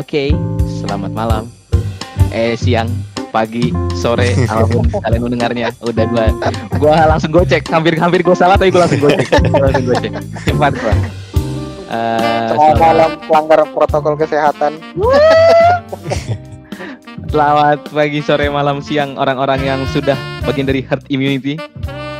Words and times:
Oke, 0.00 0.32
selamat 0.80 1.12
malam. 1.12 1.44
Eh 2.32 2.56
siang, 2.56 2.88
pagi, 3.28 3.68
sore, 3.92 4.32
apa 4.48 4.64
pun 4.64 4.88
kalian 4.88 5.28
mendengarnya. 5.28 5.76
Udah 5.84 6.08
gua 6.08 6.24
gua 6.80 7.04
langsung 7.04 7.28
gocek. 7.36 7.68
Hampir-hampir 7.68 8.24
gua 8.24 8.32
salah 8.32 8.56
tapi 8.56 8.72
gua 8.72 8.88
langsung 8.88 9.04
gocek. 9.04 9.28
Gua 9.52 9.68
langsung 9.68 9.84
gocek. 9.92 10.12
Cepat 10.48 10.72
gua. 10.80 10.94
Eh, 11.92 12.48
Selamat 12.48 12.76
malam 12.80 13.10
pelanggar 13.28 13.60
protokol 13.76 14.14
kesehatan. 14.16 14.80
Selamat 17.28 17.84
pagi, 17.92 18.24
sore, 18.24 18.48
malam, 18.48 18.80
siang 18.80 19.20
orang-orang 19.20 19.60
yang 19.68 19.80
sudah 19.92 20.16
bagian 20.48 20.64
dari 20.64 20.80
herd 20.80 21.04
immunity. 21.12 21.60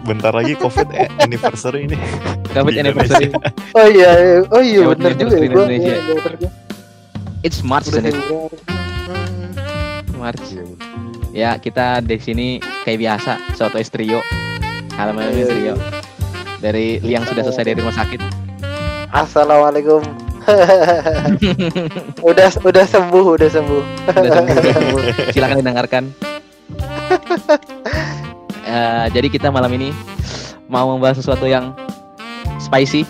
Bentar 0.04 0.36
lagi 0.36 0.53
COVID 0.53 0.89
eh, 0.93 1.08
anniversary 1.25 1.89
ini. 1.89 1.96
COVID 2.53 2.76
anniversary. 2.76 3.32
Oh 3.72 3.89
iya, 3.89 4.44
oh 4.53 4.61
iya 4.61 4.85
Ya, 4.85 4.93
bener, 4.93 5.12
juga 5.17 5.32
ya. 5.32 5.49
Indonesia. 5.49 5.94
Iya, 5.96 6.12
bener 6.12 6.35
juga. 6.36 6.68
It's 7.40 7.64
March, 7.64 7.89
Udah 7.89 8.04
isn't 8.04 8.12
it? 8.12 8.17
March. 10.12 10.44
Ya, 11.32 11.57
kita 11.57 12.04
di 12.04 12.21
sini 12.21 12.61
kayak 12.85 13.00
biasa, 13.00 13.32
soto 13.57 13.80
trio. 13.80 14.21
Halaman 15.00 15.32
Iya, 15.32 15.46
trio. 15.49 15.75
Dari 16.61 17.00
yang 17.00 17.25
sudah 17.25 17.40
selesai 17.49 17.64
dari 17.64 17.80
rumah 17.80 17.96
sakit. 17.96 18.21
Assalamualaikum. 19.08 20.04
udah 22.29 22.49
udah 22.61 22.85
sembuh, 22.85 23.25
udah 23.41 23.49
sembuh. 23.49 23.82
Udah 24.04 24.32
sembuh, 24.36 24.54
udah 24.61 24.75
sembuh. 24.77 25.00
Silakan 25.32 25.57
didengarkan. 25.64 26.04
Eh, 28.71 29.07
jadi 29.11 29.27
kita 29.27 29.50
malam 29.50 29.66
ini 29.75 29.91
mau 30.71 30.86
membahas 30.94 31.18
sesuatu 31.18 31.43
yang 31.43 31.75
spicy. 32.62 33.02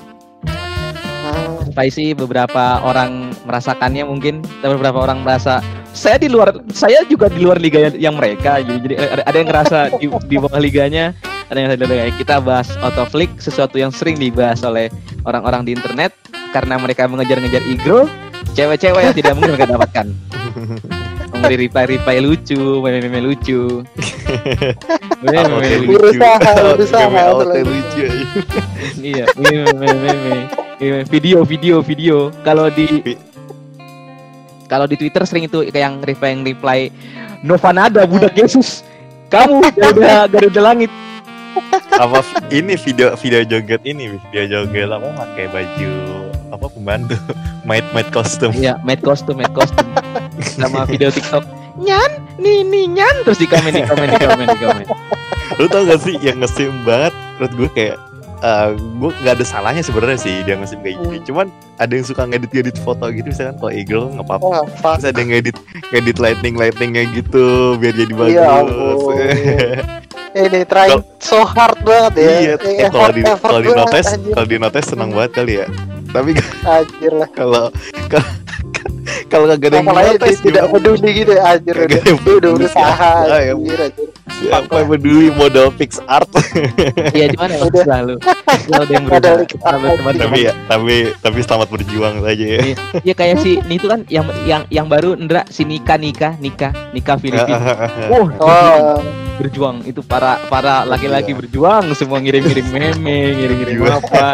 Hmm, 0.49 1.69
Spicy 1.69 2.17
beberapa 2.17 2.81
orang 2.81 3.30
merasakannya 3.51 4.07
mungkin. 4.07 4.47
Dan 4.63 4.79
beberapa 4.79 5.03
orang 5.03 5.27
merasa 5.27 5.59
saya 5.91 6.17
di 6.23 6.31
luar 6.31 6.55
saya 6.71 7.03
juga 7.11 7.27
di 7.27 7.43
luar 7.43 7.59
liga 7.59 7.91
yang 7.99 8.15
mereka 8.15 8.63
jadi, 8.63 8.79
jadi 8.79 8.95
ada, 9.11 9.23
ada 9.27 9.37
yang 9.37 9.49
ngerasa 9.51 9.79
di, 9.99 10.07
di 10.07 10.37
bawah 10.39 10.63
liganya 10.63 11.11
ada 11.51 11.59
yang 11.59 11.67
ngerasa 11.67 11.79
di 11.79 11.83
luar 11.83 11.97
liganya. 11.99 12.15
kita 12.15 12.37
bahas 12.39 12.69
autoflick 12.79 13.31
sesuatu 13.43 13.75
yang 13.75 13.91
sering 13.91 14.15
dibahas 14.15 14.63
oleh 14.63 14.87
orang-orang 15.27 15.67
di 15.67 15.75
internet 15.75 16.15
karena 16.55 16.79
mereka 16.79 17.11
mengejar-ngejar 17.11 17.63
ego 17.67 18.07
cewek-cewek 18.55 19.03
yang 19.03 19.15
tidak 19.15 19.33
mungkin 19.39 19.51
mereka 19.55 19.71
dapatkan. 19.71 20.07
Memberi 21.31 21.71
reply-reply 21.71 22.19
lucu 22.21 22.83
meme-meme 22.83 23.23
lucu. 23.23 23.87
Meme-meme 25.25 25.87
lucu. 25.87 25.95
Berusaha, 25.95 26.53
berusaha, 26.75 27.23
lucu. 27.63 28.07
iya 28.99 29.25
meme-meme 29.39 30.51
meme 30.83 31.07
video 31.07 31.47
video 31.47 31.81
video. 31.81 32.35
Kalau 32.43 32.67
di 32.69 33.15
kalau 34.71 34.87
di 34.87 34.95
Twitter 34.95 35.27
sering 35.27 35.51
itu 35.51 35.67
kayak 35.67 35.83
yang 35.83 35.95
reply 35.99 36.29
yang 36.31 36.43
reply 36.47 36.79
Novanada 37.43 38.07
budak 38.07 38.39
Yesus. 38.39 38.87
Kamu 39.27 39.59
Garuda 39.75 40.31
Garuda 40.31 40.61
langit. 40.63 40.91
Apa 41.99 42.23
ini 42.55 42.79
video 42.79 43.19
video 43.19 43.43
joget 43.43 43.83
ini 43.83 44.15
video 44.15 44.43
joget 44.47 44.87
apa 44.87 45.09
pakai 45.19 45.47
baju 45.51 45.93
apa 46.55 46.67
pembantu? 46.71 47.19
Maid 47.69 47.83
maid 47.91 48.09
costume. 48.15 48.55
Iya 48.55 48.79
made 48.87 49.03
costume 49.03 49.43
made 49.43 49.51
costume. 49.51 49.91
Sama 50.47 50.87
video 50.87 51.11
TikTok. 51.11 51.43
Nyan 51.75 52.23
nih 52.39 52.87
nyan. 52.87 53.27
Terus 53.27 53.43
di 53.43 53.51
komen 53.51 53.75
di 53.75 53.83
komen 53.83 54.07
di 54.07 54.17
komen 54.23 54.47
di 54.47 54.59
komen. 54.63 54.85
Lu 55.59 55.67
tau 55.67 55.83
gak 55.83 56.01
sih 56.01 56.15
yang 56.23 56.39
ngesim 56.39 56.73
banget? 56.87 57.13
Menurut 57.37 57.53
gue 57.59 57.69
kayak 57.75 57.97
eh 58.41 58.69
gue 58.73 59.11
nggak 59.21 59.35
ada 59.37 59.45
salahnya 59.45 59.85
sebenarnya 59.85 60.17
sih 60.17 60.41
dia 60.43 60.57
ngesim 60.57 60.81
kayak 60.81 60.97
gini 60.97 61.19
cuman 61.23 61.47
ada 61.77 61.93
yang 61.93 62.05
suka 62.05 62.25
ngedit 62.25 62.49
ngedit 62.51 62.77
foto 62.81 63.09
gitu 63.09 63.29
misalkan 63.29 63.57
kalau 63.57 63.73
Eagle 63.73 64.07
nggak 64.13 64.27
apa-apa. 64.27 64.47
Fuck. 64.81 64.95
terus 64.97 65.07
ada 65.09 65.19
yang 65.21 65.31
ngedit 65.31 65.57
ngedit 65.91 66.17
lighting 66.17 66.55
lightingnya 66.57 67.05
gitu 67.13 67.47
biar 67.77 67.93
jadi 67.93 68.13
bagus. 68.13 69.01
Ya. 69.13 69.29
Ini 70.31 70.61
trying 70.71 71.05
so 71.21 71.45
hard 71.45 71.77
banget 71.85 72.13
ya. 72.17 72.31
iya 72.41 72.55
Eh, 72.61 72.89
kalau 72.89 73.11
di 73.11 73.23
kalau 73.25 73.61
di 73.61 73.71
notes 73.71 74.07
kalau 74.33 74.47
di 74.47 74.57
notes 74.57 74.85
senang 74.89 75.11
banget 75.13 75.33
kali 75.37 75.53
ya. 75.61 75.67
Tapi 76.11 76.31
kalau 77.39 77.69
kalau- 78.09 78.25
kalau 79.31 79.47
kagak 79.47 79.71
ada 79.71 79.77
yang 79.79 79.87
notice 79.87 80.41
tidak 80.41 80.65
peduli 80.69 81.11
gitu 81.15 81.33
ya, 81.33 81.43
anjir 81.49 81.75
udah. 81.75 81.87
ada 81.87 81.97
yang 81.97 82.03
Dia 82.03 82.13
udah 82.13 82.25
peduli 82.27 82.57
berusaha. 82.59 82.91
siapa 82.91 83.37
yang- 83.41 83.61
Anjir, 83.61 83.79
anjir. 83.81 84.09
siapa 84.33 84.73
yang 84.75 84.89
peduli 84.89 85.27
modal 85.33 85.69
fix 85.73 85.91
art 86.05 86.31
iya 87.13 87.27
gimana 87.29 87.53
ya 87.53 87.63
Udah. 87.63 87.83
selalu 87.83 88.15
selalu 88.59 88.81
ada 88.81 88.93
yang 88.93 89.05
Ada 89.05 89.11
berusaha 89.11 89.37
lagi. 89.37 89.55
selalu 89.55 89.87
teman-teman 89.93 90.15
tapi 90.21 90.39
ya 90.41 90.53
tapi 90.67 90.95
tapi 91.17 91.39
selamat 91.41 91.69
berjuang 91.71 92.15
saja 92.21 92.45
ya 92.47 92.61
Iya 93.01 93.15
kayak 93.15 93.37
si 93.39 93.51
ini 93.61 93.75
itu 93.77 93.87
kan 93.87 94.01
yang 94.07 94.27
yang 94.45 94.63
yang 94.69 94.87
baru 94.87 95.15
Indra 95.15 95.47
si 95.47 95.63
Nika 95.63 95.95
Nika 95.95 96.35
Nika 96.37 96.75
Nika 96.91 97.15
Filipina. 97.17 97.59
Oh, 98.09 98.27
Oh, 98.41 98.99
berjuang 99.37 99.85
itu 99.85 100.01
para 100.01 100.41
para 100.47 100.83
laki-laki 100.85 101.31
berjuang 101.31 101.87
semua 101.95 102.19
ngirim-ngirim 102.19 102.67
meme, 102.67 103.17
ngirim-ngirim 103.35 103.77
Iya. 103.79 103.95
apa. 103.97 104.27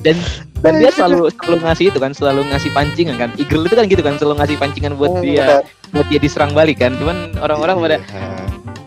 Dan 0.00 0.16
dan 0.64 0.80
dia 0.80 0.92
selalu 0.92 1.28
selalu 1.40 1.56
ngasih 1.64 1.84
itu 1.92 1.98
kan, 2.00 2.12
selalu 2.16 2.40
ngasih 2.48 2.70
pancingan 2.72 3.16
kan. 3.20 3.30
Eagle 3.36 3.64
itu 3.68 3.74
kan 3.76 3.84
gitu 3.88 4.02
kan, 4.04 4.14
selalu 4.16 4.34
ngasih 4.40 4.56
pancingan 4.56 4.92
buat 4.96 5.12
hmm, 5.12 5.24
dia 5.24 5.44
buat 5.92 6.06
dia 6.08 6.20
diserang 6.20 6.52
balik 6.56 6.80
kan. 6.80 6.96
Cuman 6.96 7.36
orang-orang 7.40 7.76
pada 7.80 7.96
Iya. 8.00 8.28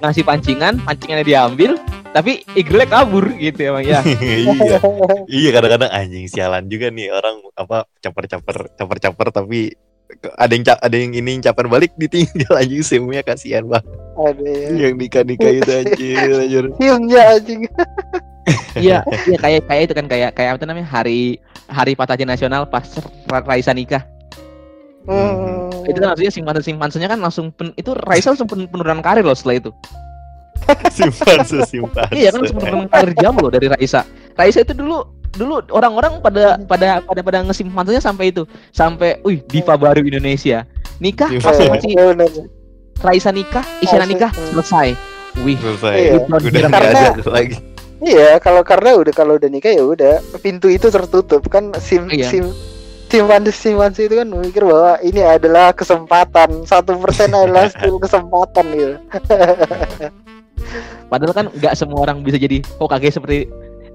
ngasih 0.03 0.23
pancingan, 0.25 0.73
pancingannya 0.83 1.25
diambil, 1.25 1.79
tapi 2.13 2.45
Eagle 2.53 2.85
kabur 2.85 3.25
gitu 3.41 3.73
emang 3.73 3.83
ya. 3.85 4.05
iya 4.21 4.77
iya 5.25 5.49
kadang-kadang 5.49 5.89
anjing 5.89 6.29
sialan 6.29 6.69
juga 6.69 6.93
nih 6.93 7.09
orang 7.09 7.41
apa 7.57 7.89
caper-caper 7.99 8.69
caper-caper 8.77 9.27
tapi 9.33 9.73
ada 10.37 10.53
yang 10.53 10.65
ada 10.77 10.93
yang 10.93 11.11
ini 11.17 11.41
caper 11.41 11.65
balik 11.65 11.89
ditinggal 11.97 12.53
anjing 12.53 12.85
simnya 12.85 13.25
kasihan 13.25 13.65
banget 13.65 13.89
Ada 14.13 14.45
ya. 14.45 14.67
yang 14.77 14.93
nikah 15.01 15.25
nikah 15.25 15.49
itu 15.49 15.71
anjir 15.73 16.29
anjir 16.37 16.63
anjing. 17.17 17.61
Iya, 18.73 19.05
iya 19.23 19.37
kayak 19.37 19.61
kayak 19.65 19.81
itu 19.85 19.93
kan 19.93 20.05
kayak 20.05 20.29
kayak 20.35 20.49
apa 20.57 20.65
namanya? 20.65 20.87
Hari 20.89 21.39
Hari 21.69 21.93
Pataji 21.95 22.25
Nasional 22.25 22.67
pas 22.67 22.83
Ra- 23.29 23.45
Raisa 23.45 23.71
nikah. 23.71 24.03
Hmm. 25.03 25.71
Itu 25.83 25.99
kan 25.99 26.15
maksudnya 26.15 26.31
simpanse 26.31 26.63
simpansennya 26.63 27.07
kan 27.07 27.19
langsung 27.19 27.51
pen- 27.51 27.75
itu 27.75 27.91
Raisa 28.03 28.31
langsung 28.31 28.47
pen- 28.47 28.67
penurunan 28.67 28.99
karir 28.99 29.23
loh 29.23 29.35
setelah 29.35 29.59
itu. 29.59 29.71
simpan 30.95 31.43
sesimpan 31.43 32.07
Iya 32.09 32.31
kan 32.31 32.39
langsung 32.39 32.59
penurunan 32.59 32.87
karir 32.87 33.11
jam 33.19 33.35
loh 33.35 33.51
dari 33.51 33.67
Raisa. 33.67 34.07
Raisa 34.33 34.63
itu 34.63 34.71
dulu 34.71 35.03
dulu 35.33 35.65
orang-orang 35.71 36.21
pada 36.21 36.55
pada 36.63 37.01
pada 37.03 37.21
pada 37.25 37.37
ngesimpansennya 37.43 37.99
sampai 37.99 38.29
itu 38.29 38.43
sampai, 38.69 39.17
wih 39.25 39.41
diva 39.49 39.73
baru 39.75 39.99
Indonesia 39.99 40.61
nikah 41.01 41.25
masih 41.27 41.67
Iya, 41.67 41.71
masih 41.73 41.89
iya, 41.89 42.03
benar. 42.13 42.29
Raisa 43.01 43.29
nikah, 43.33 43.65
Isyana 43.81 44.05
nikah 44.05 44.31
selesai. 44.31 44.93
Wih, 45.41 45.57
selesai 45.57 45.95
Iya. 45.97 46.13
udah 46.29 46.69
nggak 46.69 46.83
ada 46.93 47.25
lagi 47.27 47.57
Iya, 48.03 48.35
kalau 48.37 48.61
karena 48.61 48.93
udah 48.93 49.09
kalau 49.09 49.33
udah 49.35 49.47
nikah 49.47 49.71
ya 49.71 49.81
udah 49.81 50.13
pintu 50.37 50.67
itu 50.67 50.87
tertutup 50.87 51.47
kan 51.47 51.71
sim 51.77 52.03
Iya. 52.05 52.27
sim 52.27 52.45
simpan 53.07 53.45
simpanse 53.47 54.01
itu 54.01 54.17
kan 54.17 54.25
memikir 54.25 54.61
bahwa 54.61 54.97
ini 54.99 55.21
adalah 55.21 55.69
kesempatan 55.69 56.65
satu 56.65 56.97
persen 56.97 57.29
adalah 57.31 57.69
skill 57.69 57.95
kesempatan 57.95 58.65
gitu. 58.69 58.95
padahal 61.07 61.31
kan 61.31 61.45
nggak 61.51 61.73
semua 61.75 61.99
orang 62.01 62.21
bisa 62.21 62.35
jadi 62.35 62.65
Hokage 62.75 63.11
seperti 63.11 63.45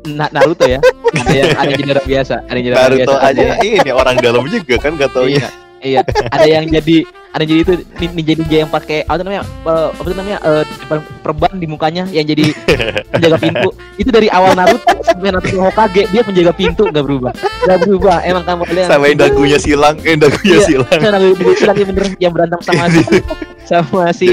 Na- 0.06 0.30
Naruto 0.30 0.62
ya. 0.62 0.78
Ada 1.10 1.34
yang 1.34 1.50
ada 1.52 1.66
yang 1.66 1.80
jadi 1.80 1.92
orang 1.92 2.06
biasa, 2.06 2.34
ada 2.38 2.54
yang 2.54 2.64
jadi 2.64 2.72
orang 2.72 2.84
Naruto 2.86 3.02
biasa. 3.10 3.26
ada 3.26 3.42
aja 3.42 3.54
ini 3.60 3.90
orang 3.90 4.16
dalam 4.18 4.44
juga 4.46 4.74
kan 4.78 4.90
gak 4.94 5.10
tau 5.10 5.26
Iya, 5.26 5.48
iya. 5.80 6.00
Ada 6.30 6.46
yang 6.48 6.64
jadi 6.70 6.96
ada 7.28 7.40
yang 7.40 7.50
jadi 7.50 7.60
itu 7.60 7.72
nin- 7.98 8.14
ninja 8.14 8.32
ninja 8.34 8.56
yang 8.58 8.70
pakai 8.70 8.98
apa 9.02 9.18
namanya 9.18 9.42
eh, 9.44 9.88
apa 9.90 10.08
namanya 10.10 10.38
per- 10.84 11.06
perban 11.20 11.52
di 11.54 11.66
mukanya 11.66 12.04
yang 12.06 12.24
jadi 12.24 12.50
penjaga 13.12 13.36
pintu. 13.36 13.68
Itu 13.94 14.08
dari 14.08 14.28
awal 14.28 14.52
Naruto 14.52 14.92
sampai 15.00 15.30
Naruto 15.30 15.56
Hokage 15.58 16.08
dia 16.08 16.22
penjaga 16.22 16.52
pintu 16.52 16.82
nggak 16.84 17.04
berubah. 17.04 17.32
Nggak 17.62 17.78
berubah. 17.82 18.16
Emang 18.22 18.42
kamu 18.42 18.62
lihat 18.70 18.88
sama 18.88 19.04
yang 19.06 19.18
dagunya 19.18 19.58
silang 19.58 19.96
eh 20.02 20.14
dagunya 20.14 20.56
Iya. 20.56 20.66
silang 20.66 20.98
Nah, 20.98 21.10
Naruto 21.12 21.46
itu 21.46 21.64
lagi 21.64 21.82
bener 21.84 22.04
yang 22.18 22.32
berantem 22.32 22.60
sama 22.62 22.84
si 22.88 23.02
sama 23.70 24.02
si 24.10 24.30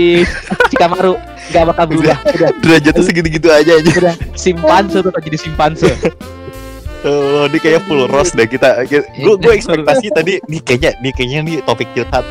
Shikamaru 0.68 1.19
nggak 1.45 1.63
bakal 1.68 1.86
berubah. 1.86 2.18
Udah, 2.25 2.50
derajatnya 2.57 3.03
segitu-gitu 3.03 3.48
aja 3.48 3.71
aja 3.75 3.89
udah 3.91 4.15
simpanse 4.33 4.98
tetap 4.98 5.21
jadi 5.21 5.38
simpanse. 5.38 5.89
Oh, 7.05 7.45
ini 7.45 7.57
kayaknya 7.61 7.81
full 7.85 8.09
roast 8.09 8.33
deh 8.33 8.49
kita. 8.49 8.81
Gue 8.89 9.35
gue 9.37 9.53
ekspektasi 9.53 10.09
tadi 10.09 10.41
nih 10.49 10.61
kayaknya 10.65 10.91
nih 11.05 11.11
kayaknya 11.13 11.39
nih 11.45 11.55
topik 11.61 11.85
curhat. 11.93 12.25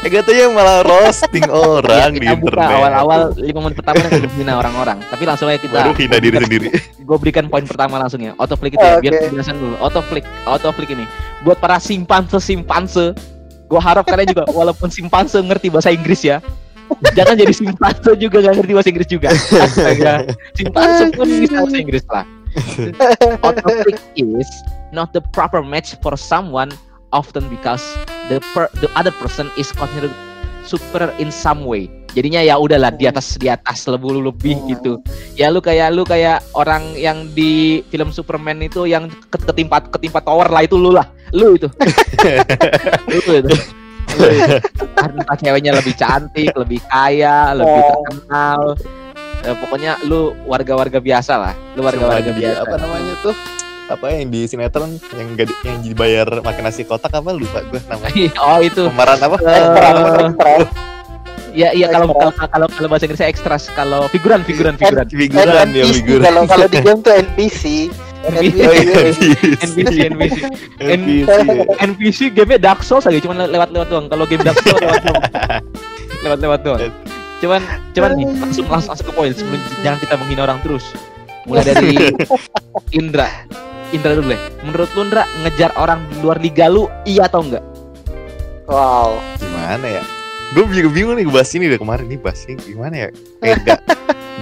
Eh 0.00 0.08
katanya 0.08 0.46
malah 0.54 0.86
roasting 0.86 1.50
orang 1.74 2.14
Iya, 2.14 2.22
di 2.22 2.26
kita 2.30 2.38
buka 2.38 2.54
internet. 2.54 2.78
awal-awal 2.78 3.20
lima 3.34 3.58
menit 3.66 3.76
pertama 3.82 3.98
yang 4.06 4.12
menghina 4.22 4.52
orang-orang. 4.54 4.98
Tapi 5.02 5.22
langsung 5.26 5.46
aja 5.50 5.58
kita 5.58 5.74
Baru 5.74 5.92
hina 5.98 6.16
diri 6.22 6.36
sendiri. 6.38 6.68
gue 7.10 7.16
berikan 7.18 7.50
poin 7.50 7.66
pertama 7.66 7.98
langsung 7.98 8.22
ya 8.22 8.38
autoflick 8.38 8.78
itu 8.78 8.86
ya 8.86 9.02
biar 9.02 9.26
penjelasan 9.26 9.58
dulu 9.58 9.74
autoflick 9.82 10.22
autoflick 10.46 10.94
ini 10.94 11.02
buat 11.42 11.58
para 11.58 11.82
simpanse 11.82 12.38
simpanse 12.38 13.18
gue 13.66 13.80
harap 13.82 14.06
kalian 14.06 14.30
juga 14.30 14.46
walaupun 14.62 14.94
simpanse 14.94 15.34
ngerti 15.42 15.74
bahasa 15.74 15.90
Inggris 15.90 16.22
ya 16.22 16.38
jangan 17.18 17.34
jadi 17.34 17.50
simpanse 17.50 18.14
juga 18.14 18.46
gak 18.46 18.62
ngerti 18.62 18.72
bahasa 18.78 18.88
Inggris 18.94 19.08
juga 19.10 19.26
astaga 19.34 20.22
simpanse 20.54 21.10
pun 21.18 21.26
bisa 21.26 21.56
bahasa 21.66 21.78
Inggris 21.82 22.04
lah 22.06 22.22
autoflick 23.40 23.98
is 24.16 24.48
not 24.90 25.12
the 25.12 25.22
proper 25.32 25.62
match 25.62 25.94
for 26.00 26.14
someone 26.16 26.70
often 27.10 27.46
because 27.48 27.82
the 28.28 28.38
per, 28.54 28.66
the 28.78 28.90
other 28.94 29.14
person 29.18 29.50
is 29.54 29.70
considered 29.70 30.14
super 30.62 31.10
in 31.18 31.30
some 31.30 31.64
way. 31.64 31.90
Jadinya 32.10 32.42
ya 32.42 32.58
udahlah 32.58 32.90
di 32.90 33.06
atas 33.06 33.38
di 33.38 33.46
atas 33.46 33.86
lebih 33.86 34.18
lebih 34.18 34.58
Hmm. 34.58 34.66
gitu. 34.74 34.92
Ya 35.38 35.46
lu 35.46 35.62
kayak 35.62 35.94
lu 35.94 36.02
kayak 36.02 36.42
orang 36.58 36.82
yang 36.98 37.30
di 37.38 37.82
film 37.86 38.10
Superman 38.10 38.58
itu 38.58 38.82
yang 38.82 39.06
ke- 39.30 39.42
ketimpa 39.46 39.78
ketimpa 39.86 40.18
tower 40.18 40.50
lah 40.50 40.66
itu 40.66 40.74
lu 40.74 40.90
lah. 40.90 41.06
Lu 41.30 41.54
itu. 41.54 41.70
lu 43.10 43.14
itu. 43.14 43.30
Itu. 43.46 43.54
Karena 44.98 45.22
ceweknya 45.38 45.72
lebih 45.78 45.94
cantik, 45.94 46.50
lebih 46.58 46.82
kaya, 46.90 47.54
lebih 47.54 47.78
Oh. 47.78 47.86
terkenal. 48.02 48.60
Eh, 49.40 49.56
pokoknya 49.56 49.96
lu 50.02 50.20
warga-warga 50.44 50.98
biasa 50.98 51.32
lah. 51.34 51.54
Lu 51.72 51.80
warga-warga 51.80 52.28
Cuma 52.28 52.38
biasa. 52.38 52.60
apa 52.62 52.74
namanya 52.76 53.14
tuh 53.20 53.34
apa 53.88 54.06
yang 54.08 54.30
di 54.30 54.46
sinetron 54.46 54.90
yang 55.10 55.28
gak 55.34 55.46
di- 55.46 55.60
yang 55.64 55.78
dibayar 55.82 56.28
makan 56.38 56.62
nasi 56.62 56.84
kotak 56.84 57.10
apa 57.10 57.26
lupa 57.28 57.58
gue 57.64 57.82
namanya 57.84 58.30
oh 58.38 58.58
itu. 58.60 58.86
pemeran 58.86 59.18
apa 59.18 59.36
Eh, 59.36 59.50
Ekstra, 59.50 59.88
ekstra. 60.22 60.52
Ya, 61.50 61.68
iya 61.72 61.90
kalau 61.90 62.06
kalau 62.08 62.30
kalau 62.30 62.66
kalau 62.70 62.86
bahasa 62.86 63.04
Inggrisnya 63.04 63.26
ekstras, 63.26 63.66
kalau 63.72 64.06
figuran 64.06 64.46
figuran 64.46 64.78
figuran. 64.78 65.02
figuran 65.02 65.42
ya 65.68 65.82
NPC, 65.82 65.90
figuran 65.96 66.22
Kalau 66.22 66.42
kalau 66.46 66.66
di 66.66 66.78
game 66.78 67.00
tuh 67.00 67.10
NPC. 67.12 67.62
NPC, 68.20 68.56
Oh, 68.60 68.70
iya, 68.70 69.00
NPC, 69.58 69.96
NPC. 70.06 70.36
NPC 70.78 71.28
NPC 71.80 72.18
game 72.30 72.54
Dark 72.56 72.84
Souls 72.84 73.02
aja 73.02 73.18
cuman 73.18 73.48
lewat-lewat 73.48 73.88
doang. 73.88 74.06
Kalau 74.06 74.22
game 74.24 74.44
Dark 74.44 74.60
Souls 74.60 74.78
lewat 74.78 75.02
doang. 75.02 75.24
Lewat-lewat 76.22 76.60
doang. 76.62 76.80
Cuman 77.40 77.60
cuman 77.96 78.10
nih 78.20 78.26
langsung 78.28 78.66
langsung, 78.68 78.92
langsung 78.92 79.06
ke 79.08 79.12
poin 79.16 79.32
sebelum 79.32 79.60
jangan 79.80 79.98
kita 79.98 80.14
menghina 80.20 80.42
orang 80.44 80.60
terus. 80.60 80.84
Mulai 81.48 81.64
dari 81.72 81.96
Indra. 83.00 83.28
Indra 83.90 84.12
dulu 84.14 84.30
deh. 84.30 84.40
Menurut 84.62 84.88
lu 84.92 85.00
Indra 85.08 85.24
ngejar 85.42 85.72
orang 85.80 86.04
di 86.12 86.16
luar 86.20 86.38
liga 86.38 86.68
lu 86.68 86.86
iya 87.08 87.26
atau 87.26 87.42
enggak? 87.42 87.64
Wow. 88.70 89.18
gimana 89.34 89.98
ya 89.98 90.02
gue 90.50 90.66
bingung, 90.66 90.94
bingung 90.94 91.14
nih 91.14 91.26
bahas 91.30 91.50
ini 91.54 91.70
udah 91.70 91.78
kemarin 91.78 92.06
nih 92.10 92.18
bahas 92.18 92.42
ini 92.50 92.58
gimana 92.58 92.94
ya 93.06 93.08
kayak 93.38 93.58
gak 93.62 93.80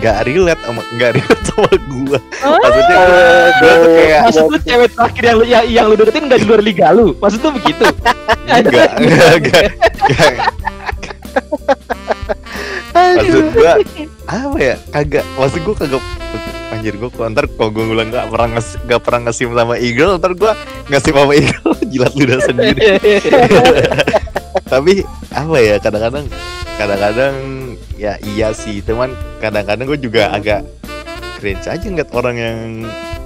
gak 0.01 0.19
relate 0.25 0.63
sama 0.65 0.81
gak 0.97 1.11
relate 1.21 1.45
sama 1.53 1.69
gue 1.69 2.21
maksudnya 2.41 2.97
gue 2.97 3.33
gue 3.61 3.73
tuh 3.73 3.91
kayak 3.93 4.21
Maksud 4.25 4.45
lu 4.49 4.59
cewek 4.65 4.91
terakhir 4.97 5.23
yang 5.25 5.37
lu 5.37 5.45
yang, 5.45 5.65
yang 5.69 5.85
lu 5.89 5.95
deketin 6.01 6.25
enggak 6.29 6.41
di 6.41 6.47
luar 6.49 6.63
liga 6.65 6.87
lu? 6.97 7.13
Maksud 7.21 7.41
lu 7.45 7.51
begitu? 7.61 7.85
enggak 8.49 8.65
enggak 8.65 8.91
enggak 9.01 9.33
enggak. 9.37 9.69
maksud 13.17 13.45
gue 13.55 13.73
apa 14.29 14.59
ya? 14.61 14.75
Kagak 14.93 15.25
maksud 15.41 15.61
gue 15.65 15.75
kagak 15.79 16.05
anjir 16.69 16.95
gue 16.95 17.11
kok 17.11 17.27
ntar 17.33 17.49
kalau 17.59 17.75
gue 17.75 17.85
ngulang 17.91 18.13
gak 18.13 18.29
pernah 18.31 18.49
ngasih 18.55 18.77
gak 18.87 19.01
pernah 19.03 19.21
ngasih 19.27 19.45
sama 19.51 19.75
Eagle 19.81 20.13
ntar 20.21 20.33
gue 20.37 20.53
ngasih 20.93 21.13
sama 21.17 21.33
Eagle 21.35 21.73
jilat 21.91 22.13
ludah 22.15 22.39
sendiri. 22.45 22.81
Tapi 24.73 24.93
apa 25.33 25.57
ya 25.59 25.75
kadang-kadang 25.81 26.27
kadang-kadang 26.77 27.35
ya 27.99 28.15
iya 28.23 28.55
sih 28.55 28.85
teman 28.85 29.11
kadang-kadang 29.43 29.91
gue 29.91 29.99
juga 29.99 30.31
agak 30.31 30.63
cringe 31.43 31.67
aja 31.67 31.87
ngeliat 31.89 32.11
orang 32.15 32.37
yang 32.37 32.59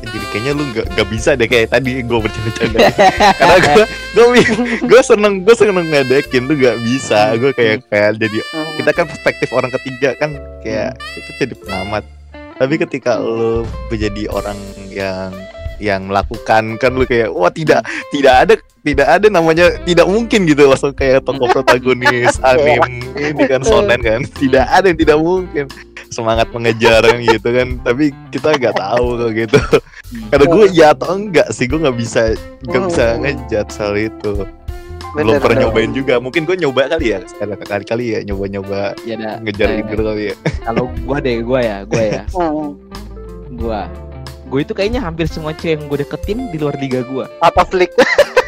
jadi 0.02 0.26
kayaknya 0.34 0.52
lu 0.58 0.64
nggak 0.74 0.86
nggak 0.98 1.08
bisa 1.14 1.30
deh 1.38 1.46
kayak 1.46 1.70
tadi 1.70 2.02
gue 2.02 2.18
bercanda-canda. 2.18 2.78
Karena 3.38 3.56
gue 3.62 3.84
gue 4.18 4.26
gue 4.82 5.00
seneng 5.06 5.34
gue 5.46 5.54
seneng 5.54 5.86
ngedekin 5.86 6.50
tuh 6.50 6.56
gak 6.58 6.78
bisa. 6.82 7.38
Gue 7.38 7.54
kayak 7.54 7.86
kayak 7.86 8.18
jadi 8.18 8.38
kita 8.82 8.90
kan 8.90 9.06
perspektif 9.06 9.48
orang 9.54 9.70
ketiga 9.70 10.18
kan 10.18 10.34
kayak 10.66 10.98
itu 11.14 11.30
jadi 11.38 11.54
pengamat. 11.54 12.02
Tapi 12.58 12.74
ketika 12.82 13.22
lu 13.22 13.62
menjadi 13.88 14.22
orang 14.34 14.58
yang 14.90 15.30
yang 15.82 16.06
melakukan 16.06 16.78
kan 16.78 16.90
lu 16.94 17.02
kayak 17.06 17.30
wah 17.30 17.50
tidak 17.50 17.82
tidak 18.14 18.34
ada 18.46 18.54
tidak 18.82 19.06
ada 19.06 19.26
namanya 19.30 19.66
tidak 19.86 20.06
mungkin 20.10 20.50
gitu. 20.50 20.66
Langsung 20.66 20.94
kayak 20.98 21.22
tokoh 21.22 21.46
protagonis 21.46 22.42
anime 22.48 23.06
ini 23.22 23.42
kan 23.46 23.62
sonen 23.62 24.02
kan. 24.02 24.26
Tidak 24.26 24.66
ada 24.66 24.90
yang 24.90 24.98
tidak 24.98 25.18
mungkin 25.22 25.70
semangat 26.12 26.46
mengejar 26.52 27.00
kan 27.00 27.18
gitu 27.18 27.48
kan 27.48 27.68
tapi 27.80 28.04
kita 28.28 28.54
nggak 28.54 28.76
tahu 28.76 29.06
kok 29.16 29.30
gitu 29.34 29.58
karena 30.28 30.44
gue 30.46 30.64
ya 30.70 30.86
atau 30.92 31.16
enggak 31.16 31.48
sih 31.50 31.64
gue 31.64 31.80
nggak 31.80 31.96
bisa 31.96 32.36
nggak 32.62 32.82
bisa 32.86 33.04
ngejat 33.18 33.66
soal 33.68 33.96
itu 33.96 34.44
belum 35.12 35.28
Bener, 35.28 35.40
pernah 35.40 35.56
bener. 35.58 35.68
nyobain 35.68 35.92
juga 35.92 36.14
mungkin 36.16 36.44
gue 36.44 36.56
nyoba 36.56 36.88
kali 36.88 37.12
ya 37.12 37.20
sekali 37.22 37.52
kali 37.58 37.84
kali 37.84 38.04
ya 38.10 38.20
nyoba 38.22 38.44
nyoba 38.48 38.80
ya 39.02 39.14
dah. 39.16 39.36
ngejar 39.40 39.68
Eh, 39.70 39.80
Igor 39.80 40.00
kali 40.06 40.22
ya 40.28 40.34
Kalau 40.68 40.84
gua 41.02 41.18
deh, 41.18 41.36
gua 41.42 41.60
ya, 41.60 41.76
gua 41.82 42.02
ya, 42.06 42.22
Hmm. 42.30 42.78
gua. 43.60 43.90
Gue 44.46 44.62
itu 44.62 44.72
kayaknya 44.72 45.00
hampir 45.00 45.26
semua 45.26 45.52
cewek 45.52 45.74
yang 45.74 45.82
gue 45.86 45.98
deketin 46.00 46.38
di 46.48 46.56
luar 46.56 46.76
liga 46.76 47.00
gua. 47.02 47.24
Apa 47.40 47.64
flick? 47.64 47.92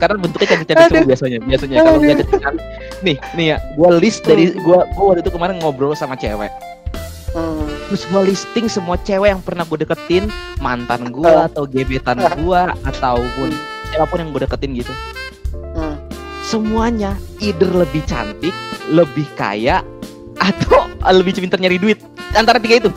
Karena 0.00 0.16
bentuknya 0.16 0.48
cantik-cantik 0.56 1.04
biasanya. 1.04 1.38
Biasanya 1.44 1.74
kalau 1.84 2.00
nggak 2.00 2.16
cantik 2.24 2.66
nih, 3.04 3.16
nih 3.36 3.46
ya, 3.52 3.56
gua 3.76 3.90
list 4.00 4.24
dari 4.24 4.56
gua 4.64 4.88
gua 4.96 5.12
waktu 5.12 5.20
itu 5.28 5.30
kemarin 5.32 5.60
ngobrol 5.60 5.92
sama 5.92 6.16
cewek. 6.16 6.48
Hmm. 7.36 7.68
Terus 7.92 8.02
gua 8.10 8.24
listing 8.24 8.66
semua 8.66 8.96
cewek 9.04 9.30
yang 9.30 9.42
pernah 9.44 9.62
gue 9.62 9.78
deketin, 9.86 10.32
mantan 10.58 11.12
gua 11.14 11.46
atau 11.46 11.68
gebetan 11.68 12.18
gua 12.40 12.74
ataupun 12.82 13.54
siapa 13.90 14.06
pun 14.06 14.18
yang 14.22 14.30
gue 14.30 14.42
deketin 14.46 14.70
gitu. 14.78 14.92
Hmm. 15.76 15.98
Semuanya 16.46 17.14
either 17.42 17.68
lebih 17.70 18.02
cantik, 18.06 18.54
lebih 18.88 19.26
kaya, 19.34 19.82
atau 20.38 20.88
lebih 21.18 21.36
pintar 21.38 21.60
nyari 21.60 21.76
duit. 21.78 21.98
Antara 22.34 22.62
tiga 22.62 22.86
itu. 22.86 22.90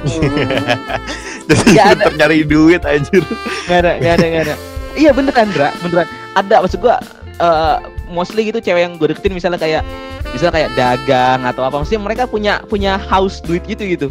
jadi 1.50 1.92
pinter 1.92 2.12
nyari 2.16 2.40
duit 2.46 2.80
anjir 2.88 3.20
Gak 3.68 3.84
ada, 3.84 3.92
gak 4.00 4.12
ada, 4.16 4.26
gak 4.26 4.42
ada. 4.48 4.54
Iya 4.96 5.10
beneran, 5.14 5.48
Dra, 5.54 5.68
beneran. 5.84 6.08
Ada 6.38 6.62
maksud 6.62 6.80
gua 6.82 7.02
eh, 7.40 7.76
mostly 8.10 8.50
gitu 8.50 8.58
cewek 8.58 8.82
yang 8.84 8.94
gue 8.98 9.14
deketin 9.14 9.32
misalnya 9.32 9.58
kayak 9.58 9.82
misalnya 10.30 10.54
kayak 10.62 10.70
dagang 10.78 11.40
atau 11.46 11.62
apa 11.66 11.82
maksudnya 11.82 12.02
mereka 12.02 12.22
punya 12.26 12.62
punya 12.66 12.98
house 12.98 13.42
duit 13.42 13.62
gitu 13.66 13.82
gitu. 13.86 14.06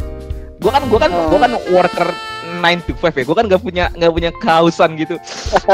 Gua 0.60 0.76
kan 0.76 0.84
gua 0.92 1.08
kan 1.08 1.12
gua 1.32 1.38
kan 1.48 1.52
worker 1.72 2.08
9 2.60 2.84
to 2.84 2.92
5 2.98 3.16
ya. 3.16 3.24
Gua 3.24 3.36
kan 3.38 3.46
gak 3.48 3.62
punya 3.64 3.84
nggak 3.96 4.12
punya 4.12 4.30
kehausan 4.44 5.00
gitu. 5.00 5.16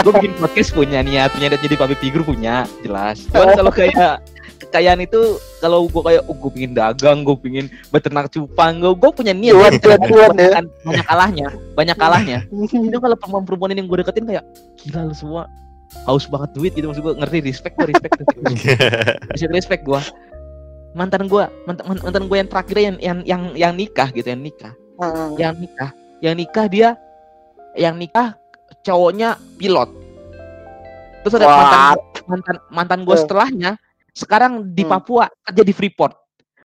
Gua 0.06 0.12
bikin 0.14 0.32
podcast 0.42 0.70
punya 0.70 1.02
niat, 1.02 1.34
punya 1.34 1.50
niat 1.50 1.62
jadi 1.62 1.74
public 1.74 1.98
figure 1.98 2.22
punya, 2.22 2.68
jelas. 2.86 3.26
Cuman 3.34 3.58
kalau 3.58 3.72
kayak 3.74 4.22
kekayaan 4.56 5.02
itu 5.02 5.42
kalau 5.58 5.90
gua 5.90 6.14
kayak 6.14 6.22
oh, 6.30 6.36
gue 6.38 6.50
pingin 6.54 6.72
dagang, 6.78 7.26
gue 7.26 7.36
pingin 7.42 7.66
beternak 7.90 8.30
cupang, 8.30 8.78
gue 8.78 8.94
gue 8.94 9.10
punya 9.10 9.34
niat 9.34 9.82
cuan 9.82 10.34
ya. 10.38 10.62
Kan 10.62 10.66
banyak 10.86 11.06
kalahnya, 11.10 11.46
banyak 11.74 11.96
kalahnya 11.98 12.38
itu 12.62 12.98
kalau 13.02 13.16
perempuan-perempuan 13.18 13.74
ini 13.74 13.82
yang 13.82 13.88
gue 13.90 13.98
deketin 14.06 14.24
kayak 14.30 14.44
gila 14.78 15.10
lu 15.10 15.14
semua 15.16 15.50
haus 16.06 16.26
banget 16.26 16.50
duit 16.54 16.72
gitu 16.74 16.90
maksud 16.90 17.02
gue 17.02 17.14
ngerti 17.18 17.38
respect 17.44 17.74
gue 17.78 17.86
respect 17.90 18.12
respect, 19.32 19.52
respect 19.54 19.82
gue 19.86 20.00
mantan 20.96 21.28
gue 21.28 21.44
mantan, 21.68 21.84
mantan 22.00 22.24
gue 22.26 22.36
yang 22.36 22.48
terakhir 22.48 22.76
yang 22.80 22.96
yang 22.98 23.18
yang 23.22 23.42
yang 23.54 23.72
nikah 23.76 24.08
gitu 24.10 24.26
yang 24.26 24.42
nikah 24.42 24.74
Hmm. 24.96 25.36
yang 25.36 25.52
nikah 25.60 25.92
yang 26.24 26.32
nikah 26.32 26.66
dia 26.72 26.88
yang 27.76 28.00
nikah 28.00 28.32
cowoknya 28.80 29.36
pilot 29.60 29.92
terus 31.20 31.36
ada 31.36 31.44
mantan 31.44 31.76
Wah. 31.76 31.94
mantan 32.24 32.56
mantan 32.72 33.00
gue 33.04 33.12
Eh. 33.12 33.20
setelahnya 33.20 33.70
sekarang 34.16 34.72
di 34.72 34.88
Hmm. 34.88 34.96
Papua 34.96 35.28
kerja 35.44 35.60
di 35.60 35.76
Freeport 35.76 36.16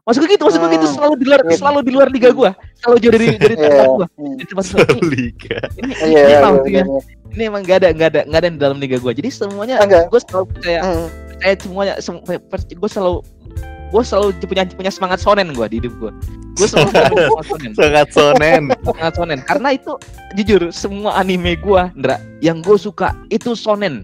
maksud 0.10 0.20
gue 0.20 0.32
gitu 0.34 0.44
maksud 0.44 0.60
gue 0.60 0.72
gitu 0.74 0.88
Hmm. 0.90 0.96
selalu 0.98 1.14
di 1.16 1.26
luar 1.30 1.42
Iya. 1.46 1.56
selalu 1.56 1.80
di 1.80 1.92
luar 1.94 2.08
liga 2.10 2.30
gue 2.34 2.50
selalu 2.76 2.98
jauh 2.98 3.14
dari 3.14 3.28
dari 3.38 3.54
Iya. 3.54 3.62
tempat 3.62 3.86
gue 3.86 4.08
Hmm. 4.10 4.34
gua. 4.66 4.82
Ini- 4.90 5.06
Liga 5.06 5.58
ini, 5.78 5.92
Iya, 5.94 6.02
ini 6.02 6.10
emang 6.10 6.26
iya, 6.26 6.40
maksudnya 6.42 6.84
iya. 6.84 7.02
ini 7.30 7.44
emang 7.46 7.62
gak 7.62 7.78
ada 7.78 7.90
gak 7.94 8.10
ada 8.10 8.22
gak 8.26 8.40
ada 8.42 8.50
di 8.50 8.58
dalam 8.58 8.78
liga 8.82 8.98
gue 8.98 9.12
jadi 9.14 9.30
semuanya 9.30 9.76
gue 9.86 10.20
selalu 10.20 10.46
percaya 10.50 10.80
Hmm. 10.82 11.08
percaya 11.30 11.54
semuanya 11.56 11.94
sem- 12.02 12.24
per- 12.26 12.66
gue 12.66 12.90
selalu 12.90 13.22
gue 13.90 14.04
selalu 14.04 14.28
punya 14.44 14.64
punya 14.68 14.92
semangat 14.92 15.20
sonen 15.20 15.50
gue 15.50 15.66
di 15.68 15.78
hidup 15.78 15.94
gue 15.96 16.12
gue 16.56 16.68
selalu 16.68 16.90
punya 16.90 17.06
semangat 17.14 17.46
sonen 17.46 17.72
sangat 17.74 18.08
sonen 18.10 18.62
semangat 18.82 19.14
sonen 19.14 19.40
karena 19.44 19.70
itu 19.72 19.92
jujur 20.36 20.62
semua 20.70 21.12
anime 21.16 21.54
gue 21.56 21.82
Ndra 21.94 22.18
yang 22.40 22.60
gue 22.60 22.76
suka 22.76 23.14
itu 23.30 23.54
sonen 23.54 24.02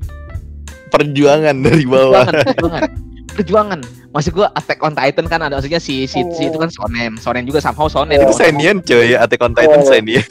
perjuangan 0.88 1.56
dari 1.60 1.84
bawah 1.84 2.24
perjuangan 2.24 2.46
perjuangan 2.46 2.92
perjuangan. 3.36 3.80
Maksud 4.16 4.32
gue 4.32 4.48
Attack 4.48 4.80
on 4.80 4.96
Titan 4.96 5.28
kan 5.28 5.44
ada 5.44 5.60
maksudnya 5.60 5.84
si 5.84 6.08
si, 6.08 6.24
si 6.32 6.48
itu 6.48 6.56
kan 6.56 6.72
sonen 6.72 7.20
sonen 7.20 7.44
juga 7.44 7.60
somehow 7.60 7.92
sonen 7.92 8.16
itu 8.16 8.32
Senian 8.32 8.80
coy 8.80 9.12
Attack 9.12 9.44
on 9.44 9.52
Titan 9.52 9.84
Oh. 9.84 9.84
Senian 9.84 10.24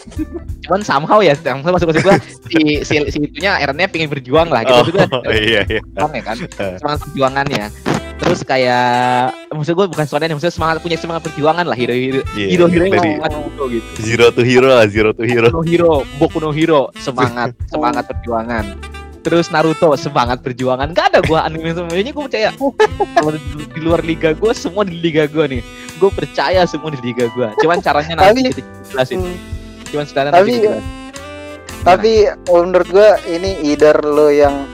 cuman 0.65 0.81
somehow 0.81 1.21
ya 1.21 1.37
somehow 1.37 1.69
maksud, 1.69 1.93
maksud 1.93 2.01
gue 2.01 2.17
si, 2.49 2.61
si 2.81 2.95
si 3.13 3.19
itunya 3.21 3.61
Eren-nya 3.61 3.85
pengen 3.93 4.09
berjuang 4.09 4.49
lah 4.49 4.65
gitu. 4.65 4.81
Oh 4.81 4.89
gua, 4.89 5.05
iya 5.37 5.61
iya. 5.69 5.81
Kan? 6.25 6.37
Eh. 6.41 6.81
semangat 6.81 7.05
perjuangannya. 7.05 7.69
Terus 8.15 8.41
kayak 8.41 9.37
maksud 9.53 9.77
gue 9.77 9.87
bukan 9.93 10.07
sonen 10.09 10.33
maksudnya 10.33 10.55
semangat 10.57 10.81
punya 10.81 10.97
semangat 10.97 11.29
perjuangan 11.29 11.69
lah. 11.69 11.77
Hero 11.77 11.93
hero 11.93 12.25
Iya, 12.33 12.47
hero 12.57 12.65
hero 12.73 12.85
yang 12.89 12.95
dari 12.97 13.11
semangat 13.21 13.33
hero 13.37 13.65
gitu. 13.69 13.87
Zero 14.01 14.27
to 14.33 14.41
Hero 14.41 14.69
lah 14.73 14.87
Zero 14.89 15.11
to 15.13 15.25
Hero. 15.29 15.49
No 15.53 15.61
hero 15.61 16.09
Boku 16.17 16.41
no 16.41 16.57
hero 16.57 16.89
semangat 16.97 17.53
semangat 17.73 18.09
perjuangan 18.09 18.94
terus 19.25 19.49
Naruto 19.49 19.97
semangat 19.97 20.45
perjuangan 20.45 20.93
gak 20.93 21.17
ada 21.17 21.21
gua 21.25 21.49
anime 21.49 21.73
semuanya 21.73 22.13
gue 22.13 22.25
percaya 22.29 22.53
kalau 23.17 23.33
di, 23.33 23.41
luar 23.81 24.05
liga 24.05 24.37
gue 24.37 24.53
semua 24.53 24.85
di 24.85 25.01
liga 25.01 25.25
gue 25.25 25.45
nih 25.49 25.63
gue 25.97 26.11
percaya 26.13 26.69
semua 26.69 26.93
di 26.93 27.01
liga 27.01 27.33
gue 27.33 27.49
cuman 27.59 27.81
caranya 27.81 28.21
nanti 28.21 28.45
Tapi- 28.45 28.53
kita 28.53 28.61
jelasin 28.93 29.19
Hmm. 29.25 29.37
cuman 29.89 30.05
sekarang 30.05 30.31
Tapi- 30.37 30.53
nanti 30.53 30.69
kita. 30.69 30.81
Tapi 31.85 32.13
kalau 32.49 32.65
menurut 32.65 32.89
gua 32.89 33.21
ini 33.29 33.61
either 33.61 33.93
lo 34.01 34.33
yang 34.33 34.65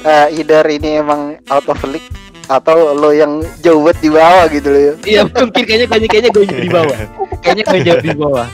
eh, 0.00 0.32
either 0.32 0.64
ini 0.64 1.00
emang 1.00 1.36
out 1.52 1.68
of 1.68 1.76
league 1.84 2.08
atau 2.48 2.96
lo 2.96 3.12
yang 3.12 3.44
jauh 3.60 3.84
banget 3.84 3.98
di 4.00 4.08
bawah 4.08 4.44
gitu 4.48 4.68
loh 4.72 4.80
ya. 4.80 4.94
Iya 5.04 5.20
mungkin 5.28 5.62
kayaknya 5.68 5.86
kayaknya 5.86 6.08
kayaknya 6.08 6.30
gue 6.32 6.44
di 6.48 6.70
bawah. 6.72 6.96
Kayaknya 7.44 7.64
gue 7.68 7.80
jauh 7.84 8.02
di 8.02 8.12
bawah. 8.16 8.46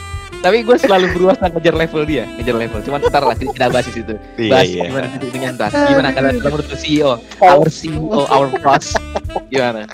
Tapi 0.42 0.66
gue 0.66 0.74
selalu 0.74 1.06
berusaha 1.14 1.46
ngejar 1.54 1.74
level 1.78 2.02
dia, 2.02 2.26
ngejar 2.34 2.56
level. 2.58 2.78
Cuman 2.82 2.98
ntar 3.06 3.22
lah 3.22 3.38
kita 3.38 3.70
bahas 3.70 3.86
di 3.86 3.94
situ. 4.02 4.14
Iya 4.34 4.50
Bahas 4.50 4.66
iya. 4.66 4.82
gimana 4.90 5.06
sih 5.06 5.30
dengan 5.30 5.52
tas. 5.54 5.70
Gimana 5.70 6.08
kalian 6.10 6.36
menurut 6.42 6.66
CEO, 6.74 7.12
our 7.38 7.68
CEO, 7.70 8.26
our 8.26 8.50
boss. 8.58 8.98
Gimana? 9.54 9.86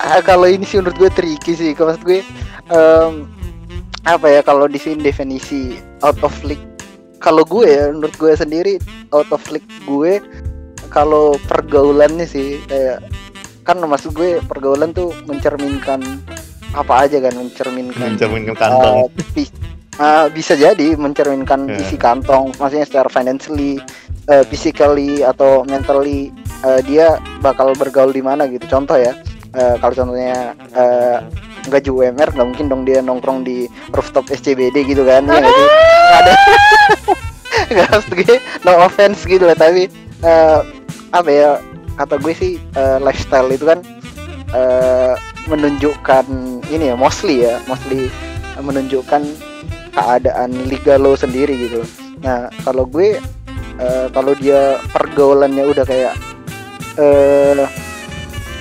Ah, 0.00 0.24
kalau 0.24 0.48
ini 0.48 0.64
sih 0.64 0.80
menurut 0.80 0.96
gue 0.96 1.10
tricky 1.12 1.52
sih. 1.52 1.70
Kalau 1.76 1.92
maksud 1.92 2.04
gue 2.08 2.24
em, 2.72 3.28
apa 4.08 4.26
ya 4.32 4.40
kalau 4.40 4.64
di 4.64 4.80
sini 4.80 5.04
definisi 5.04 5.76
out 6.00 6.16
of 6.24 6.32
league. 6.40 6.64
Kalau 7.20 7.44
gue 7.44 7.68
ya 7.68 7.92
menurut 7.92 8.16
gue 8.16 8.32
sendiri 8.32 8.80
out 9.12 9.28
of 9.28 9.44
league 9.52 9.68
gue 9.84 10.24
kalau 10.88 11.36
pergaulannya 11.52 12.24
sih 12.24 12.64
kayak 12.64 13.04
kan 13.68 13.76
maksud 13.76 14.16
gue 14.16 14.40
pergaulan 14.48 14.96
tuh 14.96 15.12
mencerminkan 15.28 16.00
apa 16.70 17.06
aja 17.06 17.18
kan 17.18 17.34
mencerminkan 17.34 18.14
Mencerminkan 18.14 18.54
kantong. 18.54 18.96
Uh, 19.06 19.08
bi- 19.34 19.54
uh, 19.96 20.26
bisa 20.30 20.54
jadi 20.54 20.94
mencerminkan 20.94 21.66
Ya. 21.66 21.78
isi 21.78 21.96
kantong, 21.96 22.54
maksudnya 22.56 22.86
secara 22.86 23.08
financially, 23.08 23.82
uh, 24.26 24.46
physically 24.46 25.20
atau 25.20 25.66
mentally 25.66 26.30
uh, 26.62 26.78
dia 26.80 27.18
bakal 27.40 27.74
bergaul 27.74 28.10
di 28.10 28.22
mana 28.22 28.46
gitu. 28.46 28.62
Contoh 28.66 28.94
ya, 28.94 29.12
uh, 29.54 29.74
kalau 29.76 29.94
contohnya 29.96 30.54
uh, 30.72 31.18
gaji 31.66 31.90
UMR 31.90 32.30
nggak 32.30 32.48
mungkin 32.48 32.66
dong 32.66 32.82
dia 32.84 33.02
nongkrong 33.02 33.42
di 33.42 33.66
rooftop 33.90 34.30
SCBD 34.30 34.86
gitu 34.86 35.02
kan? 35.02 35.26
Ya 35.26 35.42
sih? 35.42 35.66
Nggak 35.68 36.18
ada. 36.22 36.32
Nggak 37.70 37.86
maksud 37.88 38.12
gue, 38.16 38.36
no 38.62 38.72
offense 38.80 39.22
gitu 39.22 39.46
lah 39.46 39.54
tapi 39.54 39.86
uh, 40.22 40.62
apa 41.10 41.28
ya 41.28 41.50
kata 41.94 42.18
gue 42.18 42.32
sih 42.32 42.52
uh, 42.74 42.98
lifestyle 42.98 43.46
itu 43.46 43.62
kan 43.62 43.78
uh, 44.50 45.14
menunjukkan 45.50 46.26
ini 46.70 46.94
ya 46.94 46.96
mostly 46.96 47.42
ya 47.42 47.58
mostly 47.66 48.06
menunjukkan 48.60 49.26
keadaan 49.90 50.50
liga 50.70 50.94
lo 50.96 51.18
sendiri 51.18 51.68
gitu. 51.68 51.82
Nah 52.22 52.46
kalau 52.62 52.86
gue 52.86 53.18
eh, 53.80 54.06
kalau 54.14 54.32
dia 54.38 54.78
pergaulannya 54.94 55.66
udah 55.66 55.84
kayak 55.84 56.14
eh 57.00 57.66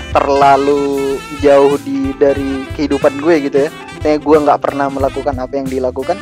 terlalu 0.09 1.17
jauh 1.45 1.77
di 1.85 2.17
dari 2.17 2.65
kehidupan 2.73 3.21
gue 3.21 3.35
gitu 3.45 3.57
ya 3.67 3.69
kayak 4.01 4.25
gue 4.25 4.37
nggak 4.41 4.61
pernah 4.63 4.89
melakukan 4.89 5.37
apa 5.37 5.53
yang 5.53 5.67
dilakukan 5.69 6.17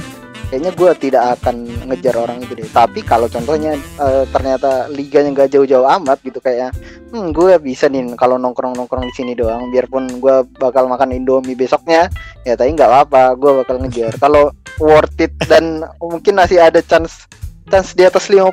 kayaknya 0.48 0.72
gue 0.72 0.92
tidak 0.98 1.24
akan 1.38 1.56
ngejar 1.88 2.16
orang 2.16 2.40
itu 2.40 2.54
deh 2.56 2.68
tapi 2.72 3.04
kalau 3.04 3.28
contohnya 3.28 3.76
eh, 3.76 4.24
ternyata 4.32 4.88
liganya 4.88 5.36
nggak 5.36 5.52
jauh-jauh 5.52 5.84
amat 6.00 6.18
gitu 6.24 6.40
kayak 6.40 6.72
hmm 7.12 7.32
gue 7.32 7.60
bisa 7.60 7.88
nih 7.88 8.16
kalau 8.16 8.40
nongkrong 8.40 8.76
nongkrong 8.76 9.08
di 9.08 9.14
sini 9.16 9.36
doang 9.36 9.68
biarpun 9.70 10.20
gue 10.20 10.36
bakal 10.56 10.88
makan 10.88 11.12
indomie 11.12 11.56
besoknya 11.56 12.08
ya 12.44 12.56
tapi 12.56 12.72
nggak 12.74 12.88
apa-apa 12.88 13.36
gue 13.36 13.52
bakal 13.64 13.76
ngejar 13.84 14.12
kalau 14.18 14.52
worth 14.80 15.20
it 15.20 15.36
dan 15.46 15.84
mungkin 16.00 16.40
masih 16.40 16.64
ada 16.64 16.80
chance 16.80 17.28
chance 17.68 17.92
di 17.92 18.08
atas 18.08 18.32
50% 18.32 18.48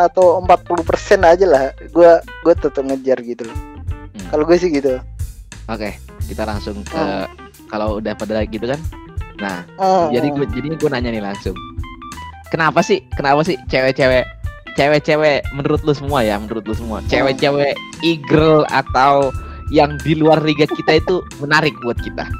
atau 0.00 0.40
40% 0.40 0.88
aja 1.20 1.44
lah 1.44 1.64
gue 1.92 2.10
gue 2.24 2.54
tetap 2.56 2.80
ngejar 2.80 3.20
gitu 3.20 3.44
loh 3.44 3.58
Hmm. 4.08 4.24
kalau 4.32 4.48
gue 4.48 4.56
sih 4.56 4.72
gitu 4.72 4.96
Oke, 5.68 6.00
kita 6.24 6.48
langsung 6.48 6.80
ke 6.80 6.96
Hmm. 6.96 7.28
kalau 7.68 8.00
udah 8.00 8.16
pada 8.16 8.40
gitu 8.48 8.64
kan. 8.64 8.80
Nah, 9.38 9.62
Hmm, 9.78 10.10
jadi 10.10 10.28
gue 10.34 10.46
jadi 10.50 10.66
gue 10.74 10.90
nanya 10.90 11.10
nih 11.14 11.22
langsung. 11.22 11.54
Kenapa 12.50 12.82
sih? 12.82 13.04
Kenapa 13.14 13.44
sih 13.44 13.54
cewek-cewek 13.70 14.24
cewek-cewek 14.78 15.42
menurut 15.58 15.82
lu 15.82 15.90
semua 15.90 16.22
ya, 16.22 16.38
menurut 16.38 16.62
lu 16.62 16.74
semua, 16.74 17.02
cewek-cewek 17.10 17.74
e-girl 18.06 18.62
atau 18.70 19.34
yang 19.74 19.98
di 20.06 20.14
luar 20.14 20.38
liga 20.40 20.70
kita 20.70 21.02
itu 21.02 21.18
menarik 21.42 21.74
buat 21.82 21.98
kita? 21.98 22.30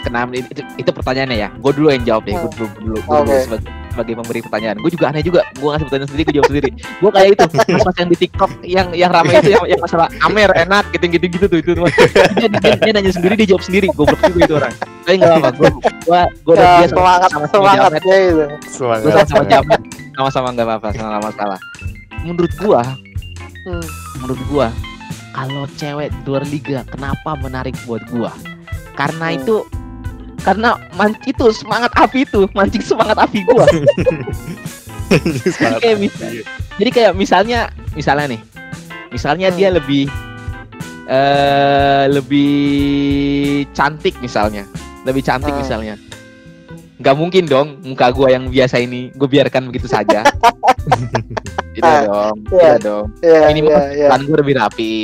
Kenapa 0.00 0.32
itu, 0.32 0.64
itu 0.80 0.90
pertanyaannya 0.90 1.36
ya? 1.36 1.48
Gue 1.60 1.76
dulu 1.76 1.92
yang 1.92 2.04
jawab 2.08 2.24
ya, 2.24 2.40
gue 2.40 2.50
dulu 2.56 2.68
dulu, 2.80 2.96
gua 3.04 3.20
dulu 3.20 3.36
Oke. 3.36 3.44
sebagai, 3.44 3.72
sebagai 3.90 4.14
pemberi 4.14 4.40
pertanyaan. 4.40 4.76
Gue 4.78 4.90
juga 4.90 5.04
aneh 5.10 5.22
juga, 5.22 5.40
gue 5.52 5.68
ngasih 5.68 5.86
pertanyaan 5.86 6.08
sendiri, 6.08 6.22
gue 6.24 6.34
jawab 6.38 6.48
sendiri. 6.48 6.68
Gue 6.74 7.10
kayak 7.10 7.28
itu, 7.34 7.44
pas 7.86 7.94
yang 7.98 8.08
di 8.08 8.18
TikTok 8.18 8.50
yang 8.62 8.88
yang 8.94 9.10
ramai 9.10 9.34
itu 9.38 9.50
yang, 9.52 9.64
yang 9.66 9.80
masalah 9.80 10.06
Amer 10.22 10.50
enak 10.54 10.84
gitu 10.94 11.04
gitu 11.10 11.26
gitu 11.28 11.44
tuh 11.46 11.58
itu 11.58 11.70
tuh. 11.74 11.84
Dia, 12.40 12.48
dia, 12.48 12.72
dia 12.78 12.92
nanya 12.94 13.12
sendiri, 13.12 13.34
dia 13.36 13.48
jawab 13.50 13.62
sendiri. 13.62 13.86
Gue 13.90 14.06
juga 14.06 14.40
itu 14.40 14.54
orang. 14.56 14.72
Tapi 15.04 15.14
nggak 15.18 15.32
apa, 15.42 15.48
gue 15.52 15.68
gue 16.06 16.20
gue 16.46 16.54
udah 16.54 16.64
Ya, 16.64 16.78
biasa 16.80 16.94
semangat 16.94 17.28
sama-sama 17.28 17.50
semangat 17.60 17.80
jamet. 17.82 18.02
ya 18.02 18.16
itu 18.16 18.44
Gue 18.46 19.10
sama-sama 19.12 19.44
jamet, 19.44 19.80
sama-sama 20.14 20.48
nggak 20.54 20.66
apa-apa, 20.66 20.88
sama 20.94 21.18
masalah. 21.20 21.58
Menurut 22.20 22.52
gua, 22.56 22.82
Hmm. 23.60 23.84
menurut 24.16 24.40
gua 24.48 24.66
kalau 25.30 25.64
cewek 25.76 26.08
luar 26.24 26.44
liga 26.48 26.80
kenapa 26.86 27.36
menarik 27.38 27.76
buat 27.84 28.00
gua 28.08 28.32
karena 28.92 29.30
Hmm. 29.30 29.36
itu 29.36 29.56
karena 30.40 30.70
man 30.92 31.12
itu 31.24 31.48
semangat 31.50 31.92
api 31.94 32.24
itu 32.24 32.48
mancing 32.50 32.80
semangat 32.80 33.16
api 33.16 33.44
gua 33.44 33.66
Semangat. 35.42 35.82
kayak 35.82 35.98
misal, 35.98 36.30
jadi 36.78 36.90
kayak 36.90 37.12
misalnya 37.14 37.60
misalnya 37.92 38.26
nih 38.30 38.40
misalnya 39.10 39.48
Hmm. 39.48 39.56
dia 39.56 39.68
lebih 39.70 40.04
eh 41.04 42.04
lebih 42.06 42.54
cantik 43.70 44.14
misalnya 44.18 44.62
lebih 45.02 45.20
cantik 45.20 45.50
Hmm. 45.50 45.60
misalnya 45.60 45.94
nggak 46.96 47.16
mungkin 47.16 47.44
dong 47.44 47.80
muka 47.82 48.12
gua 48.12 48.30
yang 48.30 48.46
biasa 48.46 48.78
ini 48.78 49.08
gue 49.10 49.24
biarkan 49.24 49.66
begitu 49.66 49.88
saja 49.88 50.20
tidak 51.74 51.82
Ah, 51.82 52.30
dong 52.30 52.36
iya. 52.46 52.60
tidak 52.70 52.78
dong 52.80 53.06
ya 53.18 53.40
minimal 53.48 53.72
ya 53.72 53.80
ya 53.80 53.90
cukuran 54.06 54.20
gue 54.22 54.36
lebih 54.38 54.54
rapi 54.54 54.94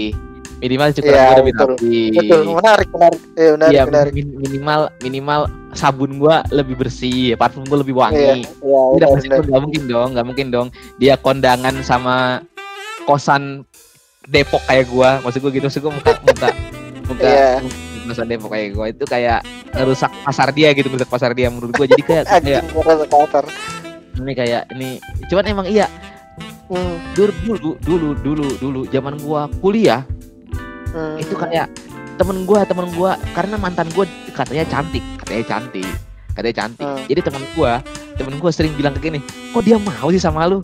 minimal 0.56 0.88
cukuran 0.90 1.12
Iya, 1.12 1.22
gue 1.22 1.36
lebih 1.36 1.52
betul. 1.52 1.68
rapi 1.68 1.96
betul 2.10 2.40
menarik 2.48 2.88
menarik. 2.88 3.20
Ya 3.34 3.50
menarik 3.52 3.72
Iya 3.72 3.82
menarik. 3.84 4.12
min- 4.12 4.36
minimal 4.38 4.80
minimal 4.98 5.40
sabun 5.72 6.10
gua 6.16 6.40
lebih 6.48 6.74
bersih 6.74 7.36
parfum 7.36 7.62
gua 7.62 7.78
lebih 7.80 7.92
wangi. 7.92 8.16
Iya 8.16 8.80
tidak 8.96 9.06
benar, 9.06 9.08
pasti 9.12 9.26
nggak 9.28 9.62
mungkin 9.62 9.82
dong 9.84 10.08
nggak 10.12 10.26
mungkin 10.26 10.46
dong. 10.48 10.68
Dia 10.96 11.14
kondangan 11.16 11.74
sama 11.80 12.40
kosan 13.04 13.68
Depok 14.24 14.64
kayak 14.64 14.88
gua. 14.88 15.20
Maksud 15.20 15.38
gua 15.38 15.52
gitu 15.52 15.64
maksud 15.64 15.80
gua 15.80 15.92
muka 15.92 16.12
muka 16.24 16.48
muka 17.06 17.22
Iya. 17.22 17.52
kosan 18.04 18.26
Depok 18.26 18.50
kayak 18.50 18.68
gua. 18.72 18.86
Itu 18.88 19.04
kayak 19.04 19.40
ngerusak 19.70 20.10
pasar 20.24 20.48
dia 20.50 20.68
gitu 20.72 20.88
ngerusak 20.88 21.10
pasar 21.10 21.30
dia 21.30 21.46
menurut 21.46 21.72
gua. 21.72 21.84
Jadi 21.84 22.02
kayak 22.02 22.24
kayak 22.32 22.62
ini 24.16 24.32
kayak 24.32 24.62
ini 24.72 24.88
cuman 25.28 25.44
emang 25.44 25.66
iya. 25.68 25.86
Hmm, 26.66 26.98
dulu 27.14 27.30
dulu 27.46 27.70
dulu 27.78 28.08
dulu 28.18 28.46
dulu 28.58 28.80
zaman 28.90 29.14
gua 29.22 29.46
kuliah 29.60 30.02
hmm. 30.92 31.16
itu 31.22 31.34
kayak 31.34 31.66
temen 32.16 32.44
gua 32.48 32.64
temen 32.64 32.86
gua 32.94 33.18
karena 33.32 33.56
mantan 33.58 33.88
gua 33.92 34.04
katanya 34.32 34.64
cantik 34.68 35.04
katanya 35.20 35.44
cantik 35.56 35.86
katanya 36.36 36.54
cantik. 36.64 36.86
Hmm. 36.86 37.04
jadi 37.08 37.20
temen 37.24 37.42
gua 37.56 37.72
temen 38.16 38.34
gua 38.40 38.50
sering 38.52 38.72
bilang 38.76 38.92
ke 38.96 39.00
gini 39.08 39.20
kok 39.24 39.62
dia 39.64 39.76
mau 39.80 40.08
sih 40.12 40.20
sama 40.20 40.46
lu? 40.48 40.60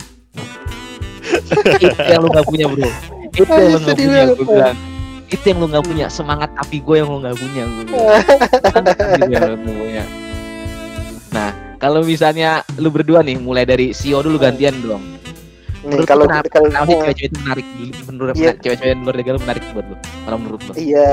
Itu 1.83 2.09
yang 2.09 2.21
lu 2.25 2.29
nggak 2.33 2.47
punya 2.49 2.65
bro. 2.67 2.89
Itu 3.33 3.45
yang 3.45 3.71
lu 3.73 3.79
Sedih 3.81 4.05
punya 4.05 4.23
banget. 4.25 4.35
gua 4.37 4.47
bilang. 4.49 4.77
Itu 5.29 5.45
yang 5.49 5.57
lu 5.61 5.67
nggak 5.69 5.85
punya 5.85 6.05
semangat 6.09 6.49
api 6.57 6.77
gue 6.81 6.95
yang 7.01 7.09
lu 7.09 7.17
nggak 7.21 7.37
punya 7.37 7.63
nggak 9.29 9.57
punya. 9.65 10.03
Nah 11.33 11.49
kalau 11.81 11.99
misalnya 12.05 12.61
lu 12.79 12.87
berdua 12.93 13.25
nih 13.25 13.35
mulai 13.41 13.65
dari 13.65 13.91
CEO 13.91 14.23
dulu 14.23 14.39
gantian 14.39 14.71
dong 14.79 15.03
nih 15.83 15.99
menurut 15.99 16.07
kalau 16.07 16.25
kenapa, 16.25 16.47
kalau 16.47 16.67
kenapa 16.71 16.87
sih 16.87 16.95
cewek-cewek 16.95 17.27
itu 17.27 17.37
menarik 17.43 17.65
menurut 18.07 18.33
Iya. 18.33 18.51
cewek-cewek 18.55 18.87
yang 18.87 19.01
luar 19.03 19.15
negara 19.19 19.37
menarik 19.43 19.63
buat 19.75 19.85
lu 19.85 19.95
kalau 20.23 20.37
menurut 20.39 20.61
lu 20.63 20.71
Iya, 20.73 21.11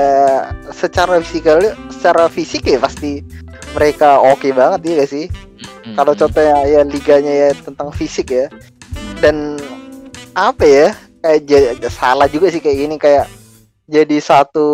secara 0.71 1.15
fisikal, 1.19 1.57
secara 1.91 2.23
fisik 2.27 2.63
ya 2.65 2.79
pasti 2.79 3.11
mereka 3.71 4.19
oke 4.19 4.47
banget 4.51 4.79
ya 4.83 4.91
gak 5.03 5.11
sih? 5.11 5.25
Hmm, 5.81 5.95
Kalau 5.97 6.13
contohnya 6.15 6.55
ya 6.65 6.81
liganya 6.81 7.33
ya 7.33 7.49
tentang 7.53 7.89
fisik 7.91 8.31
ya. 8.31 8.47
Dan 9.19 9.59
apa 10.33 10.63
ya? 10.63 10.87
Kayak 11.21 11.85
salah 11.89 12.25
juga 12.25 12.49
sih 12.49 12.57
kayak 12.57 12.77
gini 12.79 12.95
kayak 12.97 13.29
jadi 13.85 14.17
satu 14.17 14.67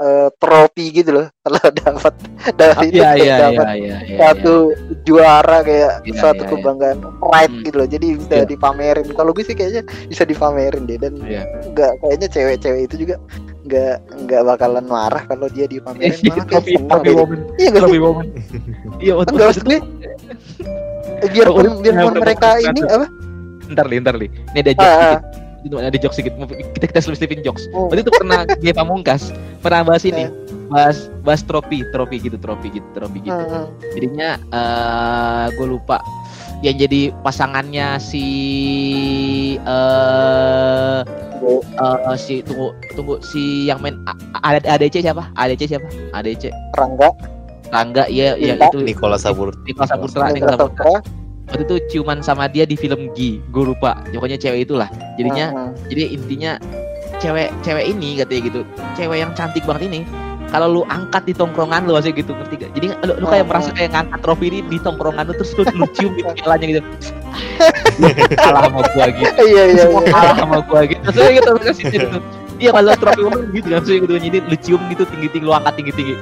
eh, 0.00 0.28
trofi 0.36 0.86
gitu 0.90 1.10
loh 1.12 1.26
kalau 1.44 1.60
dapat 1.70 2.14
dapat 2.56 2.76
Ah, 2.76 2.88
itu 2.88 2.96
iya 2.96 3.36
dapat 3.38 3.66
iya 3.68 3.76
iya 3.76 3.96
iya 4.00 4.16
satu 4.16 4.72
juara 5.04 5.60
kayak 5.60 5.92
Iya, 6.02 6.14
suatu 6.16 6.42
iya, 6.42 6.48
iya. 6.48 6.52
kebanggaan 6.56 6.98
pride 7.20 7.52
Hmm. 7.52 7.64
gitu 7.64 7.76
loh. 7.76 7.88
Jadi 7.88 8.06
bisa 8.16 8.34
Iya. 8.34 8.46
dipamerin. 8.48 9.06
Kalau 9.12 9.30
gue 9.30 9.44
sih 9.44 9.52
kayaknya 9.52 9.82
bisa 10.08 10.22
dipamerin 10.24 10.82
deh 10.84 10.96
dan 10.96 11.14
Iya. 11.20 11.42
nggak 11.70 11.92
kayaknya 12.00 12.28
cewek-cewek 12.28 12.82
itu 12.86 12.96
juga 12.98 13.16
nggak 13.60 13.94
nggak 14.24 14.42
bakalan 14.42 14.84
marah 14.84 15.22
kalau 15.26 15.46
dia 15.46 15.66
dipamerin 15.66 16.10
Iya, 16.10 16.32
malah 16.32 16.44
seneng 16.48 16.48
trofi 16.48 16.72
gitu. 16.72 16.84
iya 17.54 17.68
nggak 17.68 17.84
sih 17.84 17.98
iya 18.98 19.12
enggak 19.20 19.46
maksud 19.46 19.64
gue 19.64 19.78
biarpun 21.30 21.66
udah, 21.84 22.10
mereka 22.14 22.48
ini 22.58 22.80
apa 22.82 23.06
ntar 23.70 23.86
li 23.86 23.96
ntar 24.00 24.14
li 24.16 24.26
ini 24.26 24.58
ada 24.58 24.72
jokes 24.72 24.80
Ah, 24.82 24.96
sedikit 24.96 25.49
itu 25.60 25.74
ada 25.74 25.92
jokes 25.92 26.16
sedikit 26.16 26.34
kita 26.72 26.84
kita 26.88 27.00
selip 27.00 27.16
selipin 27.16 27.40
jokes 27.40 27.68
Oh. 27.70 27.86
waktu 27.86 28.00
itu 28.00 28.12
pernah 28.12 28.42
dia 28.62 28.72
pamungkas 28.72 29.30
pernah 29.58 29.82
bahas 29.82 30.02
ini 30.02 30.26
Eh. 30.26 30.32
bahas 30.66 31.10
bahas 31.20 31.42
trofi 31.42 31.82
trofi 31.88 32.16
gitu 32.20 32.36
trofi 32.36 32.70
gitu 32.70 32.86
trofi 32.92 33.18
gitu 33.20 33.32
Hmm, 33.32 33.46
hmm. 33.46 33.66
jadinya 33.92 34.28
eh 34.48 35.44
gue 35.52 35.66
lupa 35.68 35.98
yang 36.60 36.76
jadi 36.76 37.10
pasangannya 37.20 37.96
si 37.98 38.24
eh 39.60 40.98
Bu, 41.40 41.64
eh, 41.64 42.16
si 42.16 42.44
tunggu 42.44 42.68
tunggu 42.92 43.16
si 43.22 43.40
yang 43.64 43.80
main 43.80 43.96
A- 44.04 44.20
A- 44.46 44.60
ADC 44.70 45.00
siapa? 45.00 45.32
ADC 45.34 45.62
siapa? 45.66 45.88
ADC 46.12 46.52
Rangga 46.76 47.08
Rangga 47.70 48.04
iya 48.06 48.36
ya 48.36 48.54
Cinta. 48.54 48.68
itu 48.68 48.78
Nikola 48.84 49.16
Sabur 49.16 49.48
Nikola 49.64 49.88
Saputra 49.88 50.20
Rangga 50.22 50.36
Nikola 50.36 50.56
Saputra 50.58 50.92
waktu 51.50 51.62
itu 51.62 51.76
ciuman 51.90 52.18
sama 52.20 52.46
dia 52.46 52.62
di 52.62 52.74
film 52.74 53.10
Gi 53.12 53.42
gue 53.44 53.64
lupa 53.66 53.98
pokoknya 54.06 54.38
cewek 54.38 54.64
itulah 54.64 54.86
jadinya 55.14 55.50
Hmm, 55.50 55.70
jadi 55.86 56.02
intinya 56.10 56.52
cewek 57.18 57.50
cewek 57.60 57.84
ini 57.86 58.16
katanya 58.16 58.40
gitu 58.46 58.60
cewek 58.94 59.18
yang 59.18 59.32
cantik 59.34 59.62
banget 59.62 59.90
ini 59.90 60.00
kalau 60.46 60.66
lu 60.66 60.82
angkat 60.86 61.22
di 61.24 61.34
tongkrongan 61.34 61.86
lu 61.86 61.94
aja 61.94 62.10
gitu 62.10 62.34
ngerti 62.34 62.58
gak? 62.58 62.70
Jadi 62.74 62.86
lu, 63.06 63.22
lu 63.22 63.26
kayak 63.28 63.46
Hmm. 63.46 63.50
merasa 63.54 63.70
kayak 63.70 63.90
ngangkat 63.94 64.18
trofi 64.18 64.46
ini 64.46 64.58
di 64.66 64.78
tongkrongan 64.78 65.22
lu 65.22 65.34
terus 65.34 65.54
lu, 65.54 65.62
lu 65.62 65.86
cium 65.94 66.10
di 66.10 66.22
pialanya 66.34 66.66
gitu. 66.74 66.82
kalah 68.42 68.66
sama 68.66 68.80
gua 68.90 69.06
gitu. 69.10 69.30
iya 69.46 69.62
iya 69.70 69.82
Semua 69.86 70.02
iya 70.02 70.10
kalah 70.10 70.34
sama 70.34 70.58
gua 70.66 70.80
gitu. 70.86 71.00
Maksudnya 71.06 71.30
gitu 71.32 71.50
kasih 71.60 71.84
gitu. 71.88 72.06
Iya 72.58 72.70
kalau 72.74 72.92
trofi 72.92 73.20
umum 73.22 73.42
gitu 73.54 73.66
maksudnya 73.70 73.98
gitu. 74.02 74.14
Jadi 74.18 74.38
lu 74.42 74.56
cium 74.58 74.80
gitu 74.90 75.02
tinggi-tinggi 75.06 75.46
lu 75.46 75.52
angkat 75.54 75.74
tinggi-tinggi. 75.78 76.14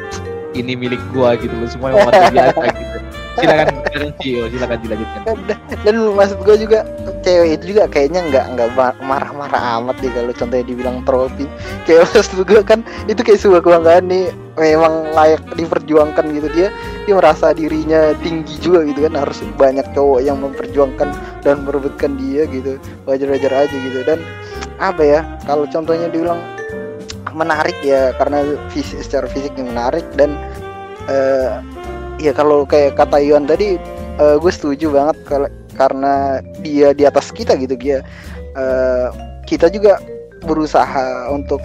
Ini 0.55 0.73
milik 0.77 1.01
gua 1.09 1.33
gitu 1.35 1.55
lu 1.55 1.65
semua 1.65 1.89
yang 1.89 2.05
luar 2.05 2.13
biasa 2.29 2.61
gitu. 2.69 2.97
Silakan 3.39 3.67
silakan 3.99 4.15
Cio, 4.23 4.43
dilanjutkan. 4.87 5.23
dan 5.85 5.95
maksud 6.15 6.39
gue 6.47 6.57
juga 6.63 6.79
cewek 7.27 7.51
itu 7.59 7.65
juga 7.75 7.85
kayaknya 7.91 8.21
nggak 8.31 8.45
nggak 8.55 8.69
ma- 8.79 8.99
marah-marah 9.03 9.63
amat 9.83 9.97
deh 10.01 10.11
kalau 10.15 10.33
contohnya 10.33 10.65
dibilang 10.65 11.03
trofi 11.03 11.45
kayak 11.85 12.07
maksud 12.15 12.41
gue 12.47 12.61
kan 12.63 12.81
itu 13.11 13.21
kayak 13.21 13.41
sebuah 13.43 13.61
kebanggaan 13.61 14.05
nih 14.09 14.27
memang 14.59 15.15
layak 15.15 15.43
diperjuangkan 15.55 16.25
gitu. 16.35 16.49
Dia 16.51 16.69
dia 17.07 17.15
merasa 17.15 17.55
dirinya 17.55 18.13
tinggi 18.21 18.59
juga 18.59 18.85
gitu 18.85 19.07
kan 19.07 19.15
harus 19.15 19.39
banyak 19.55 19.87
cowok 19.95 20.21
yang 20.23 20.39
memperjuangkan 20.43 21.09
dan 21.47 21.57
merebutkan 21.63 22.19
dia 22.19 22.45
gitu. 22.51 22.77
Wajar-wajar 23.07 23.67
aja 23.67 23.77
gitu. 23.77 24.03
Dan 24.03 24.19
apa 24.83 25.03
ya 25.03 25.21
kalau 25.47 25.67
contohnya 25.71 26.11
dibilang 26.11 26.43
menarik 27.35 27.77
ya 27.87 28.11
karena 28.19 28.43
fisik 28.75 28.99
secara 29.05 29.31
fisiknya 29.31 29.69
menarik 29.71 30.03
dan 30.19 30.35
eh 31.07 31.63
ya 32.19 32.35
kalau 32.35 32.67
kayak 32.67 32.99
kata 32.99 33.23
Iwan 33.23 33.47
tadi 33.47 33.79
eh, 34.19 34.37
gue 34.37 34.53
setuju 34.53 34.91
banget 34.91 35.17
kalau 35.27 35.49
karena 35.79 36.43
dia 36.61 36.91
di 36.91 37.07
atas 37.07 37.31
kita 37.31 37.55
gitu 37.55 37.79
dia 37.79 38.03
eh, 38.59 39.09
kita 39.47 39.71
juga 39.71 40.03
berusaha 40.45 41.31
untuk 41.31 41.63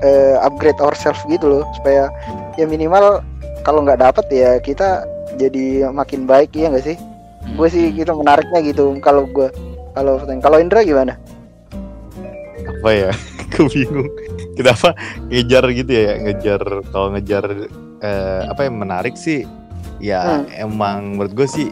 eh, 0.00 0.36
upgrade 0.40 0.80
ourselves 0.80 1.20
gitu 1.28 1.48
loh 1.48 1.64
supaya 1.76 2.08
ya 2.56 2.64
minimal 2.64 3.20
kalau 3.64 3.84
nggak 3.84 4.00
dapet 4.00 4.26
ya 4.32 4.50
kita 4.60 5.04
jadi 5.36 5.92
makin 5.92 6.24
baik 6.24 6.54
ya 6.56 6.72
nggak 6.72 6.86
sih? 6.86 6.96
Gue 7.54 7.68
sih 7.70 7.92
gitu 7.94 8.10
menariknya 8.16 8.60
gitu 8.64 8.96
kalau 9.02 9.28
gue. 9.30 9.48
Kalau 9.94 10.20
kalau 10.40 10.58
Indra 10.60 10.82
gimana? 10.82 11.16
Apa 12.66 12.90
ya? 12.92 13.10
Aku 13.46 13.68
bingung. 13.70 14.10
Kenapa 14.56 14.96
ngejar 15.28 15.64
gitu 15.72 15.92
ya 15.92 16.16
ngejar 16.16 16.60
kalau 16.88 17.12
ngejar 17.12 17.44
eh, 18.00 18.42
apa 18.48 18.60
yang 18.64 18.80
menarik 18.80 19.14
sih 19.18 19.44
ya 19.98 20.20
emang 20.52 21.14
menurut 21.14 21.32
gue 21.34 21.48
sih 21.48 21.68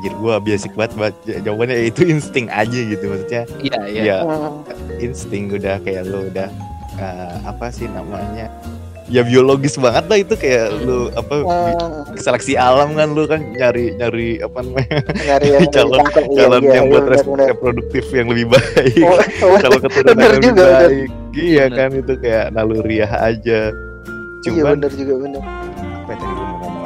jadi 0.00 0.16
gue 0.16 0.34
basic 0.42 0.72
banget 0.72 0.92
buat 0.96 1.14
jawabannya 1.44 1.76
ya 1.76 1.86
itu 1.86 2.02
insting 2.04 2.48
aja 2.48 2.72
gitu 2.80 3.04
maksudnya. 3.04 3.42
Iya, 3.60 3.78
iya. 3.86 4.02
ya 4.02 4.16
Hmm, 4.22 4.64
insting 4.96 5.50
udah 5.50 5.76
kayak 5.78 6.02
lu 6.04 6.24
udah 6.26 6.48
eh, 6.96 7.34
apa 7.44 7.68
sih 7.68 7.84
namanya 7.84 8.48
ya 9.06 9.20
biologis 9.20 9.74
banget 9.74 10.06
lah 10.06 10.18
itu 10.18 10.34
kayak 10.34 10.70
lu 10.80 11.10
apa 11.10 11.34
hmm, 11.42 12.16
seleksi 12.16 12.54
alam 12.54 12.94
kan 12.94 13.10
lu 13.10 13.26
kan 13.26 13.42
nyari 13.42 13.92
nyari 13.92 14.38
apa 14.38 14.58
namanya 14.62 14.98
nyari 15.20 15.46
yang 15.50 15.68
Calon- 15.74 16.00
iya, 16.00 16.38
calon 16.38 16.62
iya, 16.62 16.72
yang 16.72 16.86
iya, 16.86 16.92
buat 16.94 17.04
res- 17.04 17.26
benar. 17.26 17.46
reproduktif 17.50 18.04
yang 18.08 18.26
lebih 18.30 18.46
baik. 18.48 19.02
Oh, 19.02 19.18
oh, 19.44 19.56
kalau 19.58 19.78
keturunan 19.78 20.14
Bener 20.14 20.22
yang 20.22 20.32
lebih 20.32 20.48
juga, 20.48 20.62
bener. 20.62 20.80
baik. 20.86 21.08
Iya 21.30 21.64
kan 21.68 21.90
itu 21.92 22.12
kayak 22.16 22.46
naluriah 22.50 23.12
aja. 23.20 23.60
Iya 24.40 24.48
cuman 24.56 24.72
bener 24.78 24.92
juga 24.94 25.14
bener 25.20 25.42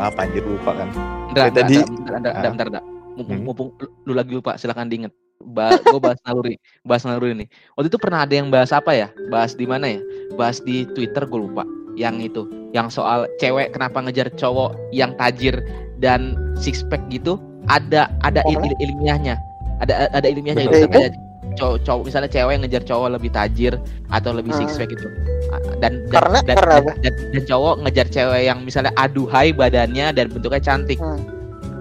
apa 0.05 0.25
anjir 0.25 0.45
lupa 0.45 0.73
kan 0.75 0.89
Bentar, 1.31 1.51
Kayak 1.51 1.55
tadi- 1.57 1.75
bentar, 1.83 1.91
bentar, 1.91 2.13
bentar, 2.15 2.33
Ah. 2.35 2.53
bentar, 2.53 2.67
bentar. 2.71 2.85
Mumpung, 3.15 3.39
Hmm. 3.39 3.45
mumpung 3.47 3.69
lu, 4.07 4.13
lagi 4.13 4.33
lupa, 4.35 4.55
silakan 4.55 4.87
diinget. 4.87 5.15
Ba 5.39 5.79
gue 5.79 5.99
bahas 5.99 6.19
naluri, 6.23 6.55
bahas 6.83 7.03
naluri 7.03 7.35
nih. 7.35 7.49
Waktu 7.75 7.87
itu 7.87 7.99
pernah 7.99 8.23
ada 8.23 8.35
yang 8.35 8.51
bahas 8.51 8.71
apa 8.71 8.91
ya? 8.91 9.11
Bahas 9.29 9.55
di 9.55 9.67
mana 9.67 9.87
ya? 9.87 10.01
Bahas 10.35 10.59
di 10.59 10.83
Twitter 10.95 11.23
gue 11.23 11.41
lupa. 11.43 11.63
Yang 11.95 12.17
itu, 12.27 12.43
yang 12.71 12.91
soal 12.91 13.27
cewek 13.39 13.71
kenapa 13.71 14.03
ngejar 14.03 14.31
cowok 14.35 14.75
yang 14.91 15.15
tajir 15.15 15.59
dan 15.99 16.35
six 16.55 16.83
pack 16.87 17.03
gitu. 17.07 17.39
Ada 17.67 18.11
ada 18.23 18.43
il- 18.47 18.63
il- 18.63 18.79
ilmiahnya. 18.83 19.39
Ada 19.79 20.11
ada 20.11 20.27
ilmiahnya 20.27 20.67
Betul. 20.67 20.75
gitu 20.75 20.89
kayak 20.91 21.11
cowok, 21.55 21.77
cowok 21.83 22.03
misalnya 22.05 22.31
cewek 22.31 22.53
yang 22.53 22.63
ngejar 22.63 22.83
cowok 22.85 23.09
lebih 23.15 23.31
tajir 23.31 23.73
atau 24.09 24.31
lebih 24.31 24.53
six 24.53 24.75
Hmm. 24.75 24.79
pack 24.81 24.91
gitu. 24.91 25.09
Dan 25.79 25.93
dan, 26.07 26.11
Karena- 26.11 26.43
dan, 26.43 26.57
karena 26.59 26.77
dan, 26.83 26.97
dan, 27.03 27.15
dan 27.31 27.43
cowok 27.45 27.75
ngejar 27.83 28.07
cewek 28.09 28.43
yang 28.45 28.59
misalnya 28.63 28.93
aduhai 28.95 29.51
badannya 29.51 30.07
dan 30.11 30.27
bentuknya 30.29 30.59
cantik 30.59 30.99
Hmm. 30.99 31.21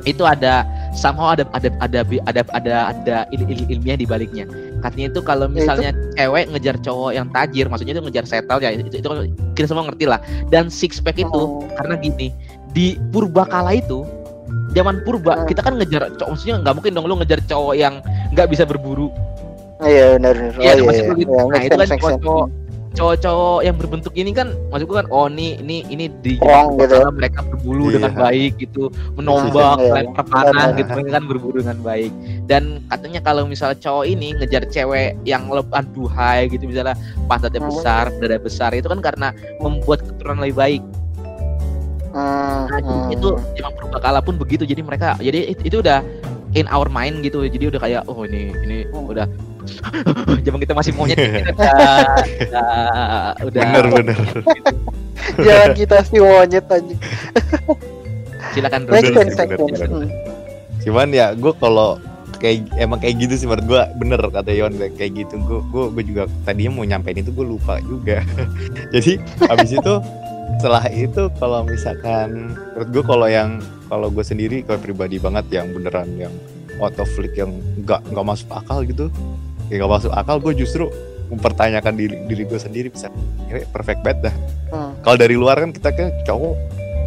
itu 0.04 0.22
ada 0.22 0.68
somehow 0.92 1.32
ada 1.32 1.48
ada 1.56 1.72
ada 1.80 2.00
ada 2.28 2.42
ada 2.52 2.76
ada 2.92 3.16
il, 3.32 3.42
il- 3.48 3.70
ilmiah 3.72 3.96
di 3.96 4.04
baliknya. 4.04 4.44
Katanya 4.84 5.16
itu 5.16 5.22
kalau 5.24 5.48
itu- 5.48 5.64
misalnya 5.64 5.96
cewek 6.14 6.52
ngejar 6.52 6.76
cowok 6.80 7.12
yang 7.16 7.28
tajir, 7.32 7.66
maksudnya 7.72 7.96
itu 7.96 8.04
ngejar 8.04 8.26
setel 8.28 8.58
ya 8.60 8.70
itu, 8.76 9.00
itu 9.00 9.08
kita 9.56 9.68
semua 9.72 9.88
ngerti 9.88 10.06
lah. 10.06 10.20
Dan 10.52 10.68
six 10.68 11.00
pack 11.00 11.18
itu 11.18 11.32
Oh. 11.32 11.64
karena 11.80 11.96
gini 11.96 12.36
di 12.76 13.00
purba 13.10 13.48
kala 13.48 13.74
itu 13.74 14.04
zaman 14.76 15.02
purba 15.08 15.40
Hmm. 15.40 15.48
kita 15.48 15.62
kan 15.62 15.78
ngejar 15.80 16.12
cowok 16.20 16.30
maksudnya 16.36 16.56
nggak 16.60 16.74
mungkin 16.76 16.92
dong 16.94 17.06
lu 17.08 17.16
ngejar 17.22 17.40
cowok 17.48 17.74
yang 17.74 18.02
nggak 18.34 18.48
bisa 18.50 18.66
berburu 18.66 19.08
iya 19.86 20.06
benar 20.16 20.34
benar 20.34 20.60
Iya, 20.60 20.72
oh, 20.74 20.86
maksud 20.86 20.94
iya, 20.96 21.08
gue 21.08 21.18
gitu. 21.18 21.32
iya. 21.32 21.44
Nah, 21.46 21.62
itu 21.62 21.76
kan 21.76 21.88
cowok 22.20 22.48
cowok-cowok 22.94 23.60
yang 23.66 23.74
berbentuk 23.74 24.14
ini 24.14 24.32
kan 24.32 24.54
maksud 24.70 24.86
gue 24.86 24.98
kan 25.02 25.10
oh 25.10 25.26
ini 25.26 25.58
ini 25.58 25.82
ini 25.90 26.06
di 26.22 26.38
zaman 26.38 26.78
gitu. 26.78 27.10
mereka 27.10 27.42
berburu 27.42 27.90
Iya. 27.90 27.94
dengan 27.98 28.14
baik 28.16 28.52
gitu 28.60 28.84
menombak 29.18 29.76
Iya, 29.76 29.82
iya. 29.82 29.94
lempar 29.98 30.26
panah 30.30 30.68
gitu 30.78 30.90
mereka 30.94 31.10
kan 31.12 31.24
berburu 31.26 31.58
dengan 31.58 31.80
baik 31.82 32.12
dan 32.46 32.64
katanya 32.86 33.20
kalau 33.20 33.44
misalnya 33.44 33.82
cowok 33.82 34.06
ini 34.06 34.38
ngejar 34.38 34.70
cewek 34.70 35.18
yang 35.26 35.50
lebih 35.50 35.74
aduhai 35.74 36.46
gitu 36.48 36.70
misalnya 36.70 36.94
pantatnya 37.26 37.66
Hmm. 37.66 37.74
besar 37.74 38.14
dada 38.14 38.38
besar 38.38 38.70
itu 38.72 38.86
kan 38.86 39.02
karena 39.02 39.28
membuat 39.58 40.06
keturunan 40.06 40.40
lebih 40.40 40.58
baik 40.60 40.82
Hmm, 42.14 42.70
Nah, 42.70 42.78
hmm. 42.78 43.10
itu 43.10 43.28
emang 43.58 43.74
purbakala 43.74 44.22
pun 44.22 44.38
begitu. 44.38 44.70
Jadi 44.70 44.86
mereka 44.86 45.18
jadi 45.18 45.50
it- 45.50 45.66
itu 45.66 45.82
udah 45.82 46.06
in 46.54 46.70
our 46.70 46.86
mind 46.86 47.26
gitu. 47.26 47.42
Jadi 47.42 47.74
udah 47.74 47.82
kayak 47.82 48.02
oh 48.06 48.22
ini 48.22 48.54
ini 48.54 48.78
udah 48.88 49.26
zaman 50.46 50.60
kita 50.62 50.74
masih 50.76 50.92
monyet 50.96 51.18
kita 51.18 51.52
udah 51.54 51.90
udah, 52.48 52.68
udah 53.48 53.62
bener 53.62 53.86
bener 53.92 54.20
jangan 55.46 55.70
kita 55.76 55.98
sih 56.08 56.20
monyet 56.20 56.66
aja 56.68 56.96
silakan 58.54 58.82
Bro. 58.86 58.94
Bener 59.02 59.14
bener, 59.14 59.48
bener. 59.58 59.88
Hmm. 59.90 60.10
cuman 60.84 61.08
ya 61.16 61.28
gue 61.34 61.54
kalau 61.58 61.98
kayak 62.44 62.68
emang 62.76 63.00
kayak 63.00 63.24
gitu 63.24 63.34
sih 63.40 63.48
menurut 63.48 63.66
gue 63.72 63.82
bener 64.04 64.20
kata 64.20 64.52
Yon 64.52 64.76
kayak, 64.76 65.12
gitu 65.16 65.40
gue 65.48 65.60
gue 65.72 65.86
gue 65.96 66.04
juga 66.12 66.24
tadinya 66.44 66.76
mau 66.76 66.84
nyampein 66.84 67.24
itu 67.24 67.32
gue 67.32 67.48
lupa 67.48 67.80
juga 67.88 68.20
jadi 68.94 69.16
habis 69.48 69.72
itu 69.72 69.94
setelah 70.60 70.86
itu 70.92 71.32
kalau 71.40 71.64
misalkan 71.64 72.52
menurut 72.76 72.90
gue 72.92 73.04
kalau 73.08 73.28
yang 73.32 73.64
kalau 73.88 74.12
gue 74.12 74.26
sendiri 74.28 74.60
kalau 74.68 74.80
pribadi 74.84 75.24
banget 75.24 75.46
yang 75.56 75.72
beneran 75.72 76.10
yang 76.20 76.34
auto 76.84 77.08
flick 77.16 77.32
yang 77.40 77.56
nggak 77.84 78.04
nggak 78.12 78.26
masuk 78.28 78.50
akal 78.52 78.84
gitu 78.84 79.08
ya 79.74 79.82
nggak 79.82 79.90
masuk 79.90 80.12
akal 80.14 80.38
gue 80.38 80.54
justru 80.54 80.86
mempertanyakan 81.34 81.98
diri 81.98 82.16
diri 82.30 82.44
gue 82.46 82.60
sendiri 82.62 82.88
bisa. 82.94 83.10
"Cewek 83.50 83.66
perfect 83.74 84.06
banget 84.06 84.30
dah. 84.30 84.36
Hmm. 84.70 84.94
kalau 85.02 85.18
dari 85.18 85.34
luar 85.34 85.58
kan 85.58 85.70
kita 85.70 85.90
kan 85.94 86.10
cowok 86.26 86.54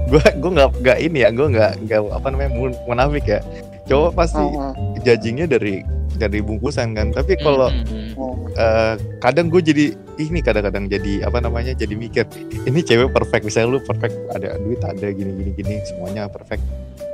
gue 0.07 0.23
gue 0.39 0.51
nggak 0.55 0.69
nggak 0.83 0.99
ini 1.03 1.19
ya 1.23 1.31
gue 1.31 1.47
nggak 1.47 1.73
nggak 1.83 2.01
apa 2.11 2.27
namanya 2.31 2.51
mun- 2.51 2.79
munafik 2.85 3.27
ya. 3.27 3.39
Cowok 3.87 4.19
pasti 4.19 4.43
Hmm, 4.43 4.99
judgingnya 4.99 5.47
dari 5.47 5.83
dari 6.19 6.43
bungkusan 6.43 6.95
kan. 6.95 7.15
Tapi 7.15 7.39
kalau 7.39 7.71
Hmm, 7.71 7.87
hmm, 7.87 8.03
hmm. 8.15 8.15
hmm. 8.19 8.35
eh, 8.55 8.95
kadang 9.19 9.47
gue 9.47 9.63
jadi 9.63 9.85
ini 10.17 10.41
kadang-kadang 10.41 10.89
jadi 10.89 11.23
apa 11.23 11.39
namanya 11.39 11.71
jadi 11.71 11.95
mikir 11.95 12.27
ini 12.67 12.83
cewek 12.83 13.15
perfect. 13.15 13.47
Misalnya 13.47 13.79
lu 13.79 13.81
perfect 13.83 14.15
ada 14.33 14.59
duit 14.59 14.83
ada 14.83 15.07
gini 15.07 15.31
gini 15.39 15.51
gini 15.55 15.75
semuanya 15.87 16.27
perfect. 16.27 16.63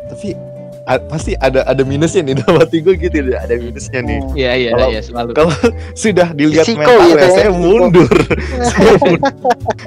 Tapi 0.08 0.32
a- 0.84 0.98
pasti 1.00 1.32
ada 1.36 1.62
ada 1.62 1.82
minusnya 1.82 2.22
nih 2.22 2.34
dalam 2.40 2.58
hati 2.58 2.78
gue 2.78 2.94
gitu 2.96 3.18
deh, 3.22 3.34
ada 3.34 3.54
minusnya 3.54 4.00
nih 4.00 4.18
Hmm. 4.18 4.34
Iya 4.34 4.52
iya 4.56 4.70
Kalau- 4.72 4.90
iya 4.90 5.00
selalu. 5.00 5.30
kalau 5.32 5.52
sudah 6.02 6.28
dilihat 6.32 6.64
Risiko 6.64 6.80
mentalnya 6.80 7.06
gitu 7.08 7.18
ya, 7.18 7.30
saya 7.30 7.48
risiko. 7.48 7.60
mundur 7.60 8.10
saya 8.70 8.92
mundur, 8.96 9.20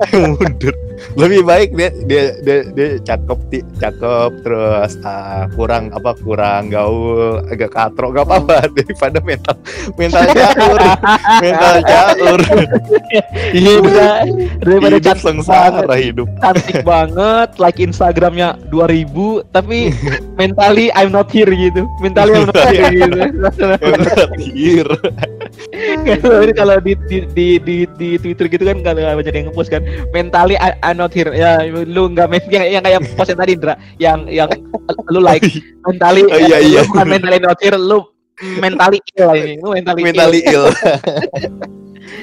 saya 0.02 0.18
mundur 0.30 0.76
lebih 1.16 1.42
baik 1.46 1.70
dia 1.76 1.90
dia 2.08 2.24
dia, 2.42 2.58
dia 2.72 2.88
cakep 3.04 3.40
ti- 3.52 3.68
cakep 3.80 4.32
terus 4.44 4.98
ah, 5.04 5.48
kurang 5.56 5.92
apa 5.96 6.16
kurang 6.20 6.72
gaul 6.72 7.44
agak 7.52 7.72
katro 7.74 8.12
gak 8.12 8.28
apa-apa. 8.28 8.68
Daripada 8.76 9.20
mental 9.24 9.56
mental 9.96 10.26
caur 10.32 10.80
mental 11.44 11.76
caur 11.84 12.40
Iya 13.56 13.76
daripada 14.62 14.98
hidup 15.00 15.18
sengsara 15.20 15.96
hidup. 15.96 16.28
Cantik 16.42 16.84
banget, 16.84 17.50
like 17.62 17.80
Instagramnya 17.80 18.58
2000 18.72 19.46
tapi 19.56 19.94
mentally 20.36 20.92
I'm 20.94 21.12
not 21.12 21.32
here 21.32 21.50
gitu. 21.50 21.88
Mentally 22.02 22.34
I'm 22.36 22.50
not 22.52 23.56
here 23.58 24.30
gitu. 24.52 24.96
Mental 26.06 26.52
kalau 26.56 26.78
di, 26.84 26.94
di 27.10 27.48
di 27.60 27.78
di 27.96 28.10
Twitter 28.20 28.48
gitu 28.52 28.64
kan 28.66 28.82
kalau 28.84 29.02
banyak 29.20 29.34
yang 29.34 29.48
ngepost 29.52 29.72
kan. 29.72 29.84
Mentally 30.12 30.56
I'm 30.86 30.98
not 31.02 31.12
here 31.12 31.34
ya 31.34 31.66
lu 31.68 32.14
nggak 32.14 32.28
men 32.30 32.42
yang, 32.54 32.80
yang 32.80 32.84
kayak 32.86 33.02
post 33.18 33.34
yang 33.34 33.40
tadi 33.42 33.52
Indra 33.58 33.74
yang 33.98 34.20
yang 34.30 34.50
lu 35.10 35.20
like 35.20 35.42
mentally 35.84 36.24
Oh, 36.30 36.38
iya, 36.38 36.58
iya. 36.62 36.82
lu 36.86 36.90
bukan 36.94 37.08
mentally 37.10 37.40
not 37.42 37.58
here 37.58 37.80
lu 37.80 38.06
mentally 38.62 39.00
ill 39.18 39.32
ini 39.34 39.54
lu 39.60 39.70
mentally, 39.74 40.02
mentally 40.06 40.42
ill. 40.46 40.70
ill 40.70 40.76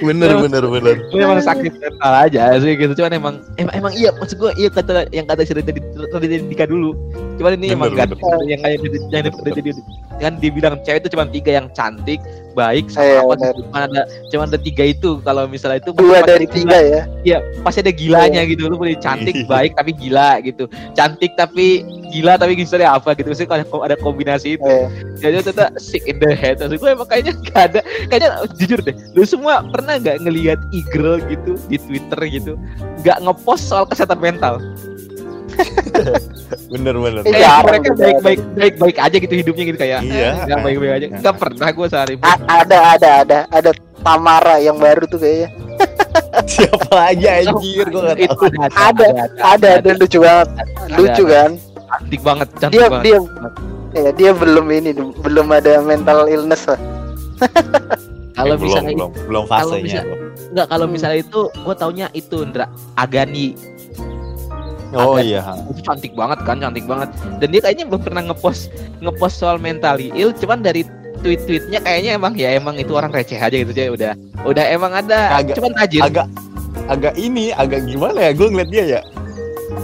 bener 0.02 0.30
bener 0.38 0.62
bener 0.66 0.94
lu 1.10 1.18
emang 1.18 1.42
sakit 1.42 1.72
mental 1.78 2.12
aja 2.14 2.54
sih 2.58 2.74
gitu 2.78 2.92
cuman 2.98 3.12
emang 3.14 3.34
emang, 3.58 3.74
emang 3.74 3.92
iya 3.94 4.10
maksud 4.14 4.38
gua 4.38 4.54
iya 4.54 4.70
kata 4.70 5.10
yang 5.10 5.26
kata 5.26 5.42
si 5.46 5.54
tadi 5.54 5.74
tadi 5.74 6.36
Dika 6.46 6.66
dulu 6.70 6.94
cuman 7.38 7.58
ini 7.58 7.74
emang 7.74 7.94
Bener, 7.94 8.14
kan 8.14 8.38
yang 8.46 8.60
kayak 8.62 8.78
yang 9.10 9.24
jadi 9.30 9.70
kan 10.22 10.32
dibilang 10.38 10.74
cewek 10.86 11.02
itu 11.02 11.08
cuma 11.14 11.26
tiga 11.26 11.50
yang 11.58 11.66
cantik 11.74 12.22
baik 12.52 12.88
sama 12.92 13.24
apa 13.24 13.34
bener. 13.36 13.54
cuma 13.58 13.78
ada 13.88 14.02
cuma 14.30 14.42
ada 14.46 14.58
tiga 14.60 14.84
itu. 14.86 15.18
Kalau 15.24 15.44
misalnya 15.48 15.82
itu 15.82 15.90
dua 15.96 16.22
dari 16.22 16.46
ada 16.46 16.54
tiga 16.54 16.78
gila. 16.78 16.78
ya? 16.80 17.02
Iya 17.22 17.38
pasti 17.64 17.78
ada 17.82 17.92
gilanya 17.92 18.40
gitu. 18.46 18.68
Lu 18.68 18.76
boleh 18.78 18.96
cantik 19.00 19.36
baik 19.52 19.74
tapi 19.74 19.90
gila 19.96 20.40
gitu. 20.44 20.68
Cantik 20.92 21.32
tapi 21.34 21.82
gila 22.12 22.36
tapi 22.36 22.54
misalnya 22.54 22.96
apa 22.96 23.16
gitu. 23.16 23.32
Sih 23.32 23.48
kalau 23.48 23.64
ada 23.82 23.96
kombinasi 23.98 24.60
itu. 24.60 24.64
Eh, 24.64 24.86
jadi 25.18 25.42
tetap 25.42 25.76
sick 25.80 26.04
in 26.06 26.20
the 26.20 26.32
head. 26.32 26.60
Maksud 26.60 26.78
gue 26.78 26.90
emang 26.92 27.08
kayaknya 27.08 27.34
gak 27.50 27.62
ada 27.72 27.80
kayaknya 28.08 28.30
jujur 28.56 28.78
deh 28.82 28.96
lu 29.16 29.24
semua 29.24 29.64
pernah 29.68 29.98
nggak 29.98 30.24
ngelihat 30.24 30.58
e-girl 30.72 31.18
gitu 31.26 31.58
di 31.66 31.76
twitter 31.80 32.20
gitu? 32.28 32.52
Nggak 33.02 33.18
ngepost 33.24 33.66
soal 33.68 33.84
kesehatan 33.88 34.20
mental 34.20 34.60
bener 36.72 36.94
bener. 36.94 37.20
Eh, 37.20 37.30
kayak 37.30 37.40
jarang 37.42 37.64
mereka 37.66 37.88
baik 37.94 38.18
baik 38.20 38.40
baik 38.52 38.74
baik 38.76 38.96
aja 38.98 39.16
gitu 39.18 39.34
hidupnya 39.34 39.64
gitu 39.66 39.78
kayak 39.78 39.98
Iya. 40.02 40.30
nggak 40.46 40.58
baik 40.60 40.76
baik 40.78 40.92
aja. 40.94 41.06
Nggak 41.14 41.36
pernah 41.36 41.68
gue 41.68 41.86
sehari 41.86 42.14
pun. 42.16 42.26
A- 42.26 42.44
ada 42.58 42.78
ada 42.92 43.08
ada 43.22 43.38
ada 43.48 43.70
Tamara 44.00 44.56
yang 44.58 44.76
baru 44.76 45.04
tuh 45.04 45.16
kayaknya. 45.16 45.48
Siapa 46.52 46.88
lagi 46.90 47.24
anjir? 47.24 47.86
Gua 47.86 48.02
gak 48.08 48.18
itu 48.20 48.44
tahu. 48.46 48.68
Ada, 48.72 49.06
ada 49.38 49.70
dan 49.80 49.94
lucu 49.96 50.18
banget. 50.18 50.48
Lucu 50.90 51.24
kan? 51.24 51.50
Cantik 51.92 52.20
banget 52.22 52.48
cantik 52.56 52.72
dia 52.74 52.88
banget. 52.88 53.04
dia 53.04 53.18
ya 53.94 54.10
dia 54.10 54.30
belum 54.32 54.64
ini 54.66 54.90
belum 55.18 55.46
ada 55.50 55.80
mental 55.80 56.24
illness 56.26 56.64
lah. 56.66 56.80
Kalau 58.32 58.56
Eh, 58.56 58.58
belum 58.58 58.64
misalnya 58.64 58.92
belum 58.96 59.10
belum 59.28 59.44
fasenya 59.44 60.00
belum. 60.02 60.18
nggak 60.52 60.66
kalau 60.66 60.86
misalnya 60.86 61.18
itu 61.20 61.40
gue 61.52 61.74
taunya 61.76 62.06
itu 62.12 62.36
Ndra. 62.40 62.64
Agani 62.94 63.52
oh 64.94 65.16
iya. 65.16 65.42
itu 65.72 65.80
cantik 65.82 66.12
banget 66.12 66.38
kan 66.44 66.56
cantik 66.60 66.84
banget. 66.84 67.08
Dan 67.40 67.48
dia 67.52 67.60
kayaknya 67.60 67.84
belum 67.88 68.02
pernah 68.04 68.22
ngepost 68.28 68.68
ngepost 69.00 69.36
soal 69.40 69.56
mentally 69.56 70.12
ill 70.12 70.32
cuman 70.32 70.60
dari 70.60 70.84
tweet-tweetnya 71.22 71.78
kayaknya 71.80 72.18
emang 72.18 72.32
ya 72.34 72.56
emang 72.56 72.74
itu 72.76 72.92
orang 72.92 73.14
receh 73.14 73.38
aja 73.38 73.54
gitu 73.54 73.70
aja 73.70 73.90
udah 73.92 74.12
udah 74.44 74.64
emang 74.68 74.92
ada. 74.92 75.38
Agak- 75.38 75.56
cuman 75.56 75.72
tajir 75.78 76.02
agak 76.02 76.26
agak 76.90 77.14
ini 77.14 77.54
agak 77.54 77.86
gimana 77.86 78.18
ya 78.18 78.32
gue 78.34 78.48
ngeliat 78.48 78.70
dia 78.70 78.84
ya. 78.98 79.00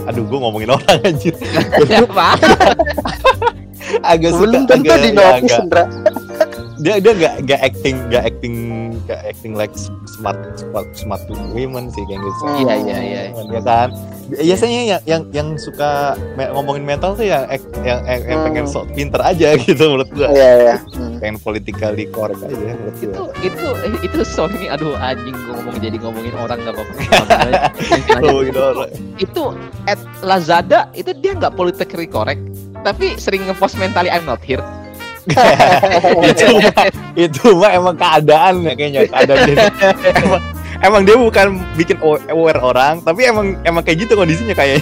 Aduh 0.05 0.25
gue 0.25 0.39
ngomongin 0.41 0.69
orang 0.73 0.99
anjir. 1.05 1.33
Apa? 2.05 2.37
Agak 4.05 4.31
suka 4.37 4.41
belum 4.45 4.63
tentu 4.69 4.93
di 4.93 5.09
ya, 5.17 5.37
agak- 5.37 5.61
Indra 5.65 5.83
dia 6.79 6.95
dia 6.97 7.13
gak 7.13 7.35
gak 7.43 7.59
acting 7.61 7.95
gak 8.07 8.23
acting 8.25 8.55
gak 9.03 9.19
acting 9.25 9.53
like 9.53 9.71
smart 10.07 10.39
smart 10.55 10.87
smart 10.93 11.23
women 11.51 11.87
sih 11.89 12.03
kayak 12.03 12.19
gitu. 12.19 12.43
Iya 12.57 12.73
iya 12.79 12.97
iya 12.97 13.21
ya 13.45 13.61
kan? 13.61 13.89
Biasanya 14.29 14.79
yang 14.85 15.01
yang 15.03 15.21
yang 15.31 15.47
suka 15.55 16.13
me- 16.35 16.47
ngomongin 16.49 16.85
mental 16.85 17.13
tuh 17.13 17.25
yang 17.25 17.49
yang, 17.81 17.99
yang, 18.05 18.21
yang 18.23 18.39
pengen 18.43 18.63
Hmm. 18.63 18.71
sok 18.71 18.85
pinter 18.93 19.17
aja 19.19 19.57
gitu 19.59 19.83
menurut 19.87 20.09
gua. 20.11 20.29
Iya 20.29 20.49
iya. 20.55 20.75
Hmm. 20.93 21.17
pengen 21.19 21.37
politically 21.37 22.05
correct 22.07 22.39
aja 22.39 22.55
menurut 22.55 22.95
itu 22.95 23.09
gua. 23.11 23.33
Itu 23.39 23.67
eh, 23.81 23.93
itu 24.01 24.19
sorry 24.23 24.65
aduh 24.65 24.93
anjing 24.95 25.33
gue 25.33 25.53
ngomong 25.53 25.77
jadi 25.77 25.97
ngomongin 25.99 26.33
orang 26.33 26.57
nggak 26.61 26.73
apa-apa. 26.73 26.93
Orang. 28.19 28.91
itu 29.17 29.43
at 29.85 29.99
Lazada 30.21 30.87
itu 30.93 31.11
dia 31.15 31.33
nggak 31.33 31.53
politically 31.53 32.05
correct 32.05 32.39
tapi 32.81 33.17
sering 33.17 33.43
ngepost 33.43 33.75
mentally 33.75 34.07
I'm 34.07 34.23
not 34.23 34.39
here 34.39 34.61
itu 36.29 36.45
itu 37.17 37.43
mah 37.55 37.71
emang 37.73 37.95
keadaan 37.95 38.65
ya 38.65 38.73
kayaknya 38.75 38.99
keadaan 39.09 39.37
dia. 39.45 39.65
emang, 40.17 40.41
emang 40.83 41.01
dia 41.05 41.15
bukan 41.17 41.47
bikin 41.75 41.97
aware 42.31 42.61
orang 42.61 43.01
tapi 43.03 43.27
emang 43.27 43.57
emang 43.63 43.83
kayak 43.85 44.05
gitu 44.07 44.13
kondisinya 44.17 44.55
kayak. 44.55 44.81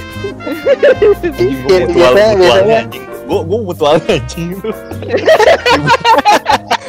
Iya, 1.38 1.54
gue 1.66 1.78
mutual 1.88 2.14
mutualnya 2.16 2.76
anjing. 2.86 3.04
Gue 3.28 3.42
gue 3.44 3.60
mutualnya 3.60 4.08
anjing 4.08 4.50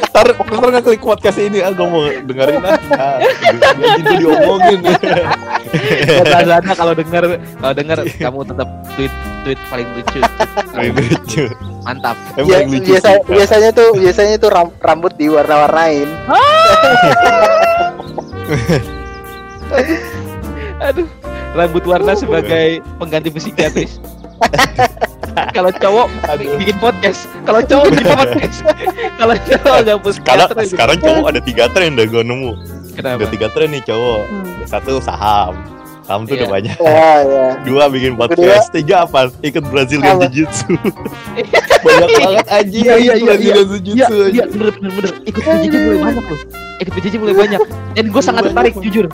ntar 0.09 0.25
ntar 0.33 0.67
nggak 0.73 0.83
klik 0.85 1.01
podcast 1.01 1.37
ini. 1.37 1.61
Ah 1.61 1.71
gue 1.71 1.85
mau 1.85 2.01
dengerin 2.05 2.61
ah 2.65 2.77
ah, 2.97 3.17
anjing 3.77 4.05
gue 4.05 4.17
diomongin. 4.25 4.79
Lazada 6.25 6.73
kalau 6.73 6.93
dengar 6.97 7.23
kalau 7.39 7.73
dengar 7.73 7.97
kamu 8.05 8.39
tetap 8.45 8.69
tweet 8.97 9.13
tweet 9.45 9.59
paling 9.69 9.87
lucu. 9.95 10.19
Paling 10.73 10.93
lucu. 10.97 11.45
Mantap. 11.85 12.17
Emang 12.35 12.49
paling 12.49 12.69
lucu 12.73 12.91
biasa, 12.93 13.09
sih. 13.09 13.19
biasanya 13.29 13.69
tuh 13.71 13.89
biasanya 13.95 14.35
tuh 14.37 14.49
ram- 14.51 14.75
rambut 14.81 15.13
diwarna-warnain. 15.15 16.09
Aduh. 20.89 21.07
Rambut 21.49 21.81
warna 21.85 22.13
sebagai 22.13 22.77
pengganti 23.01 23.29
psikiatris 23.33 23.97
kalau 25.49 25.71
cowok 25.71 26.07
bikin 26.57 26.77
podcast. 26.77 27.21
Kalau 27.43 27.61
cowok 27.61 27.85
bikin 27.91 28.07
podcast. 28.19 28.57
Kalau 29.15 29.35
cowok 29.37 29.77
nggak 29.81 29.97
sekarang 30.15 30.47
sekarang 30.65 30.97
cowok 30.99 31.25
ada 31.27 31.41
tiga 31.41 31.65
tren 31.71 31.95
dah 31.95 32.05
gue 32.05 32.23
nemu. 32.23 32.51
Kenapa? 32.95 33.23
Ada 33.23 33.27
tiga 33.31 33.47
tren 33.51 33.69
nih 33.71 33.83
cowok. 33.83 34.21
Satu 34.65 34.99
saham. 34.99 35.55
Saham 36.03 36.25
tuh 36.25 36.35
udah 36.35 36.49
Iya. 36.49 36.53
banyak. 36.57 36.77
Ya 36.81 37.11
ya 37.21 37.45
dua 37.61 37.83
bikin 37.87 38.17
podcast. 38.17 38.73
Tiga 38.73 39.05
apa? 39.05 39.29
Ikut 39.39 39.61
Brazilian 39.69 40.17
Apa? 40.17 40.25
Jiu 40.27 40.49
Jitsu 40.49 40.73
banyak 41.85 42.09
banget 42.11 42.45
anjing. 42.49 42.83
Iya, 42.83 42.95
iya, 42.97 43.13
iya, 43.13 43.25
Brazilian 43.29 43.55
Jiu 43.55 43.93
Iya, 43.93 44.07
Jitsu 44.09 44.17
iya, 44.33 44.43
bener, 44.49 44.67
bener, 44.73 44.91
bener. 44.97 45.11
Ikut 45.23 45.41
PJJ 45.45 45.73
mulai 45.77 45.99
banyak 46.01 46.23
loh. 46.25 46.39
Ikut 46.79 46.91
PJJ 46.97 47.13
mulai 47.21 47.35
banyak. 47.37 47.59
Dan 47.93 48.05
gue 48.09 48.21
sangat 48.25 48.43
tertarik, 48.49 48.73
jujur. 48.81 49.05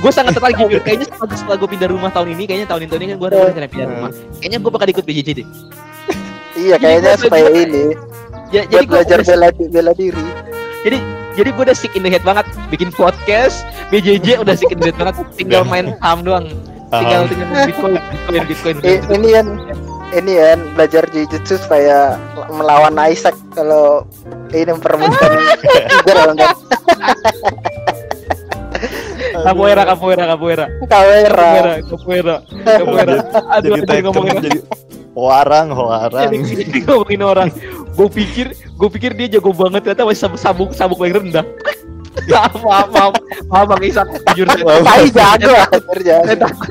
Gue 0.00 0.10
sangat 0.10 0.32
tertarik, 0.34 0.56
jujur. 0.62 0.80
Kayaknya 0.80 1.06
setelah, 1.06 1.36
setelah 1.36 1.56
gue 1.56 1.68
pindah 1.68 1.88
rumah 1.88 2.10
tahun 2.10 2.28
ini, 2.32 2.42
kayaknya 2.44 2.66
tahun 2.66 2.80
ini 2.82 3.06
kan 3.06 3.16
gue 3.16 3.28
rencana 3.30 3.68
pindah 3.68 3.86
rumah. 3.86 4.10
Kayaknya 4.40 4.58
gue 4.58 4.70
bakal 4.72 4.88
ikut 4.88 5.04
PJJ 5.04 5.28
deh. 5.36 5.46
iya 6.58 6.76
kayaknya 6.76 7.14
supaya 7.16 7.46
gua- 7.46 7.56
ini 7.56 7.84
Ya, 8.50 8.66
jadi 8.66 8.82
gue 8.82 8.98
belajar 8.98 9.22
bela 9.22 9.48
bela 9.54 9.92
diri 9.94 10.26
jadi 11.30 11.56
gue 11.56 11.62
udah 11.62 11.76
sick 11.78 11.94
in 11.94 12.02
the 12.02 12.10
head 12.10 12.20
banget. 12.20 12.42
Bikin 12.68 12.90
podcast, 12.90 13.62
PJJ 13.88 14.42
udah 14.42 14.58
sick 14.58 14.68
in 14.68 14.76
the 14.76 14.90
head 14.90 14.98
banget. 14.98 15.14
Tinggal 15.38 15.62
main 15.62 15.94
saham 16.02 16.26
doang. 16.26 16.46
Tinggal 16.90 17.30
tinggal 17.30 17.46
main 17.46 17.64
Bitcoin, 17.70 17.92
Bitcoin, 17.94 18.42
Bitcoin. 18.44 18.76
I- 18.82 19.04
ini 19.14 19.28
kan 19.30 19.46
ini 20.10 20.32
kan 20.34 20.58
belajar 20.74 21.06
jujutsu 21.06 21.54
supaya 21.56 22.18
melawan 22.50 22.98
Isaac 22.98 23.38
kalau 23.54 24.02
ini 24.50 24.74
memperebutkan 24.74 25.30
tiger 25.62 26.16
kan 26.18 26.36
Capoeira, 29.44 29.82
capoeira, 29.86 30.24
capoeira. 30.26 30.64
Kawera 30.88 31.30
Capoeira, 31.30 31.74
capoeira, 31.86 32.36
capoeira. 32.64 33.14
Aduh, 33.54 33.68
jadi 33.76 33.82
tekem 33.86 34.04
ngomongin. 34.10 34.36
jadi 34.42 34.60
warang 35.14 35.68
warang. 35.74 36.30
Jadi, 36.44 36.84
ngomongin 36.86 37.20
orang. 37.22 37.48
Gue 37.96 38.08
pikir 38.08 38.46
gue 38.54 38.88
pikir 38.88 39.10
dia 39.12 39.38
jago 39.38 39.52
banget 39.52 39.84
ternyata 39.84 40.08
masih 40.08 40.30
sabuk 40.38 40.72
sabuk 40.72 40.98
paling 41.00 41.14
rendah. 41.16 41.44
Maaf 42.30 42.58
maaf 42.62 42.88
maaf. 42.90 43.14
Maaf 43.46 43.64
bang 43.70 43.82
Isak. 43.86 44.06
Jujur 44.34 44.46
saya, 44.50 44.64
Maaf, 44.66 44.82
Tapi 44.82 45.08
jago 45.14 45.54
saya 46.26 46.36
takut 46.36 46.70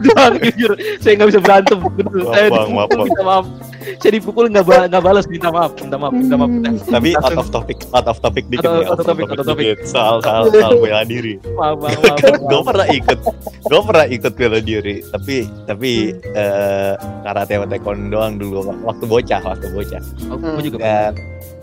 jujur 0.52 0.72
saya 1.00 1.14
nggak 1.16 1.28
bisa 1.32 1.40
berantem. 1.40 1.78
Maaf, 1.80 2.68
maaf, 2.70 2.90
maaf 3.24 3.46
saya 4.02 4.12
dipukul 4.12 4.48
nggak 4.48 4.66
ba 4.66 4.86
nggak 4.86 5.02
balas 5.02 5.26
minta 5.26 5.50
maaf 5.50 5.72
minta 5.76 5.96
maaf 5.96 6.12
minta 6.12 6.36
maaf 6.36 6.52
tapi 6.86 7.10
out 7.16 7.36
of 7.36 7.48
topic 7.50 7.78
out 7.92 8.08
of 8.08 8.18
topic 8.20 8.44
dikit 8.48 8.68
Out 8.68 8.86
out 8.86 9.00
of 9.00 9.06
topic, 9.06 9.26
out 9.26 9.40
of 9.40 9.46
topic. 9.46 9.66
dikit. 9.66 9.80
Soal 9.86 10.16
soal 10.20 10.44
soal 10.54 10.74
bela 10.78 11.02
diri. 11.04 11.36
Maaf 11.54 11.76
maaf 11.78 11.98
maaf, 12.04 12.18
gue 12.20 12.36
maaf. 12.50 12.66
pernah 12.66 12.88
ikut 12.88 13.20
gue 13.62 13.80
pernah 13.82 14.06
ikut 14.06 14.34
bela 14.34 14.60
diri 14.60 14.96
tapi 15.06 15.36
tapi 15.64 15.92
eh 16.30 16.94
karate 17.22 17.54
sama 17.54 17.66
taekwondo 17.66 18.08
doang 18.10 18.34
dulu 18.36 18.60
waktu 18.84 19.06
bocah 19.06 19.42
waktu 19.42 19.68
bocah. 19.70 20.02
Oh, 20.28 20.38
gue 20.38 20.64
juga 20.66 20.78
dan 20.80 21.14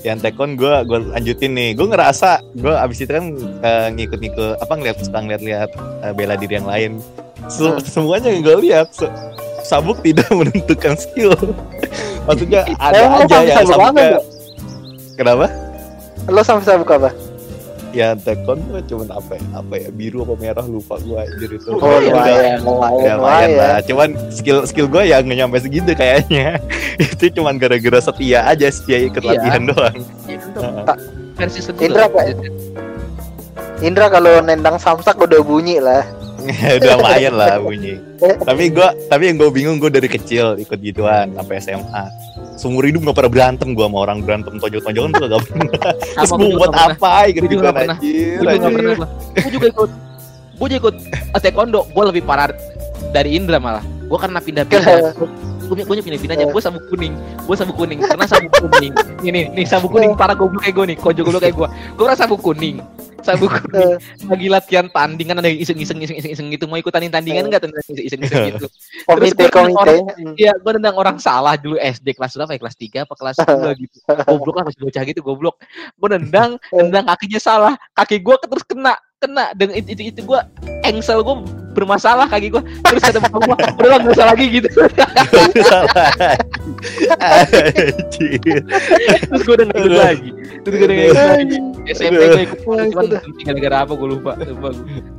yang 0.02 0.18
tekon 0.18 0.54
gue 0.54 0.72
gue 0.84 0.98
lanjutin 1.10 1.52
nih 1.52 1.74
gue 1.74 1.86
ngerasa 1.86 2.38
gue 2.54 2.70
abis 2.70 3.02
itu 3.02 3.10
kan 3.10 3.26
eh, 3.60 3.88
ngikut-ngikut 3.92 4.62
apa 4.62 4.72
ngeliat 4.72 4.96
ngeliat-liat 5.02 5.70
eh, 6.02 6.12
bela 6.12 6.34
diri 6.34 6.54
yang 6.54 6.68
lain. 6.68 6.92
Se- 7.46 7.78
semuanya 7.84 8.30
yang 8.30 8.42
gue 8.42 8.56
lihat 8.62 8.90
se- 8.90 9.10
sabuk 9.66 9.98
tidak 10.00 10.30
menentukan 10.38 10.94
skill. 10.94 11.34
Maksudnya 12.24 12.62
ada 12.78 13.02
lo 13.02 13.18
aja 13.20 13.36
yang 13.42 13.58
sabuk 13.60 13.74
apa, 13.74 13.82
sabuknya. 13.82 14.06
Bro? 14.08 14.20
Kenapa? 15.16 15.46
Lo 16.26 16.40
sama 16.40 16.60
sabuk 16.62 16.90
apa? 16.92 17.10
Ya 17.90 18.12
taekwondo 18.12 18.76
cuman 18.84 19.08
apa 19.08 19.40
ya? 19.40 19.44
Apa 19.56 19.74
ya? 19.78 19.88
Biru 19.88 20.20
apa 20.20 20.34
merah 20.36 20.66
lupa 20.66 21.00
gue 21.00 21.16
anjir 21.16 21.50
itu. 21.50 21.70
Oh 21.72 21.96
Ya 21.96 22.12
lumayan, 22.12 22.60
lumayan, 22.60 23.00
Ya 23.00 23.12
lumayan 23.16 23.50
lah. 23.56 23.78
Cuman 23.80 24.08
skill 24.28 24.68
skill 24.68 24.84
gue 24.86 25.02
ya 25.02 25.18
nggak 25.18 25.38
nyampe 25.40 25.56
segitu 25.58 25.96
kayaknya. 25.96 26.60
itu 27.00 27.32
cuman 27.32 27.56
gara-gara 27.56 27.96
setia 27.98 28.44
aja 28.44 28.68
setia 28.68 29.00
ikut 29.00 29.24
Iya. 29.24 29.30
latihan 29.32 29.62
doang. 29.64 29.96
Ya, 30.28 30.38
versi. 31.40 31.60
Indra, 31.80 32.04
Pak. 32.06 32.24
Indra 33.80 34.06
kalau 34.08 34.40
nendang 34.40 34.76
samsak 34.76 35.16
udah 35.16 35.40
bunyi 35.40 35.80
lah. 35.80 36.04
udah 36.80 36.92
lumayan 36.98 37.34
lah 37.34 37.54
bunyi. 37.60 37.94
tapi 38.42 38.72
gua 38.72 38.96
tapi 39.12 39.22
yang 39.28 39.36
gue 39.36 39.50
bingung 39.52 39.76
gue 39.76 39.90
dari 39.92 40.08
kecil 40.08 40.56
ikut 40.56 40.78
gituan 40.80 41.32
sampai 41.36 41.54
SMA. 41.60 42.04
Seumur 42.56 42.88
hidup 42.88 43.04
gak 43.04 43.16
pernah 43.20 43.32
berantem 43.32 43.76
gue 43.76 43.84
sama 43.84 43.98
orang 44.00 44.24
berantem 44.24 44.56
tonjok-tonjokan 44.56 45.10
tuh 45.12 45.28
gak 45.28 45.42
pernah. 45.44 45.92
Terus 45.92 46.30
gue 46.32 46.48
gua 46.48 46.58
buat 46.64 46.74
apa 46.74 47.12
gitu 47.28 47.46
gitu 47.52 47.60
anjir. 47.60 48.40
Gue 48.40 48.44
juga 48.48 48.56
nggak 48.56 48.56
anjir. 48.56 48.72
pernah 48.72 48.94
gua. 48.96 49.08
Gue 49.36 49.50
juga 49.52 49.66
ikut. 49.68 49.90
Gue 50.56 50.66
juga 50.72 50.80
ikut 50.80 50.96
taekwondo. 51.36 51.80
Gue 51.92 52.04
lebih 52.08 52.22
parah 52.24 52.48
dari 53.12 53.36
Indra 53.36 53.60
malah. 53.60 53.84
Gue 54.06 54.18
karena 54.20 54.38
pindah-pindah. 54.40 54.96
Gue 55.68 55.74
gue 55.88 55.94
pindah-pindahnya. 56.00 56.46
Gue 56.48 56.62
sabuk 56.64 56.84
kuning. 56.88 57.14
Gue 57.44 57.56
sabuk 57.60 57.76
kuning. 57.76 58.00
Karena 58.00 58.24
sabuk 58.24 58.52
kuning. 58.56 58.92
Ini 59.20 59.40
nih 59.52 59.66
sabuk 59.68 59.92
kuning 59.92 60.16
parah 60.20 60.32
goblok 60.32 60.64
kayak 60.64 60.74
gue 60.80 60.86
nih. 60.94 60.96
Kojo 60.96 61.20
goblok 61.28 61.42
kayak 61.44 61.56
gue. 61.60 61.68
Gue 61.68 62.04
pernah 62.08 62.18
sabuk 62.18 62.40
kuning. 62.40 62.80
Sabuk 63.26 63.50
kuning. 63.50 63.98
Lagi 64.30 64.46
latihan 64.46 64.86
tanding 64.86 65.26
kan 65.34 65.36
ada 65.42 65.50
yang 65.50 65.58
iseng-iseng 65.58 65.98
iseng-iseng 65.98 66.46
gitu. 66.54 66.70
Mau 66.70 66.78
ikutan 66.78 67.02
tandingan 67.10 67.50
enggak 67.50 67.66
tentang 67.66 67.82
iseng-iseng 67.82 68.22
gitu. 68.54 68.66
Komite 69.10 69.50
gua 69.50 69.66
komite. 69.66 69.96
Iya, 70.38 70.54
gue 70.54 70.72
nendang 70.78 70.94
orang 70.94 71.18
salah 71.18 71.58
dulu 71.58 71.74
SD 71.78 72.14
kelas 72.14 72.38
berapa 72.38 72.54
ya? 72.54 72.60
Kelas 72.62 72.76
3 72.78 73.04
apa 73.06 73.14
kelas 73.18 73.36
2 73.42 73.74
gitu. 73.82 73.96
Goblok 74.06 74.54
lah 74.62 74.64
masih 74.70 74.80
bocah 74.86 75.02
gitu, 75.02 75.20
goblok. 75.26 75.56
Gue 75.98 76.08
nendang, 76.14 76.58
nendang 76.70 77.04
kakinya 77.10 77.40
salah. 77.42 77.74
Kaki 77.98 78.22
gue 78.22 78.36
terus 78.46 78.64
kena, 78.66 78.94
kena 79.18 79.50
dan 79.58 79.74
itu 79.74 79.98
itu, 79.98 80.02
itu 80.14 80.20
gue 80.22 80.40
engsel 80.86 81.22
gue 81.26 81.36
bermasalah 81.76 82.24
kaki 82.26 82.48
gue. 82.48 82.62
Terus 82.82 83.02
kata 83.04 83.18
bapak 83.20 83.40
gue, 83.44 83.56
udah 83.76 83.88
lah 83.92 83.98
gak 84.00 84.12
usah 84.16 84.26
lagi 84.32 84.46
gitu. 84.48 84.68
Terus 89.20 89.42
gue 89.44 89.54
udah 89.54 89.66
gak 89.66 89.78
ikut 89.78 89.94
lagi. 89.94 90.30
Terus 90.64 90.74
gue 90.74 90.86
udah 90.86 90.96
gak 90.96 91.06
ikut 91.06 91.20
lagi. 91.20 91.58
SMP 91.86 92.18
gue 92.18 92.42
ikut, 92.42 92.58
cuman 92.66 93.06
gara-gara 93.46 93.76
apa 93.84 93.92
gue 93.94 94.08
lupa. 94.10 94.32
lupa. 94.40 94.68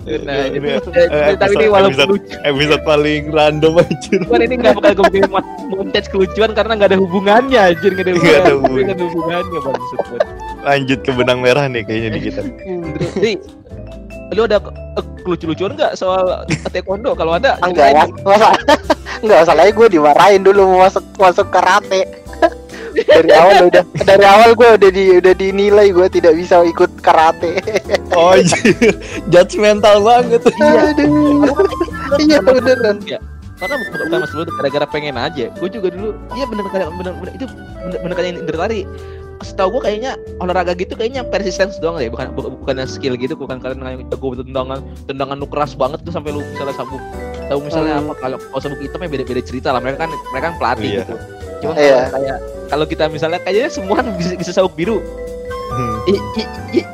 Nah, 0.03 0.35
eh, 0.51 1.35
tapi 1.37 1.53
ini 1.55 1.67
walaupun 1.67 1.95
episode- 1.95 2.11
lucu, 2.11 2.35
Episode 2.43 2.83
paling 2.83 3.21
random 3.31 3.73
anjir. 3.79 4.19
cuman 4.27 4.41
ini 4.41 4.55
gak 4.57 4.73
bakal 4.75 4.91
gue 4.93 5.05
bikin 5.13 5.31
montage 5.69 6.07
kelucuan 6.09 6.51
karena 6.51 6.73
gak 6.75 6.89
ada 6.91 6.99
hubungannya 6.99 7.59
anjir 7.71 7.91
gak 7.93 8.03
ada 8.03 8.11
Nggak 8.13 8.39
ada 8.41 8.53
hubungannya 8.55 8.83
gak 8.83 8.97
ada 8.97 9.05
hubungannya 9.05 10.19
Lanjut 10.67 10.99
ke 10.99 11.11
benang 11.15 11.39
merah 11.39 11.65
nih 11.67 11.83
kayaknya 11.83 12.09
di 12.11 12.21
kita. 12.21 12.41
lu 14.27 14.43
ada 14.43 14.59
eh, 14.97 15.05
kelucu-lucuan 15.23 15.73
nggak 15.77 15.93
soal 15.93 16.43
taekwondo 16.73 17.13
kalau 17.13 17.37
ada 17.37 17.55
Enggak 17.65 17.93
ya. 17.93 18.03
Enggak 19.23 19.37
masalahnya 19.45 19.73
gue 19.73 19.87
dimarahin 19.93 20.41
dulu 20.43 20.81
masuk 20.81 21.05
masuk 21.17 21.47
karate. 21.49 22.05
dari 22.97 23.29
awal 23.29 23.69
udah 23.69 23.83
dari 24.01 24.25
awal 24.25 24.57
gue 24.57 24.69
udah 24.81 24.89
di 24.89 25.03
udah 25.21 25.33
dinilai 25.37 25.93
gue 25.93 26.07
tidak 26.09 26.33
bisa 26.33 26.65
ikut 26.65 26.89
karate. 27.05 27.61
Oh 28.17 28.33
anjir. 28.33 28.97
Judgmental 29.29 30.01
banget. 30.01 30.41
Iya. 30.57 30.97
Aduh. 30.97 31.45
Iya 32.17 32.37
beneran. 32.41 32.97
Ya. 33.05 33.21
Karena 33.57 33.75
bukan 33.81 33.99
bukan 34.05 34.19
mas 34.21 34.33
gara-gara 34.33 34.85
pengen 34.85 35.17
aja. 35.17 35.49
Gue 35.57 35.69
juga 35.69 35.89
dulu, 35.89 36.13
iya 36.37 36.45
bener 36.45 36.65
bener 36.69 36.89
bener, 36.93 37.13
bener 37.17 37.31
itu 37.33 37.45
bener, 37.49 37.99
bener 38.05 38.13
kayak 38.13 38.27
yang 38.29 38.37
Indra 38.45 38.57
tadi. 38.69 38.79
Setahu 39.41 39.77
gue 39.77 39.81
kayaknya 39.85 40.11
olahraga 40.41 40.73
gitu 40.73 40.97
kayaknya 40.97 41.21
persistence 41.21 41.77
doang 41.77 42.01
deh, 42.01 42.09
bukan 42.09 42.33
bukan 42.33 42.57
bukannya 42.57 42.85
skill 42.89 43.13
gitu, 43.13 43.37
bukan 43.37 43.61
karena 43.61 43.93
yang 43.93 44.01
jago 44.09 44.33
tendangan 44.33 44.79
tendangan 45.05 45.37
lu 45.37 45.45
keras 45.45 45.77
banget 45.77 46.01
tuh 46.01 46.09
sampai 46.09 46.33
lu 46.33 46.41
misalnya 46.41 46.73
sabuk. 46.73 47.01
Tahu 47.47 47.59
misalnya 47.63 48.01
Hmm. 48.01 48.09
apa 48.09 48.13
kalau 48.17 48.37
kalau 48.41 48.61
sabuk 48.61 48.79
hitamnya 48.81 49.09
beda-beda 49.13 49.41
cerita 49.45 49.69
lah. 49.71 49.79
Mereka 49.79 49.97
kan 50.03 50.11
mereka 50.33 50.45
kan 50.51 50.55
pelatih 50.57 50.89
Iya. 50.89 50.99
gitu. 51.05 51.15
Cuma 51.61 51.73
Iya. 51.77 51.99
kayak 52.11 52.37
kalau 52.67 52.85
kita 52.85 53.03
misalnya 53.07 53.39
kayaknya 53.39 53.69
semua 53.71 53.97
bisa 54.19 54.33
bisa 54.35 54.51
sabuk 54.51 54.73
biru. 54.73 54.99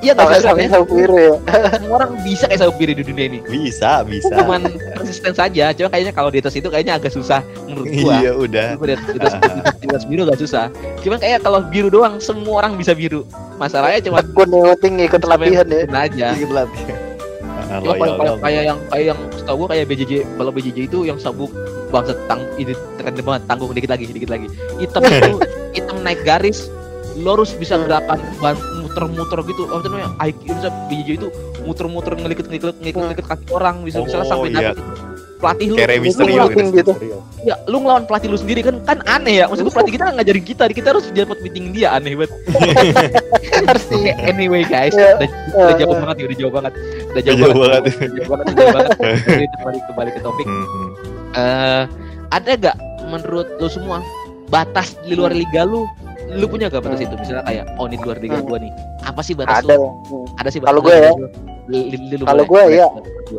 Iya 0.01 0.11
nggak 0.13 0.25
Sampai 0.25 0.41
sampai 0.41 0.65
ya? 0.65 0.69
sabuk 0.73 0.89
biru 0.91 1.15
ya. 1.15 1.33
Semua 1.77 1.95
orang 2.01 2.11
bisa 2.21 2.43
kayak 2.45 2.59
sabuk 2.59 2.75
biru 2.75 2.91
di 2.91 3.03
dunia 3.03 3.25
ini. 3.27 3.39
Bisa, 3.43 4.01
bisa. 4.03 4.33
Cuman 4.33 4.61
konsisten 4.93 5.31
saja. 5.31 5.71
Cuma 5.71 5.87
kayaknya 5.87 6.11
kalau 6.11 6.27
di 6.27 6.41
atas 6.41 6.53
itu 6.53 6.67
kayaknya 6.67 6.97
agak 6.97 7.13
susah 7.13 7.39
menurut 7.63 7.87
gua. 7.93 8.13
Iya, 8.17 8.31
udah. 8.33 8.67
Di 8.75 8.93
atas, 8.93 9.33
di 9.77 9.85
atas, 9.87 10.03
biru 10.03 10.21
gak 10.25 10.39
susah. 10.39 10.67
Cuman 10.99 11.17
kayak 11.17 11.39
kalau 11.41 11.61
biru 11.63 11.87
doang 11.87 12.17
semua 12.17 12.59
orang 12.59 12.75
bisa 12.75 12.91
biru. 12.91 13.23
Masalahnya 13.55 14.01
cuma 14.01 14.19
Tekun 14.19 14.49
yang 14.49 14.65
penting 14.75 14.93
ikut 15.05 15.21
latihan 15.23 15.65
ya. 15.65 15.81
Aja. 15.93 16.27
Dikit 16.33 16.51
latihan. 16.51 16.97
Ah, 17.63 17.79
kalau- 17.79 17.95
kalau 17.95 18.13
loyal. 18.19 18.37
kayak 18.37 18.63
yang 18.65 18.79
kayak 18.85 19.05
yang 19.07 19.19
setahu 19.33 19.55
gua 19.55 19.67
kayak 19.71 19.85
BJJ 19.87 20.11
kalau 20.35 20.51
BJJ 20.51 20.77
itu 20.83 20.99
yang 21.03 21.17
sabuk 21.17 21.49
bangsa 21.89 22.13
tang 22.27 22.43
ini 22.53 22.69
keren 22.99 23.13
banget 23.17 23.41
tanggung 23.47 23.71
dikit 23.71 23.89
lagi 23.89 24.03
dikit 24.05 24.29
lagi 24.29 24.47
hitam 24.77 25.01
itu 25.01 25.31
hitam 25.77 25.97
naik 26.01 26.21
garis 26.21 26.69
lo 27.15 27.29
harus 27.33 27.53
bisa 27.53 27.77
gerakan 27.77 28.17
ban- 28.37 28.57
muter-muter 28.79 29.39
gitu 29.45 29.63
apa 29.67 29.83
namanya 29.83 30.09
IQ 30.23 30.41
bisa 30.51 30.69
BJJ 30.87 31.09
itu 31.15 31.27
muter-muter 31.61 32.13
ngelikit 32.13 32.45
ngelikit 32.45 32.73
ngelikit 32.75 32.97
ngelikit 32.99 33.25
kaki 33.27 33.45
orang 33.49 33.81
bisa 33.81 33.99
misalnya 33.99 34.25
Oh, 34.25 34.31
sampai 34.31 34.49
iya. 34.49 34.59
dapet 34.63 34.75
itu. 34.75 34.83
pelatih 35.35 35.67
lu 35.67 35.75
Kayak 35.75 35.89
Rey 35.89 35.99
gitu. 36.73 36.93
Ya 37.43 37.55
lu 37.65 37.77
ngelawan 37.77 38.03
pelatih 38.03 38.31
lu 38.31 38.39
sendiri 38.39 38.63
kan 38.63 38.79
kan 38.81 38.97
aneh 39.03 39.33
ya 39.37 39.45
maksud 39.45 39.61
gua 39.61 39.75
pelatih 39.75 39.93
kita 39.93 40.03
ngajarin 40.09 40.45
kita 40.45 40.63
kita 40.71 40.87
harus 40.89 41.05
dapat 41.05 41.37
meeting 41.37 41.65
dia 41.69 41.91
aneh 41.91 42.15
banget 42.15 42.31
harus 43.67 43.83
anyway 44.31 44.63
guys 44.63 44.95
Iya. 44.95 45.19
udah, 45.19 45.29
udah 45.53 45.75
jauh 45.75 45.95
banget 45.97 46.15
ya 46.15 46.23
udah 46.23 46.37
jauh 46.39 46.53
banget 46.53 46.73
udah 46.73 47.21
jauh, 47.21 47.35
Udah 47.35 47.43
jauh 47.43 47.59
banget, 47.59 47.83
banget. 47.83 47.83
udah 47.83 48.07
jauh 48.07 48.29
banget 48.29 48.45
udah 48.45 48.55
jauh 48.55 48.71
banget 48.71 48.91
Jadi 49.27 49.45
kembali 49.51 49.79
kembali 49.85 50.09
ke 50.09 50.19
topik 50.21 50.45
Hmm, 50.47 50.63
hmm. 50.63 50.89
eh 51.35 51.83
ada 52.31 52.51
gak 52.55 52.77
menurut 53.05 53.47
lu 53.53 53.67
semua 53.67 53.97
batas 54.47 54.95
di 55.03 55.13
luar 55.13 55.29
liga 55.29 55.61
lu 55.63 55.83
lu 56.29 56.45
punya 56.47 56.65
gak 56.67 56.81
batas 56.81 56.99
itu 56.99 57.13
misalnya 57.13 57.43
kayak 57.43 57.65
oh 57.75 57.85
ini 57.85 57.97
luar 57.97 58.17
liga 58.17 58.37
Hmm. 58.37 58.47
gua 58.47 58.57
nih 58.57 58.71
apa 59.03 59.21
sih 59.21 59.33
batas 59.33 59.61
Ada. 59.61 59.75
lu 59.75 59.87
ada 60.35 60.49
sih 60.49 60.59
Kalau 60.59 60.79
lu, 60.79 60.89
ya. 60.89 61.11
Kalau 62.21 62.43
boleh- 62.43 62.75
ya. 62.75 62.87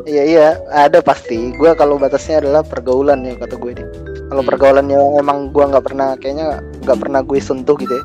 Iya 0.04 0.22
iya 0.24 0.46
ada 0.70 0.98
pasti. 0.98 1.52
Gue 1.52 1.70
kalau 1.74 1.96
batasnya 1.96 2.40
adalah 2.40 2.60
pergaulan 2.62 3.20
ya 3.20 3.36
kata 3.36 3.54
gue 3.54 3.72
nih. 3.74 3.86
Kalau 4.26 4.40
Hmm. 4.40 4.48
pergaulannya 4.48 5.00
emang 5.18 5.52
gue 5.52 5.60
nggak 5.62 5.84
pernah 5.84 6.16
kayaknya 6.16 6.58
nggak 6.82 6.98
pernah 6.98 7.20
gue 7.20 7.36
sentuh 7.36 7.76
gitu 7.76 7.92
ya. 7.92 8.04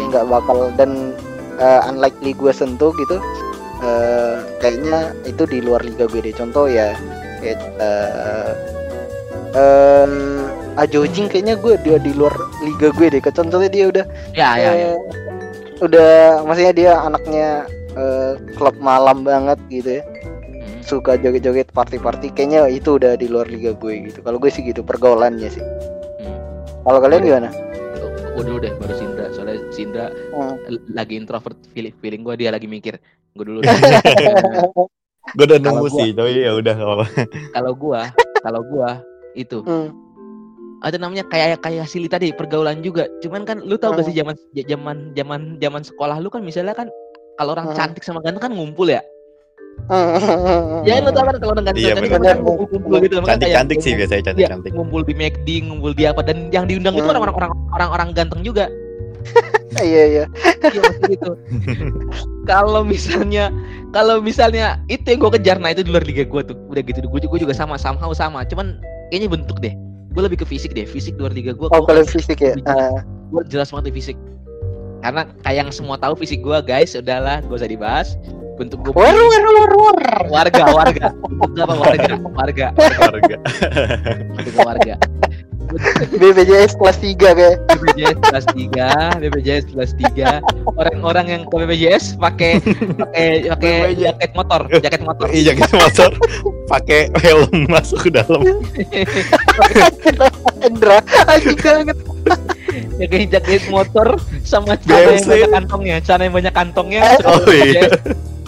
Nggak 0.00 0.24
bakal 0.26 0.72
dan 0.74 1.12
uh, 1.56 1.84
unlikely 1.86 2.32
gue 2.32 2.48
sentuh 2.50 2.92
gitu. 2.96 3.20
eh, 3.78 4.34
kayaknya 4.58 5.14
itu 5.22 5.46
di 5.46 5.62
luar 5.62 5.78
liga 5.80 6.06
gue 6.06 6.18
deh. 6.18 6.32
Contoh 6.32 6.66
ya 6.66 6.98
kayak 7.38 7.60
uh, 7.78 8.50
eh 9.54 10.08
Ajojing 10.78 11.26
kayaknya 11.26 11.54
gue 11.54 11.74
dia 11.82 11.98
di 11.98 12.14
luar 12.14 12.32
liga 12.62 12.88
gue 12.90 13.06
deh. 13.10 13.20
Contohnya 13.20 13.66
dia 13.66 13.84
udah 13.88 14.04
ya 14.32 14.50
ya 14.54 14.70
ya 14.72 14.86
eh, 14.88 14.98
udah 15.78 16.10
maksudnya 16.42 16.72
dia 16.72 16.92
anaknya 16.96 17.48
eh, 17.92 18.32
klub 18.54 18.78
malam 18.78 19.22
banget 19.22 19.58
gitu 19.68 19.98
ya 19.98 20.04
Hmm. 20.48 20.80
suka 20.82 21.14
joget-joget 21.14 21.70
party-party 21.70 22.32
kayaknya 22.32 22.66
itu 22.66 22.96
udah 22.96 23.14
di 23.14 23.26
luar 23.26 23.46
liga 23.46 23.70
gue 23.72 24.08
gitu 24.08 24.18
kalau 24.20 24.38
gue 24.38 24.48
sih 24.48 24.62
gitu 24.62 24.80
pergaulannya 24.80 25.46
sih 25.46 25.60
Hmm. 25.60 26.34
kalau 26.82 26.98
kalian 26.98 27.22
gimana 27.22 27.48
gue 28.32 28.42
dulu 28.42 28.58
deh 28.58 28.72
baru 28.74 28.94
Sindra 28.94 29.26
soalnya 29.30 29.58
Sindra 29.68 30.06
Hmm. 30.30 30.56
lagi 30.88 31.14
introvert 31.14 31.54
feeling 31.70 31.94
feeling 31.98 32.22
gue 32.22 32.34
dia 32.36 32.50
lagi 32.50 32.66
mikir 32.66 32.96
gue 33.34 33.44
dulu 33.44 33.58
deh. 33.62 33.70
Gue 35.28 35.44
udah 35.44 35.58
nunggu 35.60 35.88
sih, 35.92 36.10
tapi 36.10 36.40
ya 36.40 36.56
udah 36.56 36.74
kalau 37.52 37.72
gua 37.76 38.08
kalau 38.40 38.60
gua 38.64 38.98
itu 39.34 39.60
Hmm. 39.60 39.92
Ada 40.86 40.94
namanya 40.94 41.26
kayak 41.26 41.58
kayak 41.58 41.86
Sili 41.90 42.06
tadi 42.06 42.30
pergaulan 42.30 42.80
juga. 42.82 43.10
Cuman 43.18 43.42
kan 43.42 43.58
lu 43.66 43.74
tahu 43.74 43.98
gak 43.98 44.06
sih 44.06 44.14
zaman 44.14 44.36
zaman 44.66 45.10
zaman 45.18 45.40
zaman 45.58 45.82
sekolah 45.82 46.22
lu 46.22 46.30
kan 46.30 46.42
misalnya 46.46 46.74
kan 46.74 46.86
kalau 47.38 47.54
orang 47.54 47.74
cantik 47.74 48.02
sama 48.06 48.22
ganteng 48.22 48.50
kan 48.50 48.52
ngumpul 48.54 48.86
ya? 48.86 49.02
Ya 50.82 50.98
lu 51.02 51.10
tahu 51.14 51.24
kan 51.30 51.36
kalau 51.38 51.52
orang 51.54 51.66
ganteng 51.70 51.82
Iya, 51.82 51.94
cantik 51.94 52.10
bener. 52.14 52.34
kan 52.34 52.38
ngumpul, 52.42 52.66
ngumpul 52.70 52.96
gitu. 53.02 53.14
Makanya 53.18 53.26
kayak 53.26 53.38
Cantik-cantik 53.38 53.78
sih 53.82 53.92
biasanya 53.94 54.18
Iya, 54.18 54.26
cantik-cantik. 54.30 54.72
ngumpul 54.74 55.00
di 55.06 55.14
McD, 55.14 55.48
ngumpul 55.66 55.92
di 55.94 56.04
apa. 56.06 56.20
Dan 56.22 56.50
yang 56.50 56.66
diundang 56.66 56.94
itu 56.98 57.02
Hmm. 57.06 57.14
orang-orang 57.14 57.34
orang 57.38 57.50
orang-orang 57.74 58.08
ganteng 58.14 58.42
juga. 58.42 58.66
iya 59.82 60.02
iya. 60.06 60.24
Iya 60.62 60.90
gitu. 61.10 61.32
kalau 62.50 62.82
misalnya 62.82 63.50
kalau 63.90 64.18
misalnya 64.22 64.78
itu 64.86 65.04
yang 65.04 65.20
gue 65.26 65.32
kejar 65.38 65.56
nah 65.58 65.70
itu 65.74 65.82
di 65.86 65.90
luar 65.90 66.06
liga 66.06 66.22
gue 66.26 66.42
tuh. 66.42 66.56
Udah 66.70 66.82
gitu 66.82 66.98
gue 67.02 67.20
juga, 67.26 67.36
juga 67.38 67.54
sama 67.54 67.74
somehow 67.78 68.10
sama. 68.14 68.42
Cuman 68.46 68.78
kayaknya 69.10 69.30
bentuk 69.30 69.58
deh 69.62 69.74
gue 70.08 70.22
lebih 70.24 70.38
ke 70.40 70.46
fisik 70.48 70.72
deh 70.72 70.88
fisik 70.88 71.14
luar 71.20 71.30
liga 71.36 71.52
gue 71.52 71.68
oh 71.68 71.82
kalau 71.84 72.02
fisik 72.04 72.40
ya? 72.40 72.56
Ah, 72.64 73.04
gue 73.04 73.42
jelas 73.48 73.68
banget 73.70 73.92
di 73.92 73.94
fisik. 74.00 74.16
Karena 74.98 75.30
kayak 75.46 75.56
yang 75.62 75.70
semua 75.70 75.94
tahu 76.00 76.18
fisik 76.18 76.42
gue 76.42 76.58
guys 76.66 76.96
udahlah 76.98 77.38
gak 77.44 77.58
usah 77.60 77.70
dibahas. 77.70 78.18
Bentuk 78.58 78.82
gue 78.82 78.92
War 78.96 79.14
war 79.14 79.44
war 79.54 79.72
war. 79.78 79.98
warga 80.26 80.62
warga. 80.74 81.06
Bentuk 81.14 81.62
apa? 81.62 81.74
Warga. 81.86 82.14
Warga. 82.34 82.66
Warga. 82.74 83.36
gua 84.58 84.62
warga 84.74 84.94
BPJS 86.16 86.72
kelas 86.80 86.96
3 87.00 87.16
kayak. 87.18 87.54
BPJS 87.68 88.16
kelas 88.24 88.44
3 88.52 89.20
BPJS 89.20 89.64
kelas 89.72 89.90
3 90.16 90.40
orang-orang 90.74 91.26
yang 91.28 91.42
ke 91.44 91.54
BPJS 91.54 92.16
pakai 92.16 92.52
pakai 92.96 93.26
pakai 93.52 93.74
jaket 93.96 94.30
motor 94.32 94.60
jaket 94.80 95.02
motor 95.04 95.26
Iya 95.28 95.52
gitu 95.54 95.74
motor 95.76 96.10
pakai 96.68 97.12
helm 97.20 97.68
masuk 97.68 98.08
ke 98.08 98.10
dalam. 98.12 98.42
Indra 100.66 100.98
anjing 101.28 101.58
banget. 101.58 101.98
pakai 102.98 103.24
jaket 103.30 103.62
motor 103.72 104.20
sama 104.44 104.76
celana 104.84 105.16
yang 105.16 105.24
banyak 105.24 105.50
kantongnya 105.54 105.96
celana 106.04 106.22
yang 106.28 106.34
banyak 106.34 106.54
kantongnya 106.54 107.00
Oh, 107.24 107.40
iya. 107.48 107.88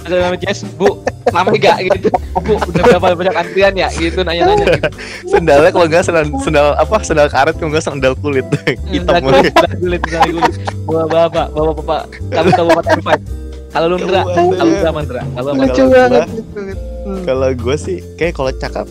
Ada 0.00 0.32
BPJS 0.32 0.60
bu 0.74 1.00
lama 1.30 1.52
gak 1.52 1.78
gitu 1.84 2.08
bu 2.34 2.54
udah 2.56 2.82
berapa 2.88 3.08
banyak 3.12 3.36
antrian 3.36 3.74
ya 3.74 3.88
gitu 3.92 4.22
nanya-nanya 4.22 4.66
gitu. 4.66 4.88
Sendalnya 5.28 5.70
kalau 5.70 5.86
nggak 5.86 6.02
sendal, 6.02 6.24
sendal 6.40 6.66
apa 6.74 6.96
sendal 7.02 7.28
karet 7.28 7.54
kalau 7.54 7.70
nggak 7.70 7.84
sendal 7.84 8.14
kulit 8.16 8.46
hitam 8.88 9.14
Sendal 9.14 9.20
kulit, 9.22 9.52
sendal 9.52 9.76
kulit, 9.76 10.02
sendal 10.08 10.22
kulit. 10.32 10.54
Bawa 10.84 11.04
bapak, 11.06 11.46
bawa 11.52 11.70
bapak. 11.76 12.02
Kamu 12.30 12.48
tahu 12.50 12.66
bapak 12.70 12.84
terbaik. 12.88 13.22
Kalau 13.70 13.86
lu 13.86 13.96
Ndra, 13.96 14.20
kalau 14.26 14.50
Ndra. 14.50 14.64
Ndra 14.66 14.88
apa 14.90 15.00
Ndra? 15.00 15.22
Kalau? 15.30 15.50
Lucu 15.54 15.70
Kalau 15.70 15.90
banget. 15.94 16.10
gua-. 16.10 16.78
Hmm. 17.00 17.22
Kalau 17.22 17.48
gue 17.54 17.76
sih 17.76 17.98
kayak 18.14 18.34
kalau 18.34 18.50
cakep 18.52 18.86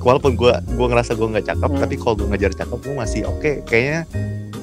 walaupun 0.00 0.32
gue 0.34 0.52
gue 0.70 0.86
ngerasa 0.86 1.12
gue 1.12 1.28
nggak 1.28 1.46
cakep 1.46 1.66
Hmm. 1.68 1.80
tapi 1.82 1.94
kalau 1.94 2.14
gue 2.14 2.26
ngejar 2.30 2.52
cakep 2.54 2.78
gue 2.78 2.94
masih 2.94 3.20
oke 3.26 3.66
kayaknya 3.66 4.06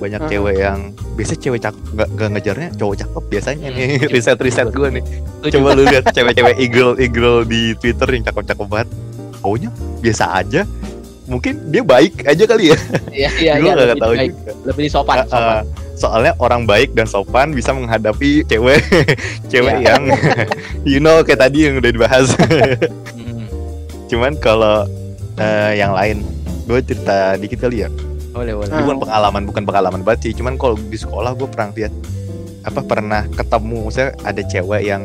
banyak 0.02 0.20
Hmm. 0.20 0.30
cewek 0.30 0.56
yang 0.58 0.80
biasa 1.14 1.34
cewek 1.38 1.60
cakep 1.62 1.82
nggak 1.94 2.08
nggak 2.12 2.30
ngejarnya 2.32 2.70
cowok 2.76 2.96
cakep 2.98 3.24
biasanya 3.30 3.68
Hmm. 3.70 3.78
nih. 3.78 3.90
Riset 4.14 4.40
riset 4.40 4.68
gue 4.68 4.90
nih. 4.92 5.04
Coba 5.48 5.68
lu 5.72 5.84
lihat 5.86 6.06
cewek-cewek 6.10 6.56
eagle 6.58 6.94
eagle 6.98 7.40
di 7.44 7.62
twitter 7.76 8.10
yang 8.10 8.24
cakep 8.24 8.44
cakep 8.48 8.68
banget. 8.68 8.90
Cowoknya 9.38 9.70
biasa 10.00 10.26
aja. 10.36 10.62
Mungkin 11.24 11.70
dia 11.70 11.80
baik 11.80 12.26
aja 12.26 12.44
kali 12.44 12.66
ya. 12.68 12.78
Iya, 13.08 13.30
iya, 13.38 13.54
gue 13.62 13.70
iya. 13.70 13.74
nggak 13.78 14.00
tahu 14.00 14.14
baik, 14.16 14.32
juga. 14.34 14.52
Lebih 14.68 14.86
sopan, 14.90 15.16
Uh, 15.16 15.22
uh, 15.22 15.30
sopan. 15.30 15.64
soalnya 15.94 16.34
orang 16.36 16.62
baik 16.66 16.90
dan 16.92 17.06
sopan 17.06 17.48
bisa 17.52 17.72
menghadapi 17.72 18.42
cewek 18.44 18.82
cewek 19.54 19.76
Iya. 19.80 19.96
yang 19.96 20.04
you 20.84 20.98
know 20.98 21.22
kayak 21.22 21.40
tadi 21.40 21.70
yang 21.70 21.78
udah 21.78 21.88
dibahas. 21.90 22.34
Mm, 23.14 23.46
cuman 24.08 24.34
kalau 24.36 24.90
eh, 25.38 25.72
yang 25.76 25.94
lain 25.94 26.26
gue 26.62 26.80
cerita 26.82 27.34
dikit 27.36 27.62
kali 27.62 27.84
ya 27.84 27.90
Boleh, 28.32 28.54
boleh. 28.54 28.72
bukan 28.74 28.98
pengalaman 28.98 29.41
bukan 29.44 29.63
pengalaman 29.63 30.02
banget 30.02 30.20
sih 30.24 30.34
cuman 30.34 30.56
kalau 30.56 30.76
di 30.78 30.96
sekolah 30.96 31.32
gue 31.34 31.48
pernah 31.48 31.70
lihat 31.74 31.94
apa 32.62 32.80
pernah 32.80 33.22
ketemu 33.28 33.80
saya 33.89 34.15
ada 34.22 34.41
cewek 34.41 34.82
yang 34.84 35.04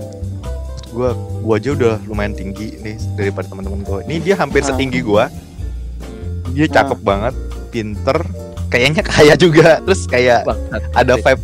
gue 0.89 1.11
gue 1.43 1.55
aja 1.55 1.71
udah 1.73 1.95
lumayan 2.05 2.33
tinggi 2.33 2.79
nih 2.79 2.97
daripada 3.15 3.49
teman-teman 3.49 3.83
gue 3.83 3.99
ini 4.07 4.17
dia 4.21 4.35
hampir 4.35 4.61
Ah. 4.61 4.71
setinggi 4.71 5.01
gue 5.01 5.25
dia 6.53 6.67
cakep 6.67 6.99
banget 7.01 7.35
pinter 7.69 8.17
kayaknya 8.69 9.03
kaya 9.03 9.35
juga 9.35 9.83
terus 9.83 10.07
kayak 10.07 10.45
Bangsat. 10.45 10.83
ada 10.95 11.15
vibe 11.17 11.43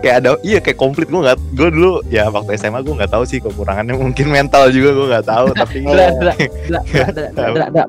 kayak 0.00 0.16
ada 0.20 0.28
iya 0.40 0.58
kayak 0.58 0.76
komplit 0.76 1.08
gue 1.08 1.18
nggak 1.18 1.36
gue 1.52 1.68
dulu 1.68 1.92
ya 2.06 2.28
waktu 2.28 2.54
SMA 2.54 2.80
gue 2.80 2.94
nggak 2.94 3.10
tahu 3.10 3.24
sih 3.24 3.40
kekurangannya 3.40 3.92
mungkin 3.94 4.26
mental 4.28 4.68
juga 4.68 4.90
gue 4.92 5.06
nggak 5.10 5.26
tahu 5.26 5.46
tapi 5.52 5.76
Ndra, 5.84 6.06
Ndra. 6.12 7.84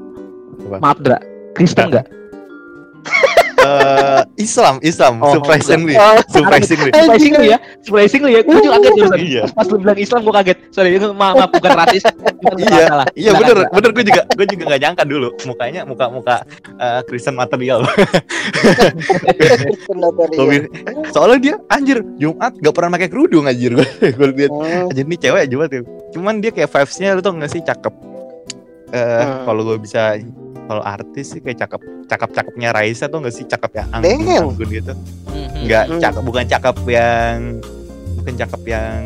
Apa? 0.65 0.77
Maaf, 0.79 0.97
Ndra. 0.97 1.17
Kristen 1.53 1.87
enggak? 1.87 2.05
Islam 4.35 4.83
Islam 4.83 5.23
Oh, 5.23 5.31
surprisingly 5.31 5.95
Oh, 5.95 6.19
surprisingly 6.27 6.91
Surprising 6.95 7.33
lu 7.33 7.45
ya, 7.45 7.57
surprising 7.79 8.21
lu 8.21 8.29
ya. 8.29 8.41
Gue 8.43 8.59
juga 8.59 8.71
kaget 8.75 8.91
barusan. 8.93 9.17
Iya. 9.19 9.43
Pas 9.51 9.67
lu 9.67 9.75
bilang 9.79 9.95
Islam, 9.95 10.19
gue 10.21 10.33
kaget. 10.35 10.57
Sorry, 10.69 10.89
itu 10.93 11.07
maaf, 11.11 11.33
maaf 11.37 11.51
bukan 11.53 11.71
rasis. 11.73 12.03
Iya, 12.55 12.85
salah. 12.87 13.07
iya 13.17 13.31
bener, 13.33 13.57
bener 13.67 13.89
gue 13.91 14.03
juga, 14.05 14.21
gue 14.29 14.45
juga 14.45 14.63
nggak 14.69 14.81
nyangka 14.85 15.03
dulu 15.03 15.27
mukanya 15.43 15.81
muka 15.81 16.05
muka 16.07 16.35
eh, 16.77 17.01
Kristen 17.03 17.33
material. 17.33 17.81
Soalnya 21.11 21.39
dia 21.41 21.55
anjir 21.67 21.99
Jumat 22.17 22.53
gak 22.55 22.73
pernah 22.73 22.89
pakai 22.93 23.09
kerudung 23.09 23.45
anjir 23.45 23.73
gue, 23.73 23.87
lihat 24.35 24.51
Hmm. 24.51 24.89
anjir 24.91 25.05
nih 25.05 25.19
cewek 25.19 25.43
Jumat 25.49 25.69
ya. 25.71 25.81
Cuman 26.13 26.39
dia 26.39 26.51
kayak 26.51 26.69
vibesnya 26.69 27.15
lu 27.15 27.21
tau 27.21 27.33
gak 27.33 27.51
sih 27.51 27.61
cakep. 27.61 27.93
Eh 28.93 29.01
Hmm. 29.25 29.43
kalau 29.43 29.61
gue 29.65 29.77
bisa 29.81 30.15
kalau 30.65 30.81
artis 30.81 31.25
sih 31.29 31.39
kayak 31.39 31.57
cakep 31.59 31.81
cakep 32.05 32.29
cakepnya 32.31 32.69
Raisa 32.71 33.05
tuh 33.05 33.19
gak 33.19 33.31
sih 33.31 33.45
cakep 33.45 33.71
ya 33.71 33.83
anggun 33.91 34.17
Damn. 34.19 34.45
anggun 34.49 34.69
gitu 34.69 34.93
Mhm. 35.27 35.61
nggak 35.63 35.83
Hmm. 35.87 35.99
cakep 35.99 36.21
bukan 36.23 36.45
cakep 36.45 36.77
yang 36.87 37.35
bukan 38.15 38.33
cakep 38.35 38.61
yang 38.65 38.99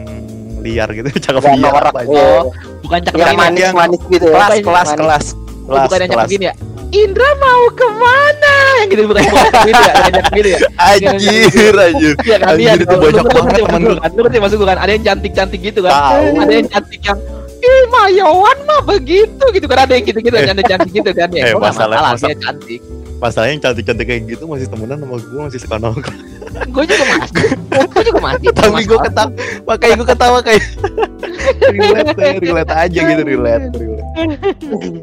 liar 0.60 0.90
gitu 0.90 1.10
cakep 1.26 1.42
Gak 1.42 1.56
liar 1.58 1.84
apa 1.86 2.00
aja. 2.02 2.12
Oh, 2.12 2.44
bukan 2.82 3.00
cakep 3.02 3.18
Yang 3.18 3.30
ini. 3.30 3.40
manis 3.40 3.62
yang- 3.62 3.76
manis 3.76 4.02
gitu 4.06 4.26
ya. 4.26 4.34
kelas 4.34 4.50
Bukan- 4.50 4.66
kelas 4.66 4.88
manis. 4.88 5.00
kelas 5.00 5.26
Oh, 5.30 5.68
kelas 5.70 5.84
bukan 5.86 6.00
yang 6.00 6.12
cakep 6.12 6.30
gini 6.30 6.46
ya. 6.46 6.56
Indra 6.90 7.30
mau 7.38 7.64
ke 7.70 7.88
mana? 7.94 8.56
Yang 8.82 8.90
gitu 8.90 9.02
bukan 9.06 9.22
bukan 9.24 9.52
gitu 9.62 9.78
ya, 9.80 9.94
yang 9.94 10.10
cakep 10.10 10.34
gitu 10.34 10.50
ya. 10.50 10.60
anjir 10.82 11.74
anjir 11.78 12.14
Iya 12.20 12.36
kan 12.36 12.48
Anjir, 12.50 12.78
itu 12.80 12.96
banyak 12.98 13.26
banget 13.30 13.54
temen 13.62 13.82
kan? 13.94 14.10
Lu 14.10 14.20
ngerti 14.20 14.38
maksud 14.40 14.58
gua 14.58 14.68
kan? 14.68 14.80
Ada 14.80 14.92
yang 14.92 15.04
cantik-cantik 15.06 15.60
gitu 15.62 15.80
kan. 15.80 15.94
Ada 16.18 16.54
yang 16.56 16.68
cantik 16.68 17.02
yang 17.04 17.20
Ih, 17.70 17.84
Mayawan 17.88 18.58
mah 18.64 18.82
begitu 18.84 19.44
gitu 19.52 19.66
kan 19.66 19.84
ada 19.84 19.94
yang 19.94 20.02
gitu-gitu 20.04 20.34
ada 20.34 20.50
yang 20.50 20.58
cantik 20.60 20.90
gitu 20.92 21.12
kan 21.12 21.30
ya. 21.30 21.44
Eh, 21.44 21.54
masalah- 21.54 21.94
masalah 21.94 22.10
masalah- 22.12 22.34
dia 22.34 22.42
cantik. 22.42 22.82
masalahnya 23.20 23.52
yang 23.52 23.62
cantik-cantik 23.62 24.06
kayak 24.06 24.22
gitu 24.28 24.44
masih 24.44 24.66
temenan 24.66 24.98
sama 24.98 25.16
gue 25.18 25.42
masih 25.44 25.60
suka 25.60 25.76
nongkrong 25.78 26.20
Gue 26.72 26.84
juga 26.84 27.04
masih. 27.14 27.46
Gue 27.86 28.02
juga 28.02 28.20
masih. 28.24 28.48
tapi 28.58 28.82
gue 28.82 29.00
ketawa 29.02 29.30
makanya 29.66 29.96
gue 29.96 30.08
ketawa 30.08 30.38
kayak 30.40 30.64
relate 31.76 32.16
ya, 32.16 32.32
relate 32.40 32.74
aja 32.74 33.00
gitu 33.06 33.22
relate 33.28 33.66
relate 33.76 34.10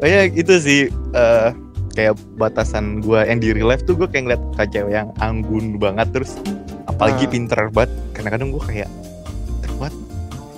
kayak 0.01 0.25
itu 0.35 0.55
sih 0.57 0.81
eh, 1.13 1.49
kayak 1.93 2.17
batasan 2.35 2.99
gue 2.99 3.21
yang 3.21 3.37
di 3.37 3.53
real 3.53 3.69
life 3.69 3.85
tuh 3.85 3.95
gue 3.95 4.05
kayak 4.07 4.25
ngeliat 4.27 4.43
cewek 4.67 4.91
yang 4.91 5.13
anggun 5.19 5.77
banget 5.77 6.09
terus 6.11 6.41
apalagi 6.87 7.25
Hmm. 7.25 7.33
pinter 7.37 7.61
banget 7.71 7.93
kadang-kadang 8.13 8.49
gue 8.51 8.63
kayak 8.65 8.89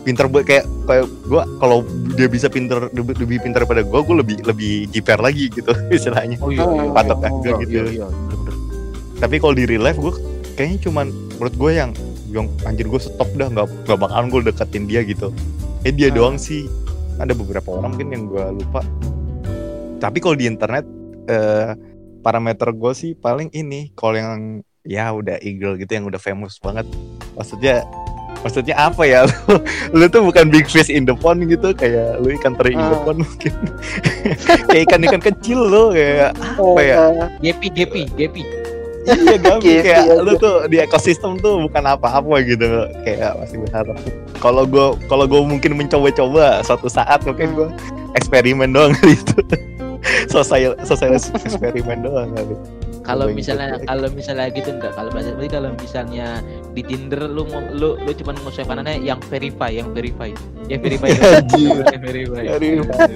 pinter 0.08 0.24
banget 0.24 0.46
kayak 0.48 0.64
kayak 0.88 1.04
gue 1.28 1.42
kalau 1.60 1.84
dia 2.16 2.32
bisa 2.32 2.48
pinter 2.48 2.88
lebih, 2.96 3.12
lebih 3.20 3.44
pinter 3.44 3.60
daripada 3.60 3.84
gue 3.84 4.00
gue 4.00 4.16
lebih 4.24 4.36
lebih 4.48 4.72
jiper 4.88 5.20
lagi 5.20 5.52
gitu 5.52 5.68
istilahnya 5.92 6.40
Oh 6.40 6.48
iya, 6.48 6.64
iya. 6.64 6.88
Patok 6.96 7.18
gua 7.20 7.28
iya, 7.44 7.52
gitu. 7.60 7.72
Iya, 7.76 7.84
iya, 7.92 8.06
tapi 9.20 9.36
kalau 9.36 9.52
di 9.52 9.68
real 9.68 9.84
life 9.84 10.00
gue 10.00 10.16
kayaknya 10.56 10.88
cuman 10.88 11.06
menurut 11.36 11.54
gue 11.60 11.70
yang 11.76 11.90
yang 12.32 12.46
anjir 12.64 12.88
gue 12.88 13.00
stop 13.00 13.28
dah 13.36 13.52
nggak 13.52 13.68
nggak 13.84 13.98
bakalan 14.00 14.26
gue 14.32 14.40
deketin 14.48 14.84
dia 14.88 15.04
gitu 15.04 15.28
eh 15.84 15.92
dia 15.92 16.08
Hmm. 16.08 16.16
doang 16.16 16.36
sih 16.40 16.64
ada 17.20 17.36
beberapa 17.36 17.68
orang 17.76 17.92
mungkin 17.92 18.08
yang 18.14 18.24
gue 18.32 18.44
lupa 18.64 18.80
tapi 19.98 20.18
kalau 20.22 20.38
di 20.38 20.46
internet 20.48 20.86
eh, 21.28 21.74
parameter 22.22 22.72
gue 22.72 22.92
sih 22.94 23.12
paling 23.12 23.50
ini 23.52 23.90
kalau 23.92 24.16
yang 24.16 24.40
ya 24.86 25.10
udah 25.12 25.36
eagle 25.44 25.76
gitu 25.76 25.90
yang 25.98 26.06
udah 26.08 26.18
famous 26.22 26.56
banget 26.62 26.86
maksudnya 27.34 27.84
maksudnya 28.40 28.74
apa 28.76 29.02
ya? 29.02 29.24
Lu, 29.48 29.56
lu 29.92 30.04
tuh 30.06 30.22
bukan 30.22 30.46
big 30.46 30.64
fish 30.64 30.88
in 30.88 31.02
the 31.02 31.12
pond 31.12 31.42
gitu 31.42 31.70
kayak 31.70 32.18
lu 32.18 32.32
ikan 32.34 32.54
teri 32.54 32.72
in 32.72 32.80
the 32.80 32.92
Hmm. 32.92 33.04
pond 33.04 33.18
mungkin. 33.20 33.52
Kayak 34.68 34.82
ikan 34.86 35.00
ikan 35.04 35.22
kecil 35.22 35.60
lo 35.60 35.90
kayak 35.90 36.32
apa 36.36 36.80
ya? 36.80 36.96
Gepi, 37.40 37.68
Gepi, 37.68 38.02
Gepi. 38.12 38.42
iya 39.08 39.40
Gitu 39.40 39.80
kayak 39.80 40.04
aja. 40.04 40.20
lu 40.20 40.36
tuh 40.36 40.68
di 40.68 40.76
ekosistem 40.78 41.36
tuh 41.38 41.64
bukan 41.64 41.80
apa-apa 41.82 42.44
gitu 42.44 42.66
kayak 43.02 43.32
masih 43.36 43.56
berharap. 43.64 43.96
Kalau 44.36 44.62
gue 44.62 44.86
kalau 45.06 45.24
gue 45.24 45.40
mungkin 45.40 45.72
mencoba-coba 45.74 46.60
suatu 46.60 46.86
saat 46.86 47.24
mungkin 47.24 47.56
gue 47.56 47.68
eksperimen 48.14 48.68
doang 48.68 48.92
kali 48.94 49.16
itu. 49.16 49.36
Sosial 50.30 50.76
sosial 50.84 51.16
eksperimen 51.16 52.00
doang 52.00 52.30
kali 52.30 52.54
Kalau 53.08 53.26
misalnya 53.32 53.80
kalau 53.88 54.08
misalnya 54.12 54.52
gitu 54.52 54.68
enggak 54.76 54.92
kalau 54.92 55.08
bahasa 55.08 55.32
berarti 55.32 55.48
kalau 55.56 55.72
misalnya 55.80 56.44
di 56.76 56.84
Tinder 56.84 57.24
lu 57.24 57.48
mau 57.48 57.64
lu 57.72 57.96
lu 58.04 58.10
cuma 58.12 58.36
mau 58.44 58.52
swipe 58.52 58.68
kanannya 58.68 59.00
yang 59.00 59.16
verify, 59.32 59.72
yang 59.72 59.88
verify. 59.96 60.28
Yang 60.68 60.80
verify. 60.84 61.08
Anjir. 61.40 61.80
Yang 61.96 62.02
verify. 62.04 62.44
Verify. 62.52 63.08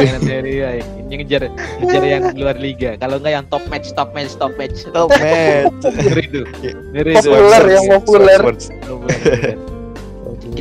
Yang 0.00 0.22
verify. 0.24 0.76
Yang 1.12 1.18
ngejar 1.20 1.42
ngejar 1.84 2.02
yang 2.08 2.24
luar 2.40 2.56
liga. 2.56 2.90
Kalau 2.96 3.20
enggak 3.20 3.32
yang 3.36 3.44
top 3.52 3.64
match, 3.68 3.92
top 3.92 4.16
match, 4.16 4.32
top 4.40 4.56
match. 4.56 4.88
top 4.88 5.12
match 5.12 5.84
Ngeri 5.84 6.24
tuh. 6.32 6.46
Ngeri 6.96 7.12
tuh. 7.20 7.36
Populer, 7.36 7.64
yang 7.68 7.84
populer. 8.00 8.40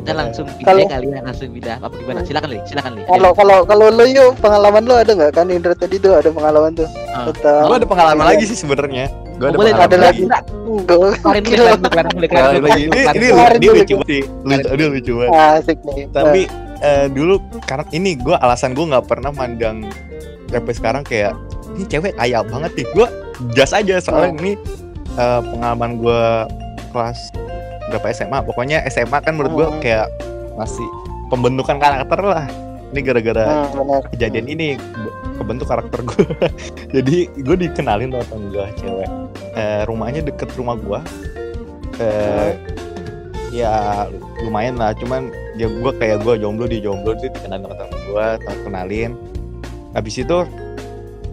Kita 0.06 0.13
langsung 0.13 0.46
pindah 0.46 0.70
Kalau- 0.70 0.86
kali 0.86 1.08
ya, 1.10 1.20
langsung 1.26 1.50
pindah. 1.50 1.76
Apa 1.82 1.94
gimana? 1.98 2.20
Silakan 2.22 2.50
Li, 2.54 2.60
silakan 2.63 2.91
Li. 2.94 3.02
Kalau 3.10 3.30
kalau 3.34 3.58
kalau 3.65 3.86
lo 3.89 4.06
yuk 4.06 4.38
pengalaman 4.38 4.86
lo 4.86 5.02
ada 5.02 5.12
nggak? 5.12 5.34
Kan 5.34 5.50
Indra 5.50 5.74
tadi 5.74 5.98
tuh 5.98 6.13
ada 6.13 6.30
pengalaman 6.30 6.78
tuh. 6.78 6.86
Ah. 7.10 7.26
atau 7.26 7.73
gue 7.73 7.77
ada 7.82 7.88
pengalaman 7.90 8.25
lagi 8.27 8.46
sih 8.46 8.54
sebenarnya. 8.54 9.10
Gue 9.36 9.50
ada 9.50 9.58
Oh, 9.58 9.60
boleh 9.60 9.73
pengalaman 9.73 9.90
ada 9.90 9.98
lagi. 10.06 10.23
Kemarin 11.25 11.42
lagi. 12.62 12.82
Ini 12.86 13.02
ini 13.17 13.27
ini 13.58 13.67
lucu 13.73 13.96
sih. 14.06 14.21
Lucu 14.46 14.67
ini 14.69 14.84
lucu 14.94 15.12
banget. 15.17 15.32
Asik 15.34 15.77
nih. 15.84 16.06
Tapi 16.12 16.42
eh, 16.82 17.06
dulu 17.10 17.36
karena 17.65 17.86
ini 17.90 18.12
gue 18.15 18.36
alasan 18.36 18.77
gue 18.77 18.86
nggak 18.86 19.06
pernah 19.10 19.32
mandang 19.32 19.90
sampai 20.46 20.73
sekarang 20.73 21.02
kayak 21.02 21.34
ini 21.73 21.84
cewek 21.88 22.13
kaya 22.13 22.46
banget 22.46 22.71
nih. 22.77 22.86
Gue 22.94 23.08
jas 23.54 23.73
aja 23.73 23.98
soalnya 23.98 24.38
ini 24.38 24.52
eh, 25.15 25.42
pengalaman 25.42 25.98
gue 25.98 26.21
kelas 26.92 27.19
berapa 27.88 28.08
SMA 28.12 28.40
pokoknya 28.42 28.81
SMA 28.88 29.17
kan 29.19 29.33
menurut 29.33 29.54
gue 29.54 29.67
Hmm. 29.67 29.79
kayak 29.79 30.08
masih 30.56 30.86
pembentukan 31.27 31.77
karakter 31.77 32.19
lah. 32.19 32.46
Ini 32.86 33.02
gara-gara 33.02 33.44
Hmm, 33.67 34.08
kejadian 34.08 34.46
ini 34.48 34.67
ke- 34.77 35.13
kebentuk 35.36 35.67
karakter 35.67 36.00
gue 36.02 36.25
jadi 36.96 37.17
gue 37.29 37.56
dikenalin 37.62 38.08
tuh 38.10 38.23
temen 38.23 38.48
gue 38.50 38.65
cewek. 38.75 39.10
Eh, 39.54 39.81
rumahnya 39.83 40.21
deket 40.21 40.50
rumah 40.54 40.75
gue 40.75 41.00
eh 41.98 42.52
ya 43.52 44.06
lumayan 44.42 44.75
lah. 44.75 44.92
Cuman 44.94 45.27
ya 45.54 45.67
gue 45.67 45.92
kayak 45.94 46.21
gue 46.21 46.38
jomblo 46.38 46.65
di 46.65 46.79
jomblo 46.79 47.15
sih 47.17 47.27
dikenalin 47.29 47.63
sama 47.63 47.75
temen 47.77 48.00
gue 48.06 48.25
kenalin. 48.63 49.12
Habis 49.92 50.15
itu 50.19 50.38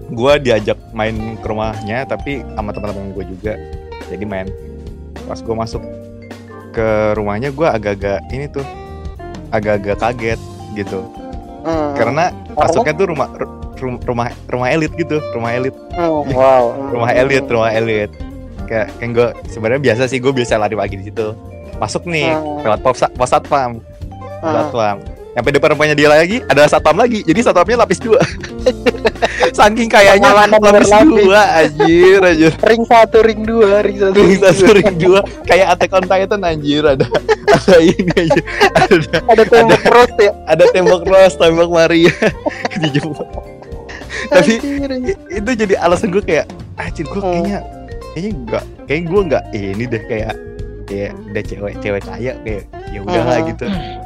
gue 0.09 0.33
diajak 0.41 0.79
main 0.93 1.15
ke 1.37 1.47
rumahnya 1.47 2.05
tapi 2.05 2.43
sama 2.53 2.71
teman-teman 2.71 3.11
gue 3.13 3.25
juga. 3.29 3.55
Jadi 4.07 4.25
main. 4.25 4.49
Pas 5.23 5.39
gue 5.39 5.55
masuk 5.55 5.83
ke 6.73 6.89
rumahnya 7.13 7.49
gue 7.49 7.65
agak-agak 7.65 8.19
ini 8.29 8.49
tuh 8.49 8.65
agak-agak 9.49 9.97
kaget 9.99 10.41
gitu. 10.73 11.05
Hmm, 11.63 11.95
karena 11.95 12.33
masuknya 12.53 12.93
tuh 12.93 13.07
rumah 13.07 13.29
ru- 13.77 14.01
rumah 14.03 14.29
rumah 14.49 14.69
elit 14.69 14.91
gitu 14.95 15.21
rumah 15.31 15.53
elit. 15.53 15.77
Hmm, 15.93 16.27
wow. 16.33 16.73
Rumah 16.93 17.11
elit 17.13 17.45
rumah 17.47 17.71
elit. 17.71 18.11
Kayak 18.65 18.89
kayak 18.97 19.11
gue 19.13 19.29
sebenarnya 19.47 19.83
biasa 19.83 20.03
sih 20.09 20.19
gue 20.19 20.33
biasa 20.33 20.57
lari 20.57 20.75
pagi 20.75 20.97
di 20.97 21.07
situ. 21.07 21.37
Masuk 21.77 22.05
nih 22.05 22.33
Hmm. 22.33 22.65
lewat 22.65 22.81
pos 22.81 22.99
satpam. 23.29 23.79
Pos 24.41 24.43
Hmm. 24.43 24.55
satpam 24.59 24.97
sampai 25.33 25.51
depan 25.51 25.73
rumahnya 25.73 25.97
dia 25.97 26.09
lagi 26.09 26.45
ada 26.45 26.65
satpam 26.65 26.95
lagi 26.95 27.21
jadi 27.23 27.41
satpamnya 27.41 27.81
lapis 27.81 27.99
dua. 27.99 28.21
Saking 29.57 29.89
kayaknya 29.89 30.31
lapis 30.33 30.91
dua 31.03 31.41
anjir 31.59 32.21
anjir. 32.21 32.53
Ring 32.63 32.83
satu, 32.85 33.19
ring 33.21 33.43
dua, 33.43 33.81
ring 33.81 33.97
satu. 33.97 34.15
ring 34.15 34.39
satu 34.39 34.65
ring 34.71 34.95
dua. 34.97 35.21
Kayak 35.45 35.77
Attack 35.77 35.93
on 35.93 36.05
Titan 36.05 36.41
anjir 36.43 36.85
ada. 36.85 37.07
Ada 37.49 37.77
ini 37.81 38.13
anjir. 38.13 38.45
Ada 38.77 38.95
Ada 39.29 39.43
tembok 39.45 39.81
terus 39.83 40.13
ya. 40.17 40.33
ada 40.47 40.65
tembok 40.69 41.03
Rose 41.05 41.37
tembok 41.37 41.71
Maria 41.71 42.13
dijemput 42.83 43.29
tapi 44.29 44.55
Anjir, 44.61 44.93
itu 45.29 45.51
jadi 45.57 45.75
alasan 45.81 46.13
gue 46.13 46.23
kayak 46.23 46.47
anjir 46.77 47.03
gue 47.05 47.19
Hmm. 47.19 47.43
kayaknya 47.43 47.59
kayaknya 48.13 48.31
enggak 48.31 48.65
kayak 48.87 49.03
gue 49.03 49.21
enggak 49.21 49.43
ini 49.51 49.85
deh 49.85 50.03
kayak 50.07 50.33
kayak 50.85 51.11
udah 51.27 51.43
cewek 51.43 51.75
cewek 51.81 52.03
kaya 52.05 52.33
kayak 52.45 52.63
ya 52.93 52.99
udah 53.01 53.23
lah 53.25 53.37
Hmm. 53.41 53.49
gitu. 53.51 53.65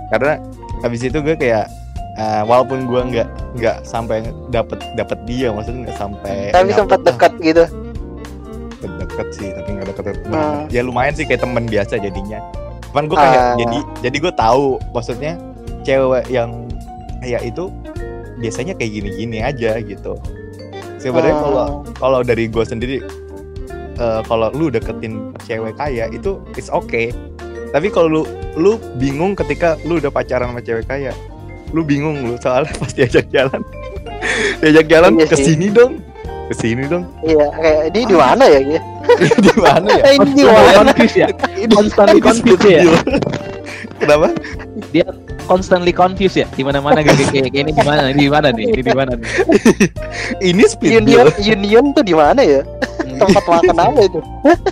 Karena 0.08 0.32
habis 0.80 1.00
itu 1.00 1.16
gue 1.16 1.34
kayak 1.34 1.66
eh, 2.14 2.42
walaupun 2.42 2.84
gue 2.84 3.00
nggak 3.10 3.28
nggak 3.54 3.76
sampai 3.82 4.20
dapet 4.48 4.80
dapet 4.94 5.18
dia 5.24 5.48
maksudnya 5.48 5.88
nggak 5.88 5.98
sampai 5.98 6.36
Tapi 6.50 6.70
sempat 6.72 7.00
dekat 7.02 7.32
gitu. 7.40 7.64
deket, 8.78 9.28
sih 9.32 9.48
tapi 9.50 9.68
nggak 9.72 9.88
deket 9.90 10.04
deket 10.06 10.24
Hmm. 10.28 10.68
ya 10.68 10.80
lumayan 10.80 11.10
sih 11.10 11.24
kayak 11.24 11.40
teman 11.40 11.64
biasa 11.64 11.96
jadinya 11.96 12.38
cuman 12.86 13.04
gue 13.06 13.18
kayak 13.18 13.40
Ah. 13.42 13.56
jadi 13.56 13.78
jadi 14.02 14.16
gue 14.18 14.32
tahu 14.32 14.64
maksudnya 14.90 15.32
cewek 15.82 16.24
yang 16.28 16.68
kayak 17.18 17.42
itu 17.44 17.72
biasanya 18.36 18.72
kayak 18.72 18.92
gini-gini 18.92 19.38
aja 19.40 19.80
gitu 19.80 20.14
sebenarnya 20.96 21.34
Hmm. 21.34 21.44
kalau 21.44 21.66
kalau 21.94 22.20
dari 22.20 22.46
gue 22.46 22.62
sendiri 22.62 22.96
eh, 23.96 24.20
kalau 24.22 24.52
lu 24.52 24.68
deketin 24.68 25.32
cewek 25.42 25.72
kaya 25.74 26.08
itu 26.08 26.36
it's 26.52 26.68
okay 26.68 27.10
tapi 27.76 27.92
kalau 27.92 28.08
lu 28.08 28.22
lu 28.56 28.72
bingung 28.96 29.36
ketika 29.36 29.76
lu 29.84 30.00
udah 30.00 30.08
pacaran 30.08 30.48
sama 30.48 30.64
cewek 30.64 30.88
kaya 30.88 31.12
lu 31.76 31.84
bingung 31.84 32.24
lu 32.24 32.40
soalnya 32.40 32.72
pas 32.80 32.88
diajak 32.88 33.28
jalan 33.28 33.60
diajak 34.64 34.88
jalan 34.88 35.12
Iya 35.20 35.26
ke 35.28 35.36
sih. 35.36 35.44
sini 35.52 35.68
dong 35.68 36.00
ke 36.48 36.54
sini 36.56 36.88
dong 36.88 37.04
Iya, 37.20 37.52
kayak 37.52 37.80
ini 37.92 38.00
di 38.08 38.16
mana 38.16 38.44
ya? 38.48 38.60
gitu? 38.64 38.80
di 39.44 39.52
mana 39.60 39.88
ya 39.92 40.04
Ini 40.08 40.30
di 40.32 40.44
mana? 40.48 40.90
ya 41.04 41.28
Ini 41.52 41.72
Constantly 41.74 42.20
confused 42.24 42.64
ya 42.64 42.80
deal. 42.80 42.96
Kenapa? 44.00 44.28
constantly 45.46 45.92
confused 45.92 46.38
ya 46.40 46.46
di 46.56 46.64
mana 46.64 46.80
mana 46.80 47.04
kayak 47.04 47.28
kayak 47.28 47.52
ini 47.52 47.70
di 47.76 47.84
mana 47.84 48.00
di 48.08 48.26
mana 48.26 48.48
nih 48.56 48.66
ini 48.72 48.82
di 48.82 48.94
mana 48.96 49.12
nih 49.20 49.28
Ini 50.42 50.62
speed 50.64 51.04
Union. 51.04 51.26
Union 51.38 51.84
tuh 51.92 52.02
di 52.08 52.14
mana 52.16 52.40
ya? 52.40 52.64
Tempat 53.20 53.44
makan 53.44 53.76
apa 53.78 54.00
itu? 54.00 54.20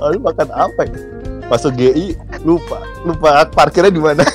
Lalu 0.01 0.19
makan 0.25 0.49
apa 0.51 0.81
ya? 0.89 1.14
Masuk 1.47 1.76
GI 1.76 2.16
lupa 2.42 2.78
lupa 3.05 3.45
parkirnya 3.49 3.92
di 3.92 4.01
mana? 4.01 4.24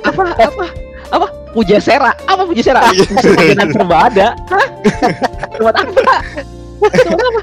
Apa 0.00 0.22
apa 0.40 0.66
apa 1.10 1.26
puja 1.52 1.76
sera 1.82 2.16
apa 2.24 2.42
puja 2.48 2.62
sera. 2.64 2.80
Puja 2.88 3.54
serba 3.68 4.08
ada 4.08 4.26
tempat 5.58 5.74
apa 5.76 6.14
tempat 7.04 7.24
apa 7.28 7.40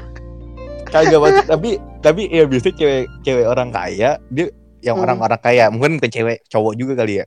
Kagak 0.88 1.20
Mas. 1.20 1.36
tapi 1.44 1.70
tapi 2.00 2.22
ya 2.32 2.48
biasanya 2.48 2.74
cewek 2.74 3.04
cewek 3.22 3.46
orang 3.46 3.68
kaya 3.70 4.16
dia 4.32 4.48
yang 4.80 4.96
Hmm. 4.98 5.04
orang-orang 5.04 5.40
kaya 5.42 5.64
mungkin 5.68 6.00
ke 6.00 6.08
cewek 6.08 6.42
cowok 6.48 6.74
juga 6.74 6.92
kali 6.98 7.20
ya. 7.22 7.24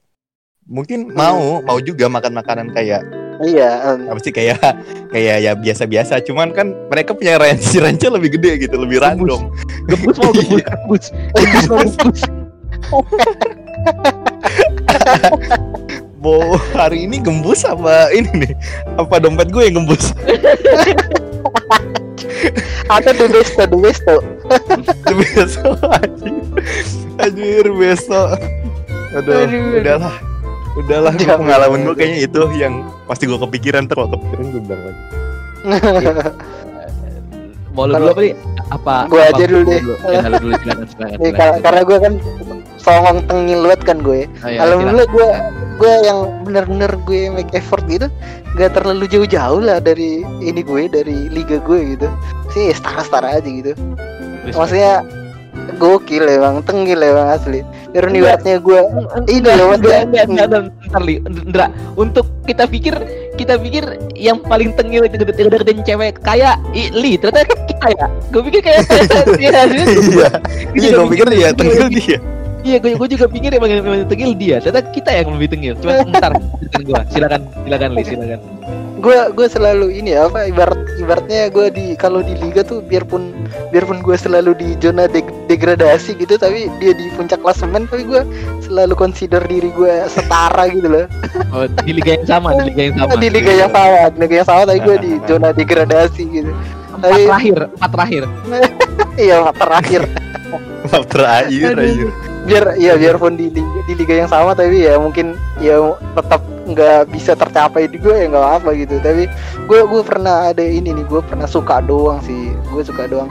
Mungkin 0.65 1.13
mau 1.13 1.61
mau 1.61 1.77
juga 1.79 2.09
makan 2.09 2.33
makanan 2.35 2.67
kayak 2.73 3.01
Iya, 3.41 3.69
em, 3.89 3.99
apa 4.05 4.19
sih 4.21 4.29
kayak 4.29 4.61
kayak 5.09 5.37
ya 5.41 5.51
biasa-biasa. 5.57 6.21
Cuman 6.21 6.53
kan 6.53 6.77
mereka 6.93 7.17
punya 7.17 7.41
range 7.41 7.73
range 7.81 8.05
lebih 8.05 8.37
gede 8.37 8.69
gitu 8.69 8.75
lebih 8.77 9.01
Gembus. 9.01 9.41
random. 9.41 9.41
Gembus 9.89 10.15
mau 10.21 10.31
gembus 10.31 10.63
gembus 10.69 11.05
gembus 11.33 11.93
mau 11.97 11.97
gembus 11.97 12.21
mau 16.21 16.53
hari 16.77 17.09
ini 17.09 17.17
gembus 17.17 17.65
apa 17.65 18.13
ini 18.13 18.29
nih? 18.45 18.53
Apa 19.01 19.17
dompet 19.17 19.49
gue 19.49 19.63
yang 19.65 19.81
gembus? 19.81 20.13
Ada 22.91 23.15
the 23.15 23.25
best, 23.31 23.57
the 23.57 23.77
best 23.79 24.01
tuh. 24.05 24.21
besok 25.11 25.79
anjir 25.87 26.35
anjir 27.17 27.65
besok 27.71 28.37
aduh 29.15 29.43
Aduh. 29.47 29.79
udahlah 29.81 30.15
udahlah 30.73 31.13
Jangan. 31.15 31.37
pengalaman 31.41 31.79
gue 31.83 31.95
kayaknya 31.95 32.19
itu 32.23 32.41
yang 32.55 32.73
pasti 33.03 33.23
gue 33.25 33.35
kepikiran 33.37 33.83
terus. 33.85 33.97
Kalau 33.99 34.09
kepikiran 34.15 34.45
gue 34.49 34.61
bilang 34.61 34.81
lagi. 34.81 35.01
Mau 37.71 37.87
lu 37.87 37.93
Kalau- 37.95 38.03
dulu 38.03 38.11
apa 38.11 38.21
nih? 38.21 38.35
Apa 38.71 38.93
Gua 39.07 39.19
apa- 39.21 39.31
aja 39.31 39.43
dulu 39.47 39.61
deh. 39.67 39.81
ya 40.05 40.27
lu 40.27 40.35
dulu 40.39 40.53
silakan 40.59 40.85
silakan 40.87 41.51
karena 41.59 41.81
gue 41.83 41.97
kan 41.99 42.13
songong 42.77 43.19
tengil 43.27 43.59
banget 43.63 43.81
kan 43.83 43.97
gue. 43.99 44.19
Silakan. 44.37 44.59
Alhamdulillah 44.59 45.07
gue 45.07 45.27
gue 45.75 45.93
yang 46.03 46.19
bener-bener 46.43 46.91
gue 47.01 47.21
make 47.31 47.51
effort 47.51 47.81
gitu 47.87 48.07
gak 48.53 48.75
terlalu 48.75 49.07
jauh-jauh 49.07 49.63
lah 49.63 49.79
dari 49.79 50.19
ini 50.39 50.61
gue 50.61 50.81
dari 50.87 51.27
liga 51.27 51.59
gue 51.59 51.79
gitu. 51.95 52.07
Sih 52.51 52.71
setara-setara 52.71 53.39
aja 53.39 53.47
gitu. 53.47 53.71
Maksudnya 54.51 55.03
gokil 55.79 56.27
emang 56.27 56.59
tengil 56.61 56.99
emang 56.99 57.27
asli 57.31 57.63
Biar 57.91 58.05
niatnya 58.07 58.55
gue 58.63 58.79
ini 59.27 59.51
loh 59.51 59.75
enggak, 59.75 60.07
enggak, 60.07 60.47
bentar, 60.47 61.01
Li. 61.03 61.19
Ndra, 61.21 61.67
untuk 61.99 62.23
kita 62.47 62.63
pikir 62.63 62.95
kita 63.35 63.59
pikir 63.59 63.83
yang 64.15 64.39
paling 64.39 64.71
tengil 64.79 65.03
itu 65.03 65.19
deket 65.19 65.35
deketin 65.51 65.83
cewek 65.83 66.23
kaya 66.23 66.55
Li. 66.71 67.19
Ternyata 67.19 67.51
kita 67.67 67.87
ya 67.91 68.05
gue 68.31 68.41
pikir 68.47 68.61
kayak 68.63 68.81
iya. 69.43 69.61
iya 70.71 70.89
gue 70.95 71.07
pikir 71.11 71.27
dia 71.31 71.49
tengil 71.51 71.87
dia. 71.91 72.17
Iya 72.61 72.77
gue 72.77 72.93
gue 72.95 73.09
juga 73.11 73.25
pikir 73.27 73.49
emang 73.57 73.69
yang 73.69 73.83
yang 73.83 74.07
tengil 74.07 74.31
dia. 74.39 74.63
Ternyata 74.63 74.87
kita 74.95 75.11
yang 75.11 75.27
lebih 75.35 75.49
tengil. 75.51 75.73
Cuma 75.83 75.99
bentar 76.07 76.31
silakan 76.71 76.81
gua. 76.87 77.01
Silakan 77.11 77.41
silakan 77.67 77.89
Li 77.91 78.03
silakan 78.07 78.39
gue 79.01 79.17
gue 79.33 79.47
selalu 79.49 79.97
ini 79.97 80.13
ya, 80.13 80.29
apa 80.29 80.45
ibarat 80.45 80.77
ibaratnya 81.01 81.49
gue 81.49 81.67
di 81.73 81.85
kalau 81.97 82.21
di 82.21 82.37
liga 82.37 82.61
tuh 82.61 82.85
biarpun 82.85 83.33
biarpun 83.73 83.99
gue 83.99 84.13
selalu 84.13 84.53
di 84.53 84.77
zona 84.77 85.09
deg- 85.09 85.33
degradasi 85.49 86.13
gitu 86.15 86.37
tapi 86.37 86.69
dia 86.77 86.93
di 86.93 87.09
puncak 87.17 87.41
klasemen 87.41 87.89
tapi 87.89 88.05
gue 88.05 88.21
selalu 88.61 88.93
consider 88.93 89.41
diri 89.49 89.73
gue 89.73 90.05
setara 90.07 90.69
gitu 90.69 90.87
loh. 90.87 91.05
Oh, 91.51 91.67
di 91.83 91.91
liga 91.91 92.15
yang 92.15 92.27
sama 92.27 92.55
di 92.55 92.71
liga 92.71 92.81
yang 92.87 92.95
sama. 92.95 93.11
Di 93.19 93.27
liga 93.27 93.51
yang 93.51 93.71
sama 93.73 94.07
di 94.07 94.17
liga 94.21 94.35
yang 94.39 94.47
sama 94.47 94.61
tapi 94.69 94.79
gue 94.79 94.95
di 95.01 95.11
zona 95.27 95.49
degradasi 95.51 96.21
gitu. 96.29 96.51
Empat 96.95 97.09
Tapi- 97.11 97.25
terakhir 97.27 97.57
empat 97.75 97.89
terakhir. 97.91 98.23
Iya 99.19 99.37
terakhir. 99.51 100.01
Maaf 100.87 101.03
terakhir 101.11 101.75
Aduh. 101.75 101.83
aja 101.83 102.30
biar 102.47 102.75
ya 102.81 102.97
biarpun 102.97 103.37
di 103.37 103.53
liga, 103.53 103.79
di 103.85 103.93
liga 103.93 104.13
yang 104.25 104.29
sama 104.29 104.57
tapi 104.57 104.85
ya 104.85 104.97
mungkin 104.97 105.37
ya 105.61 105.77
tetap 106.17 106.41
nggak 106.61 107.09
bisa 107.11 107.33
tercapai 107.35 107.89
di 107.89 107.97
gue 107.99 108.15
ya 108.15 108.25
nggak 108.31 108.49
apa 108.61 108.69
gitu. 108.77 108.97
Tapi 109.01 109.29
gue 109.65 109.79
gue 109.85 110.01
pernah 110.01 110.49
ada 110.49 110.63
ini 110.63 110.93
nih 110.93 111.05
gue 111.05 111.21
pernah 111.25 111.45
suka 111.45 111.81
doang 111.83 112.21
sih. 112.25 112.53
Gue 112.71 112.81
suka 112.81 113.05
doang 113.05 113.29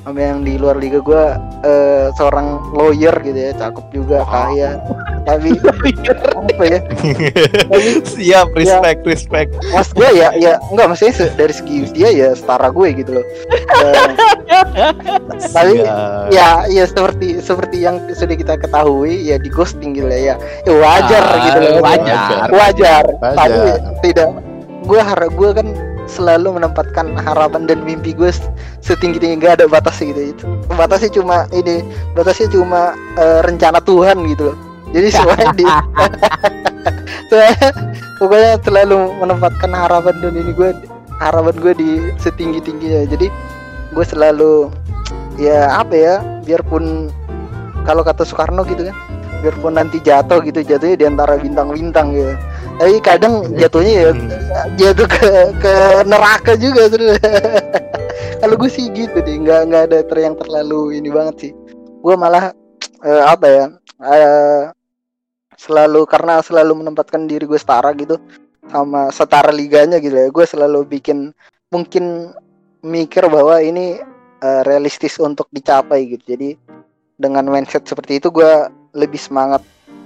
sama 0.00 0.16
yang 0.18 0.40
di 0.40 0.56
luar 0.56 0.74
liga 0.74 0.98
gue 0.98 1.24
eh, 1.62 2.08
seorang 2.14 2.72
lawyer 2.72 3.12
gitu 3.20 3.36
ya 3.36 3.52
cakep 3.52 3.86
juga 3.90 4.24
kaya. 4.24 4.80
Tapi 5.22 5.52
apa 6.40 6.64
ya? 6.64 6.80
Tapi 7.68 7.88
siap 8.16 8.48
respect 8.52 9.04
respect. 9.04 9.50
Mas 9.70 9.92
gue 9.92 10.08
ya 10.10 10.32
ya 10.34 10.56
enggak 10.66 10.86
maksudnya 10.88 11.14
se- 11.14 11.34
dari 11.34 11.52
segi 11.52 11.84
usia 11.84 12.08
ya 12.08 12.28
setara 12.32 12.68
gue 12.68 12.88
gitu 12.94 13.20
loh. 13.20 13.26
Eh, 14.50 14.92
Tapi, 15.54 15.80
ya 16.28 16.66
ya 16.66 16.84
seperti 16.84 17.38
seperti 17.40 17.80
yang 17.80 18.02
sudah 18.10 18.34
kita 18.34 18.54
ketahui 18.58 19.14
ya 19.24 19.38
di 19.38 19.48
ghosting 19.48 19.94
gitu 19.94 20.04
ya. 20.04 20.18
Ya 20.20 20.34
ya 20.66 20.72
wajar 20.74 21.22
Ah, 21.22 21.38
gitu 21.40 21.58
loh. 21.60 21.72
wajar. 21.80 22.44
wajar. 22.50 23.04
Wajar. 23.14 23.38
tapi 23.38 23.56
tidak 24.04 24.28
gue 24.82 25.00
harap 25.00 25.30
gue 25.32 25.50
kan 25.54 25.66
selalu 26.10 26.58
menempatkan 26.58 27.14
harapan 27.14 27.70
dan 27.70 27.86
mimpi 27.86 28.10
gue 28.10 28.34
setinggi 28.82 29.22
tinggi 29.22 29.38
gak 29.38 29.62
ada 29.62 29.66
batasnya 29.70 30.10
gitu. 30.10 30.20
Itu 30.34 30.44
batasnya 30.74 31.10
cuma 31.14 31.46
ini 31.54 31.86
batasnya 32.18 32.50
cuma 32.50 32.98
eh, 33.14 33.40
rencana 33.46 33.78
Tuhan 33.78 34.26
gitu 34.26 34.50
loh. 34.50 34.56
Jadi 34.90 35.08
semuanya 35.14 35.54
di 35.54 35.66
pokoknya 38.20 38.60
selalu 38.60 38.98
menempatkan 39.22 39.70
harapan 39.72 40.14
dan 40.20 40.34
ini 40.36 40.52
gue 40.52 40.70
harapan 41.22 41.54
gue 41.56 41.72
di 41.76 41.90
setinggi 42.20 42.60
tingginya 42.64 43.06
jadi 43.06 43.26
gue 43.92 44.04
selalu 44.04 44.68
ya 45.40 45.80
apa 45.80 45.94
ya 45.94 46.14
biarpun 46.44 47.08
kalau 47.88 48.04
kata 48.04 48.28
Soekarno 48.28 48.66
gitu 48.68 48.88
kan 48.88 48.96
biarpun 49.40 49.76
nanti 49.76 50.00
jatuh 50.04 50.44
gitu 50.44 50.60
jatuhnya 50.60 50.96
di 51.00 51.06
antara 51.08 51.40
bintang-bintang 51.40 52.12
gitu 52.12 52.34
tapi 52.80 52.96
kadang 53.04 53.44
jatuhnya 53.60 53.92
ya 53.92 54.10
jatuh 54.80 55.04
ke 55.04 55.28
ke 55.60 55.74
neraka 56.08 56.56
juga 56.56 56.88
kalau 58.40 58.56
gue 58.56 58.70
sih 58.72 58.88
gitu 58.96 59.20
deh 59.20 59.36
nggak 59.36 59.60
nggak 59.68 59.82
ada 59.92 59.98
ter 60.00 60.18
yang 60.24 60.32
terlalu 60.32 60.96
ini 60.96 61.12
banget 61.12 61.36
sih. 61.44 61.52
Gue 62.00 62.16
malah 62.16 62.56
eh, 63.04 63.22
apa 63.28 63.46
ya 63.52 63.64
eh, 64.00 64.62
selalu 65.60 66.08
karena 66.08 66.40
selalu 66.40 66.80
menempatkan 66.80 67.28
diri 67.28 67.44
gue 67.44 67.60
setara 67.60 67.92
gitu 67.92 68.16
sama 68.72 69.12
setara 69.12 69.52
liganya 69.52 70.00
gitu 70.00 70.16
ya 70.16 70.32
gue 70.32 70.46
selalu 70.48 70.88
bikin 70.88 71.36
mungkin 71.68 72.32
mikir 72.80 73.28
bahwa 73.28 73.60
ini 73.60 74.00
eh, 74.40 74.62
realistis 74.64 75.20
untuk 75.20 75.52
dicapai 75.52 76.08
gitu. 76.16 76.32
Jadi 76.32 76.56
dengan 77.20 77.44
mindset 77.44 77.84
seperti 77.84 78.24
itu 78.24 78.32
gue 78.32 78.72
lebih 78.96 79.20
semangat 79.20 79.60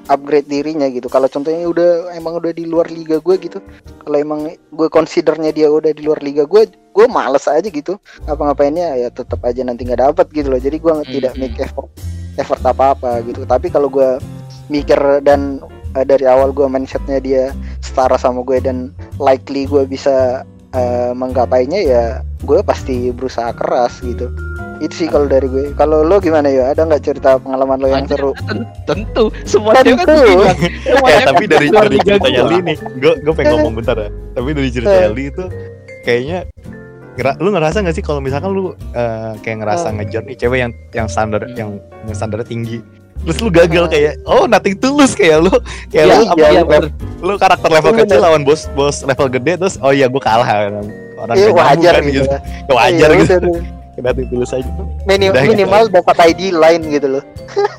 upgrade 0.08 0.48
dirinya 0.48 0.88
gitu. 0.90 1.08
Kalau 1.08 1.28
contohnya 1.28 1.64
udah 1.68 2.12
emang 2.16 2.36
udah 2.40 2.52
di 2.52 2.64
luar 2.68 2.88
liga 2.92 3.20
gue 3.20 3.36
gitu 3.40 3.58
kalau 4.04 4.16
emang 4.20 4.40
gue 4.52 4.88
considernya 4.92 5.50
dia 5.54 5.68
udah 5.72 5.92
di 5.92 6.02
luar 6.04 6.20
liga 6.20 6.44
gue 6.44 6.68
gue 6.68 7.06
males 7.08 7.44
aja 7.48 7.66
gitu. 7.66 7.96
Ngapa-ngapainnya 8.28 9.00
ya 9.00 9.08
tetap 9.10 9.40
aja 9.44 9.64
nanti 9.64 9.84
nggak 9.84 10.00
dapat 10.00 10.26
gitu 10.32 10.48
loh. 10.52 10.60
Jadi 10.60 10.76
gue 10.80 10.92
Hmm, 10.94 11.06
tidak 11.08 11.32
hmm. 11.34 11.40
make 11.40 11.58
effort 11.60 11.90
effort 12.36 12.62
apa 12.64 12.96
apa 12.96 13.10
gitu. 13.26 13.42
Tapi 13.44 13.70
kalau 13.72 13.88
gue 13.88 14.18
mikir 14.72 14.96
dan 15.24 15.60
eh, 15.96 16.04
dari 16.06 16.24
awal 16.24 16.50
gue 16.50 16.66
mindsetnya 16.66 17.20
dia 17.20 17.44
setara 17.84 18.16
sama 18.16 18.40
gue 18.42 18.58
dan 18.60 18.90
likely 19.20 19.68
gue 19.68 19.84
bisa 19.84 20.46
eh, 20.72 21.12
menggapainya 21.12 21.80
ya 21.84 22.04
gue 22.44 22.60
pasti 22.60 23.12
berusaha 23.12 23.52
keras 23.56 24.00
gitu 24.04 24.28
itu 24.76 24.94
sih 24.96 25.06
kalau 25.06 25.24
dari 25.24 25.44
gue 25.44 25.70
kalau 25.72 26.00
lo 26.00 26.18
gimana 26.18 26.46
ya 26.46 26.70
ada 26.70 26.82
nggak 26.82 27.02
cerita 27.02 27.36
pengalaman 27.36 27.76
lo 27.76 27.86
yang 27.86 28.04
seru 28.04 28.34
ten- 28.40 28.66
tentu 28.84 29.30
semua 29.44 29.70
kan 29.72 29.84
Tentu. 29.84 30.10
Eh, 30.10 30.54
cewek 30.84 31.24
tapi 31.24 31.44
dari 31.44 31.66
dari 31.68 31.88
liga 31.92 32.04
ceritanya 32.12 32.40
gua. 32.40 32.50
Li 32.50 32.58
nih, 32.60 32.76
gue 32.96 33.12
gue 33.18 33.32
pengen 33.32 33.52
ngomong 33.56 33.74
bentar 33.76 33.96
ya. 33.96 34.08
Tapi 34.32 34.48
dari 34.50 34.68
ceritanya 34.68 35.08
Li 35.10 35.24
itu 35.26 35.44
kayaknya 36.00 36.38
ngera- 37.14 37.38
lu 37.38 37.48
ngerasa 37.48 37.76
gak 37.80 37.94
sih 37.94 38.02
kalau 38.02 38.18
misalkan 38.18 38.50
lu 38.50 38.62
eh, 38.90 39.32
kayak 39.38 39.56
ngerasa 39.60 39.86
ngejar 39.92 40.22
nih 40.22 40.36
cewek 40.36 40.58
yang 40.60 40.72
yang 40.90 41.06
standar 41.06 41.40
Hmm. 41.40 41.54
yang 41.54 41.70
yang 42.04 42.14
standarnya 42.14 42.44
tinggi 42.44 42.78
terus 43.16 43.38
lu 43.38 43.48
gagal 43.48 43.86
kayak 43.86 44.20
oh 44.24 44.44
nothing 44.44 44.74
tulus 44.74 45.14
kayak 45.14 45.38
lu 45.40 45.54
kayak 45.88 46.04
Iya, 46.04 46.12
lu, 46.12 46.20
iya, 46.20 46.28
apa, 46.28 46.44
iya, 46.44 46.60
lu, 46.60 46.66
bener. 46.66 46.84
lu 47.22 47.32
karakter 47.38 47.70
level 47.70 47.90
Bener. 47.90 48.00
kecil 48.04 48.18
lawan 48.20 48.42
bos 48.42 48.62
bos 48.70 48.96
level 49.00 49.28
gede 49.30 49.52
terus 49.56 49.78
oh 49.78 49.92
iya 49.92 50.10
gue 50.10 50.18
kalah 50.18 50.44
orang 50.44 50.84
Iya 51.32 51.48
wajar 51.48 51.94
kan, 51.94 52.02
gitu. 52.02 52.20
gitu. 52.20 52.26
ya. 52.26 52.38
Ya, 52.60 52.72
wajar 52.74 53.08
Iya, 53.08 53.20
gitu 53.22 53.34
udah, 53.94 54.02
nothing 54.10 54.26
tulus 54.28 54.50
aja 54.50 54.66
Minim- 55.06 55.30
Udah 55.30 55.42
gitu 55.46 55.52
minimal 55.54 55.82
dapat 55.88 56.16
ID 56.34 56.50
lain 56.50 56.80
gitu 56.90 57.06
loh. 57.18 57.24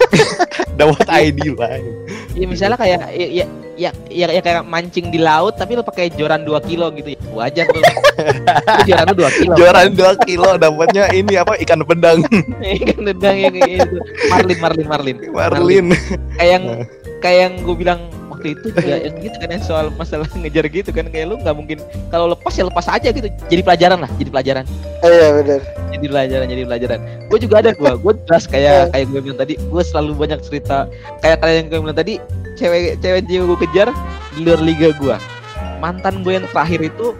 dapat 0.79 1.07
ID 1.07 1.55
lah 1.55 1.79
Ya 2.35 2.45
misalnya 2.47 2.75
kayak 2.75 2.99
ya, 3.15 3.27
ya, 3.31 3.45
ya, 3.75 3.89
ya, 4.07 4.27
ya 4.31 4.41
kayak 4.43 4.63
mancing 4.67 5.07
di 5.07 5.19
laut 5.19 5.55
tapi 5.55 5.75
lu 5.75 5.83
pakai 5.83 6.11
joran 6.11 6.43
2 6.43 6.55
kilo 6.67 6.91
gitu 6.95 7.15
ya. 7.15 7.19
Wajar 7.31 7.67
tuh. 7.67 7.83
Joran 8.87 9.07
2 9.11 9.39
kilo. 9.39 9.53
juaraan 9.55 9.91
2 9.91 10.27
kilo 10.27 10.49
dapatnya 10.55 11.11
ini 11.11 11.35
apa 11.35 11.59
ikan 11.59 11.83
pedang 11.83 12.23
Ikan 12.79 13.01
dedang 13.03 13.35
yang 13.35 13.53
kayak 13.55 13.69
gitu. 13.83 13.97
Marlin, 14.31 14.57
Marlin, 14.59 14.87
Marlin. 14.87 15.17
Marlin 15.31 15.85
Kayak 16.35 16.49
yang 16.51 16.63
kayak 17.19 17.39
yang 17.39 17.53
gue 17.63 17.75
bilang 17.75 17.99
waktu 18.45 18.61
itu 18.61 18.67
juga 18.77 18.95
yang 19.01 19.15
gitu 19.17 19.37
kan 19.41 19.49
soal 19.57 19.85
masalah 19.97 20.27
ngejar 20.37 20.65
gitu 20.69 20.89
kan 20.93 21.09
kayak 21.09 21.33
lu 21.33 21.35
nggak 21.41 21.55
mungkin 21.57 21.77
kalau 22.13 22.29
lepas 22.29 22.53
ya 22.53 22.69
lepas 22.69 22.85
aja 22.85 23.09
gitu 23.09 23.25
jadi 23.49 23.61
pelajaran 23.65 24.05
lah 24.05 24.09
jadi 24.21 24.29
pelajaran. 24.29 24.65
Eh, 25.01 25.09
Iya 25.09 25.27
benar. 25.41 25.61
jadi 25.89 26.05
pelajaran 26.11 26.45
jadi 26.45 26.63
pelajaran. 26.65 26.99
Gue 27.31 27.39
juga 27.41 27.55
ada 27.65 27.71
gue 27.73 27.91
gue 27.97 28.13
jelas 28.29 28.43
kayak 28.45 28.93
kayak 28.93 29.05
gue 29.09 29.19
bilang 29.21 29.39
tadi 29.39 29.53
gue 29.57 29.83
selalu 29.83 30.11
banyak 30.13 30.39
cerita 30.45 30.85
kayak 31.25 31.37
kalian 31.41 31.55
yang 31.57 31.67
gue 31.73 31.79
bilang 31.81 31.97
tadi 31.97 32.13
cewek 32.55 33.01
cewek 33.01 33.21
yang 33.25 33.49
gue 33.49 33.59
kejar 33.65 33.89
di 34.35 34.39
luar 34.45 34.61
liga 34.61 34.93
gue 34.93 35.15
mantan 35.81 36.21
gue 36.21 36.37
yang 36.37 36.45
terakhir 36.53 36.79
itu 36.85 37.15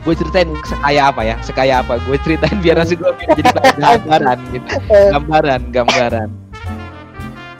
gue 0.00 0.14
ceritain 0.16 0.48
sekaya 0.64 1.12
apa 1.12 1.20
ya 1.22 1.36
sekaya 1.44 1.74
apa 1.84 2.00
gue 2.00 2.16
ceritain 2.24 2.56
biar 2.64 2.80
nanti 2.80 2.96
gue 2.96 3.10
jadi 3.36 3.42
gambaran 3.84 4.38
gitu. 4.56 4.66
Gambaran 5.12 5.60
gambaran 5.70 6.28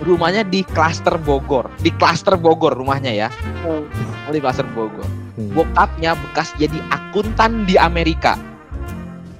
rumahnya 0.01 0.43
di 0.43 0.65
klaster 0.65 1.17
Bogor 1.17 1.69
di 1.79 1.93
klaster 1.93 2.35
Bogor 2.35 2.73
rumahnya 2.73 3.13
ya 3.13 3.29
Hmm. 3.61 3.85
Oh, 4.27 4.33
di 4.33 4.41
klaster 4.41 4.65
Bogor 4.71 5.05
Hmm. 5.37 5.53
bokapnya 5.55 6.17
bekas 6.17 6.53
jadi 6.57 6.77
akuntan 6.91 7.65
di 7.65 7.77
Amerika 7.77 8.35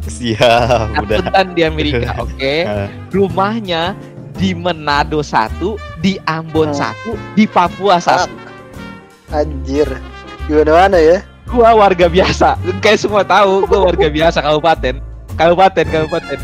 siap 0.01 0.97
udah 0.97 1.19
akuntan 1.21 1.47
di 1.53 1.63
Amerika 1.63 2.17
oke 2.25 2.55
Ah. 2.65 2.89
rumahnya 3.11 3.93
di 4.33 4.57
Manado 4.57 5.21
satu, 5.21 5.77
di 6.01 6.17
Ambon 6.25 6.73
Hmm. 6.73 6.81
satu, 6.81 7.13
di 7.37 7.45
Papua 7.45 8.01
satu. 8.01 8.33
Anjir. 9.29 9.85
Gimana 10.49 10.89
mana 10.89 10.97
ya? 10.97 11.21
Gua 11.45 11.77
warga 11.77 12.09
biasa, 12.09 12.57
kayak 12.81 12.99
semua 12.99 13.21
tahu 13.21 13.69
gua 13.69 13.93
warga 13.93 14.09
biasa 14.17 14.41
kabupaten, 14.41 14.97
kabupaten, 15.37 15.85
kabupaten. 15.85 16.39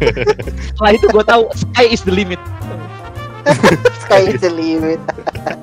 Setelah 0.72 0.92
itu 0.96 1.06
gua 1.12 1.24
tahu 1.26 1.42
sky 1.52 1.92
is 1.92 2.00
the 2.00 2.14
limit. 2.14 2.40
Sky 4.06 4.34
is 4.34 4.42
the 4.42 4.50
limit. 4.50 5.00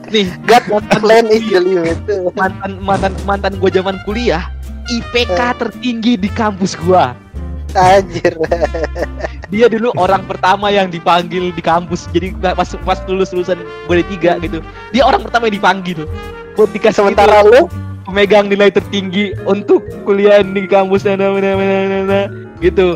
Nih, 0.09 0.31
God 0.47 0.63
plan 1.01 1.27
is 1.27 1.43
the 1.47 1.59
limit. 1.59 1.97
mantan 2.38 2.79
mantan 2.79 3.13
mantan 3.27 3.53
gua 3.59 3.69
zaman 3.71 3.99
kuliah, 4.07 4.47
IPK 4.88 5.39
tertinggi 5.59 6.15
di 6.19 6.29
kampus 6.31 6.79
gua. 6.79 7.15
Anjir. 7.73 8.38
Dia 9.49 9.65
dulu 9.65 9.89
orang 9.97 10.29
pertama 10.29 10.69
yang 10.69 10.93
dipanggil 10.93 11.49
di 11.49 11.61
kampus. 11.61 12.05
Jadi 12.13 12.38
pas 12.38 12.69
pas 12.86 12.99
lulus 13.09 13.34
lulusan 13.34 13.57
gue 13.89 14.05
tiga 14.13 14.38
gitu, 14.45 14.61
dia 14.93 15.01
orang 15.01 15.25
pertama 15.25 15.49
yang 15.49 15.57
dipanggil. 15.57 16.05
Buat 16.53 16.69
dikasih 16.69 17.01
Sementara 17.01 17.41
lu 17.41 17.65
pemegang 18.05 18.45
nilai 18.45 18.69
tertinggi 18.69 19.34
untuk 19.49 19.81
kuliah 20.05 20.45
di 20.45 20.69
kampus 20.69 21.07
nah, 21.07 21.17
nah, 21.17 21.34
nah, 21.34 21.55
nah, 21.57 21.84
nah, 21.89 22.01
nah, 22.05 22.25
gitu 22.61 22.93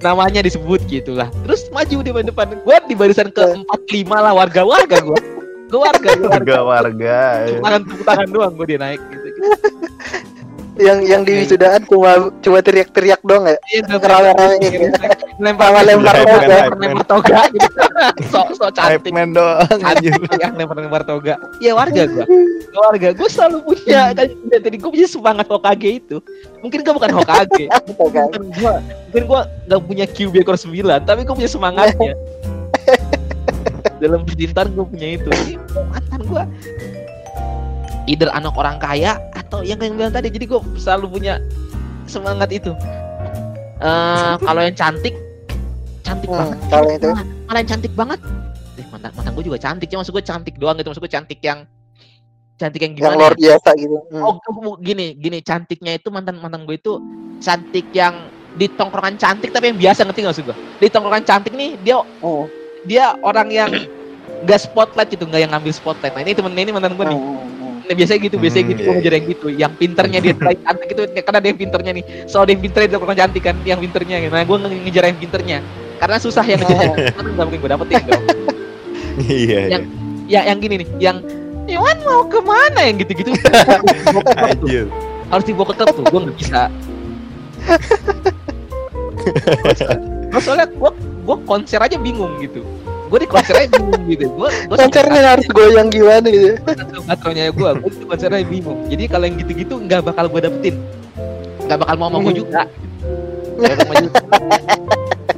namanya 0.00 0.44
disebut 0.44 0.84
gitulah. 0.88 1.28
Terus 1.46 1.68
maju 1.72 1.96
di 2.04 2.10
depan 2.12 2.46
gue 2.60 2.76
di 2.88 2.94
barisan 2.94 3.32
ke 3.32 3.42
empat 3.64 3.80
lima 3.92 4.20
lah 4.20 4.32
warga 4.36 4.62
warga 4.66 5.00
gue 5.00 5.20
gue 5.66 5.80
warga 5.82 6.10
gua 6.14 6.28
warga. 6.30 6.38
Warga 6.38 6.58
warga 6.62 7.18
tangan 7.58 7.80
tepuk 7.82 8.02
tangan 8.06 8.28
doang 8.30 8.52
gue 8.54 8.66
dia 8.70 8.78
naik 8.78 9.02
gitu 9.10 9.28
yang 10.76 10.98
yang 11.04 11.22
di 11.24 11.44
wisudaan 11.44 11.80
cuma 11.88 12.28
cuma 12.44 12.58
teriak-teriak 12.60 13.20
doang 13.24 13.48
ya. 13.48 13.56
Iya, 13.72 13.80
gitu. 14.60 14.88
lempar 15.42 15.72
lempar 15.80 16.14
toga. 16.20 16.56
lempar 16.76 17.04
toga 17.08 17.38
gitu. 17.52 17.68
Sok 18.32 18.48
sok 18.56 18.70
cantik. 18.76 19.12
Man 19.12 19.32
doang 19.32 19.80
anjir 19.80 20.12
ya 20.36 20.52
lempar 20.52 20.76
lempar 20.76 21.02
toga. 21.08 21.34
Ya 21.64 21.72
warga 21.72 22.04
Gua. 22.04 22.24
Warga 22.76 23.08
gue 23.16 23.28
selalu 23.28 23.56
punya 23.64 24.00
kan 24.18 24.28
tadi 24.60 24.76
gue 24.76 24.90
punya 24.92 25.08
semangat 25.08 25.46
Hokage 25.48 25.90
itu. 25.96 26.16
Mungkin 26.60 26.84
gue 26.84 26.92
bukan 26.92 27.12
Hokage. 27.16 27.64
Mungkin 27.96 28.44
gua 28.60 28.74
mungkin 29.08 29.24
gua 29.24 29.40
nggak 29.64 29.80
punya 29.88 30.04
QB 30.04 30.34
ekor 30.44 30.56
9 30.60 31.08
tapi 31.08 31.20
gua 31.24 31.34
punya 31.36 31.50
semangatnya. 31.50 32.12
Dalam 33.96 34.28
percintaan 34.28 34.76
gua 34.76 34.84
punya 34.84 35.16
itu. 35.16 35.30
Mantan 35.72 36.20
gua 36.28 36.44
either 38.06 38.30
anak 38.30 38.54
orang 38.54 38.76
kaya 38.76 39.14
atau 39.32 39.60
yang 39.60 39.76
kayak 39.76 39.94
bilang 39.94 40.10
tadi. 40.10 40.28
Jadi 40.28 40.44
gua 40.44 40.60
selalu 40.74 41.06
punya 41.12 41.34
semangat 42.04 42.50
itu. 42.50 42.72
Eh 43.78 44.34
kalau 44.46 44.60
yang 44.60 44.74
cantik 44.74 45.14
cantik 46.00 46.28
Hmm, 46.28 46.38
banget. 46.38 46.58
kalau 46.70 46.88
itu. 46.88 47.08
malah, 47.44 47.58
yang 47.58 47.68
cantik 47.68 47.92
banget 47.92 48.20
eh, 48.76 48.86
mantan 48.88 49.10
mantan 49.12 49.32
gue 49.32 49.44
juga 49.44 49.58
cantik. 49.58 49.86
Cuma 49.88 50.00
maksud 50.00 50.14
gue 50.14 50.24
cantik 50.24 50.54
doang 50.56 50.76
gitu. 50.76 50.88
Maksud 50.88 51.02
gue 51.02 51.12
cantik 51.12 51.40
yang 51.40 51.58
cantik 52.56 52.80
yang 52.80 52.92
Yang 52.92 53.00
gimana 53.02 53.16
luar 53.16 53.32
ya? 53.34 53.38
biasa 53.52 53.68
gitu. 53.74 53.96
Hmm. 54.08 54.22
Oh 54.22 54.34
gini 54.78 55.12
gini. 55.12 55.38
Cantiknya 55.40 55.92
itu 55.94 56.08
mantan 56.08 56.38
mantan 56.38 56.62
gue 56.62 56.76
itu 56.76 57.02
cantik 57.38 57.90
yang 57.90 58.14
di 58.56 58.70
tongkrongan 58.70 59.16
cantik 59.16 59.50
tapi 59.50 59.68
yang 59.68 59.78
biasa. 59.78 60.04
Ngerti 60.04 60.20
nggak 60.22 60.32
maksud 60.32 60.46
gue 60.46 60.56
di 60.78 60.88
tongkrongan 60.88 61.24
cantik 61.24 61.52
nih 61.52 61.74
dia 61.78 61.98
Hmm. 62.22 62.46
dia 62.86 63.04
orang 63.20 63.50
yang 63.50 63.70
gak 64.46 64.60
spotlight 64.62 65.10
gitu. 65.10 65.24
Nggak 65.24 65.42
yang 65.42 65.52
ngambil 65.52 65.72
spotlight. 65.72 66.14
Nah 66.14 66.22
ini 66.22 66.32
temen 66.32 66.54
ini 66.54 66.70
mantan 66.70 66.94
gue 66.94 67.04
nih. 67.04 67.18
Hmm, 67.18 67.55
nah, 67.86 67.94
biasanya 67.94 68.20
gitu 68.20 68.36
biasanya 68.36 68.62
Hmm, 68.62 68.70
gitu 68.70 68.78
iya, 68.78 68.84
gue 68.84 68.94
ngejar 68.96 69.12
yang 69.12 69.26
gitu. 69.26 69.46
yang 69.48 69.72
pinternya 69.72 70.18
dia 70.18 70.32
selain 70.34 70.58
cantik 70.60 70.88
itu 70.90 71.00
karena 71.16 71.38
dia 71.38 71.48
yang 71.48 71.58
pinternya 71.58 71.90
nih. 71.92 72.04
Soal 72.26 72.42
dia 72.44 72.52
yang 72.52 72.62
pinternya 72.62 72.86
di 72.86 72.92
tongkrongan 72.92 73.18
cantik 73.18 73.42
kan 73.42 73.56
yang 73.62 73.78
pinternya 73.78 74.16
gitu. 74.20 74.30
nah 74.30 74.42
gue 74.42 74.56
nge- 74.58 74.82
ngejar 74.84 75.02
yang 75.06 75.18
pinternya. 75.18 75.58
Karena 75.96 76.16
susah 76.18 76.42
yang 76.42 76.58
ngejar 76.60 76.76
yang 76.76 76.94
nggak 77.32 77.44
mungkin 77.46 77.58
gue 77.58 77.70
dapetin 77.70 78.02
dong. 78.04 78.24
Iya 79.18 79.36
iya. 79.38 79.60
Yang- 79.72 79.86
ya 80.26 80.40
yang 80.44 80.58
gini 80.58 80.74
nih 80.82 80.88
yang 80.98 81.18
Iwan 81.66 81.98
mau 82.02 82.22
ke 82.22 82.38
mana? 82.38 82.78
Yang 82.80 82.96
gitu-gitu. 83.02 83.30
Harus 85.26 85.44
dibawa 85.44 85.66
ke 85.66 85.74
klub 85.74 85.88
tuh 85.92 86.04
gue 86.04 86.20
nggak 86.22 86.36
bisa. 86.38 86.60
Terus 90.30 90.42
soalnya 90.42 90.66
gue 90.68 90.90
gue 91.26 91.36
konser 91.42 91.80
aja 91.80 91.96
bingung 91.96 92.38
gitu 92.38 92.62
gue 93.06 93.18
di 93.22 93.28
konsernya 93.30 93.66
bingung 93.70 94.04
gitu. 94.10 94.26
Gue 94.34 94.48
gue 94.50 94.76
konsernya 94.76 95.20
harus 95.36 95.46
goyang 95.50 95.88
gimana 95.88 96.26
gitu. 96.26 96.58
Katanya 97.06 97.44
gue 97.54 97.70
gue 97.82 97.90
di 97.90 98.06
konsernya 98.06 98.42
bingung. 98.46 98.78
Jadi 98.90 99.04
kalau 99.06 99.24
yang 99.30 99.36
gitu-gitu 99.40 99.74
nggak 99.80 100.00
bakal 100.06 100.24
gue 100.30 100.40
dapetin. 100.42 100.74
Nggak 101.66 101.78
bakal 101.86 101.94
mau 101.98 102.08
sama 102.10 102.18
gue 102.26 102.34
juga. 102.34 102.62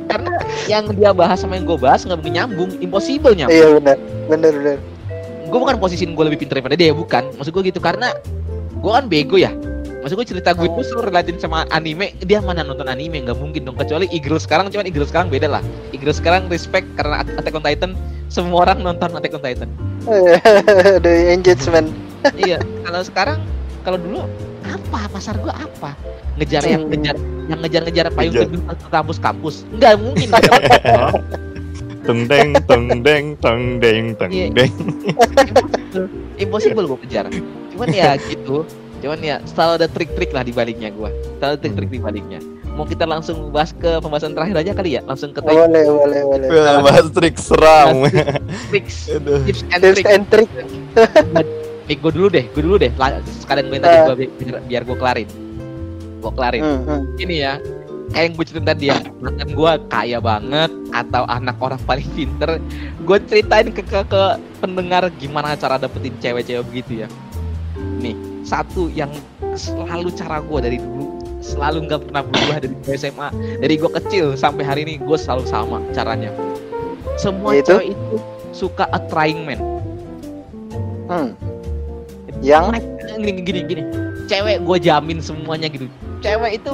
Karena 0.09 0.31
yang 0.66 0.85
dia 0.97 1.11
bahas 1.12 1.39
sama 1.41 1.57
yang 1.61 1.69
gue 1.69 1.79
bahas 1.79 2.01
nggak 2.05 2.19
mungkin 2.19 2.35
nyambung. 2.35 2.71
Impossible 2.81 3.35
nyambung. 3.37 3.57
Iya 3.57 3.69
benar. 3.81 3.97
Benar 4.29 4.53
benar. 4.57 4.79
Gue 5.49 5.59
bukan 5.64 5.77
posisiin 5.81 6.12
gue 6.12 6.25
lebih 6.29 6.45
pintar 6.45 6.61
daripada 6.61 6.77
dia 6.77 6.93
bukan. 6.93 7.33
Maksud 7.37 7.53
gue 7.53 7.73
gitu 7.73 7.81
karena 7.81 8.12
gue 8.79 8.91
kan 8.95 9.11
bego 9.11 9.35
ya 9.35 9.51
maksud 10.09 10.24
gue 10.24 10.28
cerita 10.32 10.56
gue 10.56 10.64
itu 10.64 10.80
selalu 10.88 11.12
relatin 11.12 11.36
sama 11.36 11.68
anime. 11.68 12.16
Dia 12.24 12.40
mana 12.40 12.64
nonton 12.64 12.88
anime? 12.88 13.20
Nggak 13.28 13.36
mungkin 13.36 13.68
dong. 13.68 13.76
Kecuali 13.76 14.09
Eagle 14.09 14.40
sekarang 14.40 14.72
cuman 14.72 14.88
Eagle 14.88 15.04
sekarang 15.04 15.28
beda 15.28 15.52
lah. 15.52 15.62
Eagle 15.92 16.16
sekarang 16.16 16.48
respect 16.48 16.88
karena 16.96 17.20
Attack 17.20 17.52
on 17.52 17.61
Titan. 17.61 17.92
Semua 18.32 18.64
orang 18.64 18.80
nonton 18.80 19.12
Attack 19.12 19.36
on 19.36 19.44
Titan. 19.44 19.68
The 21.04 21.36
engagement. 21.36 21.92
Iya. 22.34 22.56
Kalau 22.82 23.04
sekarang 23.04 23.38
kalau 23.84 24.00
dulu 24.00 24.24
apa? 24.64 25.12
Pasar 25.12 25.36
gue 25.36 25.52
apa? 25.52 25.92
Ngejar 26.40 26.64
yang 26.64 26.82
Hmm. 26.82 26.90
ngejar 26.90 27.16
yang 27.46 27.59
ngejar-ngejar 27.62 28.06
payung 28.11 28.32
Ngejar. 28.34 28.48
teduh 28.48 28.62
ke 28.74 28.88
kampus-kampus 28.90 29.54
nggak 29.76 29.92
mungkin. 30.00 30.28
Teng 32.09 32.24
deng 32.24 32.56
teng 32.64 32.84
deng 33.04 33.24
teng 33.36 33.61
deng 33.78 34.04
teng 34.16 34.30
Iya. 34.32 34.48
deng. 34.56 34.72
impossible 36.40 36.88
gue 36.88 36.98
kejar. 37.04 37.28
Cuman 37.70 37.86
ya 37.92 38.16
gitu 38.16 38.64
cuman 38.99 39.18
ya 39.22 39.36
selalu 39.49 39.72
ada 39.82 39.88
trik-trik 39.88 40.30
lah 40.34 40.42
di 40.42 40.53
baliknya 40.53 40.90
gue 40.90 41.11
selalu 41.38 41.51
ada 41.55 41.59
trik-trik 41.59 41.90
di 41.90 42.01
baliknya 42.03 42.40
mau 42.78 42.86
kita 42.86 43.03
langsung 43.11 43.51
bahas 43.51 43.74
ke 43.74 43.99
pembahasan 43.99 44.38
terakhir 44.38 44.62
aja 44.62 44.70
kali 44.70 44.94
ya? 44.94 45.03
Langsung 45.03 45.34
ke 45.34 45.42
trik. 45.42 45.59
Boleh 45.59 45.82
boleh 45.90 46.20
boleh. 46.22 46.46
Wah, 46.46 46.78
Bahas 46.86 47.11
trik 47.11 47.34
seram. 47.34 47.90
Aduh. 48.07 49.42
tips 49.42 49.66
and 49.74 49.82
tips 49.82 50.07
and 50.07 50.24
trick 50.30 50.46
nih 51.88 51.96
gue 51.96 52.12
dulu 52.12 52.28
deh 52.30 52.44
gue 52.55 52.62
dulu 52.62 52.76
deh. 52.78 52.94
Sekalian 53.42 53.66
gue 53.66 53.80
tadi 53.82 53.96
gua 54.07 54.14
bi- 54.14 54.30
biar, 54.30 54.57
biar 54.62 54.82
gue 54.86 54.96
kelarin. 55.01 55.28
Gue 56.22 56.32
kelarin. 56.38 56.62
Hmm, 56.62 56.80
hmm. 56.86 57.03
ini 57.18 57.34
ya 57.42 57.59
kayak 58.14 58.24
yang 58.30 58.32
gue 58.38 58.44
ceritain 58.46 58.68
tadi 58.70 58.84
ya. 58.94 58.99
Mantan 59.18 59.51
gue 59.51 59.72
kaya 59.90 60.18
banget 60.22 60.70
atau 60.94 61.22
anak 61.26 61.57
orang 61.59 61.80
paling 61.82 62.07
pinter. 62.14 62.62
Gue 63.03 63.18
ceritain 63.26 63.74
ke, 63.74 63.82
ke 63.82 64.01
ke 64.07 64.22
pendengar 64.62 65.11
gimana 65.18 65.59
cara 65.59 65.82
dapetin 65.82 66.14
cewek-cewek 66.22 66.62
begitu 66.68 67.03
ya. 67.03 67.09
Nih 67.99 68.28
satu 68.49 68.88
yang 68.88 69.12
selalu 69.53 70.09
cara 70.11 70.40
gue 70.40 70.59
dari 70.59 70.78
dulu 70.80 71.05
selalu 71.38 71.86
nggak 71.86 72.01
pernah 72.03 72.22
berubah 72.24 72.57
dari 72.59 72.74
gue 72.74 72.94
SMA 72.96 73.28
dari 73.61 73.74
gue 73.76 73.90
kecil 73.94 74.24
sampai 74.34 74.64
hari 74.64 74.80
ini 74.82 74.94
gue 74.99 75.16
selalu 75.16 75.44
sama 75.44 75.78
caranya. 75.92 76.32
Semua 77.14 77.53
Yaitu? 77.53 77.76
cewek 77.76 77.86
itu 77.92 78.16
suka 78.51 78.88
a 78.88 78.99
trying 79.07 79.44
man 79.44 79.61
Hmm. 81.09 81.32
yang? 82.40 82.68
Gini 83.18 83.40
gini 83.40 83.61
gini 83.64 83.82
cewek 84.28 84.62
gue 84.62 84.76
jamin 84.78 85.18
semuanya 85.18 85.66
gitu. 85.66 85.88
Cewek 86.20 86.61
itu 86.61 86.72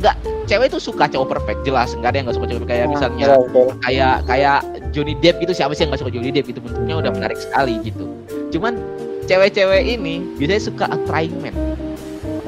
nggak 0.00 0.16
cewek 0.44 0.66
itu 0.68 0.78
suka 0.80 1.04
cowok 1.06 1.28
perfect 1.30 1.60
jelas. 1.62 1.92
Nggak 1.92 2.10
ada 2.10 2.16
yang 2.16 2.26
nggak 2.26 2.38
suka 2.40 2.48
cowok 2.50 2.66
kayak 2.66 2.86
misalnya 2.88 3.26
Ya, 3.26 3.36
oke. 3.36 3.62
kayak 3.80 4.14
kayak 4.24 4.58
Johnny 4.90 5.14
Depp 5.18 5.38
gitu 5.38 5.52
siapa 5.52 5.72
sih 5.72 5.84
yang 5.84 5.92
nggak 5.92 6.02
suka 6.02 6.12
Johnny 6.12 6.30
Depp 6.30 6.48
itu 6.48 6.58
bentuknya 6.58 6.94
udah 6.98 7.10
menarik 7.12 7.38
sekali 7.38 7.78
gitu. 7.84 8.04
Cuman 8.50 8.80
cewek-cewek 9.24 9.82
ini 9.84 10.20
biasanya 10.36 10.62
suka 10.62 10.84
a 10.88 10.96
trying 11.08 11.34
man 11.40 11.54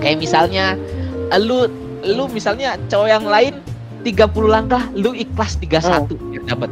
kayak 0.00 0.20
misalnya 0.20 0.76
lu 1.40 1.66
lu 2.06 2.28
misalnya 2.30 2.78
cowok 2.86 3.08
yang 3.08 3.26
lain 3.26 3.54
30 4.06 4.14
langkah 4.46 4.82
lu 4.94 5.16
ikhlas 5.16 5.58
31 5.58 6.06
biar 6.30 6.42
dapat 6.46 6.70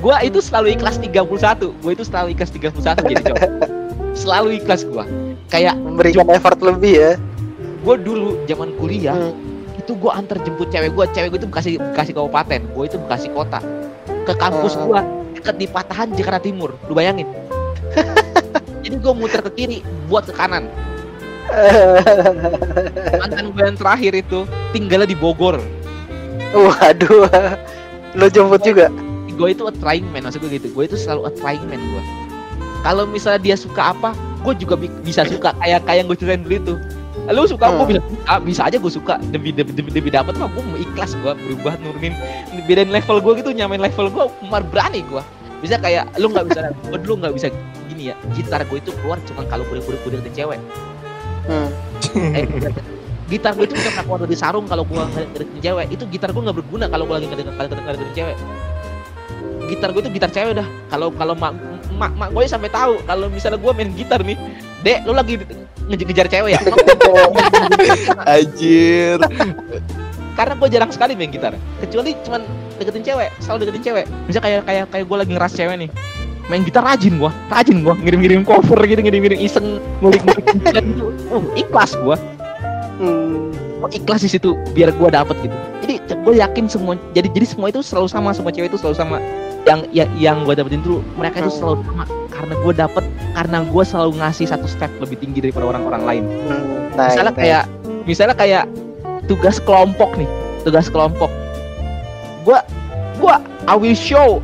gua 0.00 0.16
itu 0.24 0.40
selalu 0.40 0.74
ikhlas 0.74 0.96
31 0.98 1.28
gua 1.84 1.90
itu 1.92 2.04
selalu 2.08 2.34
ikhlas 2.34 2.50
31 2.50 2.72
jadi 3.04 3.22
cowok 3.30 3.50
selalu 4.10 4.58
ikhlas 4.58 4.82
gua. 4.88 5.06
Kayak 5.50 5.78
memberikan 5.78 6.26
effort 6.30 6.58
lebih 6.58 6.94
ya. 6.98 7.12
Gua 7.80 7.96
dulu 7.96 8.36
zaman 8.44 8.74
kuliah 8.76 9.16
Hmm. 9.16 9.34
itu 9.80 9.96
gua 9.96 10.20
antar 10.20 10.36
jemput 10.44 10.68
cewek 10.68 10.92
gua. 10.92 11.06
Cewek 11.10 11.32
gua 11.32 11.38
itu 11.40 11.48
bekasi 11.48 11.70
bekasi 11.78 12.10
kabupaten 12.12 12.60
gua 12.74 12.84
itu 12.86 12.96
bekasi 13.00 13.28
kota. 13.32 13.60
Ke 14.26 14.34
kampus 14.36 14.74
Hmm. 14.76 14.84
gua 14.86 15.00
dekat 15.34 15.56
di 15.56 15.66
Patahan 15.70 16.08
Jakarta 16.14 16.42
Timur. 16.42 16.76
Lu 16.86 16.92
bayangin 16.92 17.26
jadi 18.84 18.94
gua 18.98 19.12
muter 19.12 19.40
ke 19.44 19.50
kiri 19.54 19.78
buat 20.06 20.26
ke 20.26 20.34
kanan. 20.34 20.66
Mantan 23.20 23.50
gue 23.50 23.62
yang 23.64 23.74
terakhir 23.74 24.12
itu 24.14 24.46
tinggalnya 24.70 25.10
di 25.10 25.18
Bogor. 25.18 25.58
Waduh. 26.54 27.26
Lo 28.14 28.26
jemput 28.30 28.62
juga? 28.62 28.86
Gue 29.34 29.56
itu 29.56 29.64
a 29.66 29.72
trying 29.72 30.06
man 30.12 30.26
maksud 30.26 30.42
gue 30.44 30.52
gitu. 30.52 30.70
Gue 30.70 30.86
itu 30.86 30.94
selalu 30.94 31.26
a 31.26 31.32
trying 31.34 31.64
man 31.66 31.80
gue 31.80 32.02
kalau 32.80 33.04
misalnya 33.04 33.42
dia 33.42 33.56
suka 33.60 33.92
apa 33.92 34.16
gue 34.40 34.54
juga 34.56 34.78
bi- 34.78 34.92
bisa 35.02 35.26
suka. 35.26 35.52
Kayak 35.58 35.84
kayak 35.90 35.98
yang 35.98 36.06
gue 36.06 36.18
ceritain 36.18 36.42
dulu 36.46 36.54
itu. 36.54 36.74
Lu 37.30 37.42
suka 37.46 37.66
gue 37.68 37.82
Hmm. 37.82 37.90
bisa 37.90 38.00
suka. 38.06 38.32
Bisa 38.46 38.60
aja 38.70 38.76
gue 38.78 38.92
suka. 38.92 39.14
Demi 39.34 39.50
demi 39.50 39.74
demi, 39.74 39.90
demi 39.90 40.10
dapat 40.10 40.38
mah 40.38 40.46
gue 40.46 40.62
mau 40.62 40.78
ikhlas 40.78 41.18
gue 41.18 41.32
berubah 41.34 41.74
nurunin 41.82 42.14
bedain 42.64 42.94
level 42.94 43.18
gue 43.18 43.32
gitu. 43.42 43.50
Nyamain 43.50 43.82
level 43.82 44.06
gue 44.06 44.24
mar 44.46 44.62
berani 44.62 45.02
gue 45.02 45.22
bisa 45.60 45.76
kayak 45.76 46.04
lu 46.16 46.32
nggak 46.32 46.46
bisa 46.48 46.60
gue 46.72 46.98
dulu 47.04 47.14
nggak 47.24 47.34
bisa 47.36 47.46
gini 47.88 48.12
ya. 48.12 48.14
Gitar 48.32 48.64
gue 48.64 48.78
itu 48.80 48.90
keluar 49.00 49.20
cuma 49.28 49.44
kalau 49.46 49.64
udah 49.68 49.80
deketin 50.08 50.34
cewek. 50.34 50.60
Hmm. 51.48 51.68
eh, 52.36 52.46
gitar 53.30 53.52
gue 53.54 53.64
itu 53.68 53.74
bisa 53.76 53.90
keluar 54.02 54.20
dari 54.24 54.36
sarung 54.36 54.66
kalau 54.66 54.82
gue 54.88 54.96
nggak 54.96 55.36
deketin 55.36 55.60
cewek. 55.60 55.86
Itu 55.92 56.04
gitar 56.08 56.30
gue 56.32 56.42
nggak 56.42 56.58
berguna 56.64 56.86
kalau 56.88 57.04
gue 57.06 57.14
lagi 57.20 57.26
nggak 57.28 57.40
deketin 57.44 57.78
nggak 57.84 57.94
deketin 57.96 58.14
cewek. 58.16 58.36
Gitar 59.70 59.88
gue 59.94 60.02
itu 60.02 60.10
gitar 60.16 60.30
cewek 60.32 60.52
dah. 60.58 60.68
Kalau 60.90 61.08
kalau 61.14 61.34
mak 61.36 61.54
mak 61.94 62.12
mak 62.16 62.28
gue 62.32 62.42
sampai 62.48 62.72
tahu 62.72 62.96
kalau 63.04 63.28
misalnya 63.28 63.60
gue 63.60 63.72
main 63.76 63.90
gitar 63.92 64.20
nih 64.24 64.38
dek 64.80 65.04
lu 65.04 65.12
lagi 65.12 65.36
ngejar, 65.90 66.06
ngejar 66.08 66.26
cewek 66.30 66.50
ya? 66.56 66.60
Anjir. 68.32 69.18
Karena 70.38 70.54
gue 70.58 70.68
jarang 70.70 70.90
sekali 70.92 71.12
main 71.18 71.30
gitar. 71.30 71.54
Kecuali 71.82 72.14
cuman 72.26 72.42
deketin 72.78 73.02
cewek 73.04 73.28
selalu 73.42 73.58
deketin 73.66 73.82
cewek. 73.92 74.04
Bisa 74.28 74.38
kayak 74.38 74.66
kayak 74.66 74.84
kayak 74.90 75.04
gue 75.06 75.16
lagi 75.16 75.32
ngeras 75.34 75.52
cewek 75.56 75.76
nih 75.86 75.90
main 76.50 76.66
gitar 76.66 76.82
rajin 76.82 77.14
gua 77.22 77.30
rajin 77.46 77.86
gua 77.86 77.94
ngirim-ngirim 77.94 78.42
cover 78.42 78.82
gitu 78.82 78.98
ngirim-ngirim 78.98 79.38
iseng 79.38 79.78
ngulik-ngulik 80.02 80.44
dan 80.74 80.82
itu 80.82 81.06
uh, 81.30 81.44
ikhlas 81.54 81.94
gua. 82.02 82.18
Hmm. 82.98 83.54
Gua 83.78 83.88
ikhlas 83.94 84.26
di 84.26 84.30
situ 84.34 84.58
biar 84.74 84.90
gua 84.98 85.14
dapet 85.14 85.38
gitu. 85.46 85.56
Jadi 85.80 85.94
gue 86.10 86.34
yakin 86.42 86.66
semua 86.68 86.98
jadi 87.14 87.30
jadi 87.32 87.46
semua 87.46 87.70
itu 87.70 87.80
selalu 87.80 88.10
sama 88.10 88.34
semua 88.34 88.50
cewek 88.50 88.74
itu 88.74 88.78
selalu 88.82 88.98
sama. 88.98 89.16
Yang 89.64 89.80
yang 89.94 90.10
yang 90.18 90.36
gue 90.42 90.54
dapetin 90.58 90.82
dulu 90.82 91.00
mereka 91.14 91.40
itu 91.40 91.48
Hmm. 91.54 91.58
selalu 91.62 91.76
sama. 91.86 92.04
Karena 92.28 92.54
gue 92.56 92.72
dapet 92.74 93.04
karena 93.36 93.58
gue 93.64 93.84
selalu 93.86 94.10
ngasih 94.18 94.46
satu 94.50 94.66
step 94.66 94.90
lebih 94.98 95.16
tinggi 95.22 95.38
daripada 95.40 95.70
orang-orang 95.70 96.02
lain. 96.04 96.24
Hmm. 96.50 96.92
Nah, 96.98 97.06
misalnya 97.08 97.34
kayak 97.36 97.64
misalnya 98.04 98.36
kayak 98.36 98.64
tugas 99.30 99.62
kelompok 99.62 100.18
nih 100.18 100.26
tugas 100.66 100.90
kelompok. 100.90 101.30
Gua 102.42 102.66
gua 103.22 103.38
I 103.70 103.78
will 103.78 103.94
show 103.94 104.42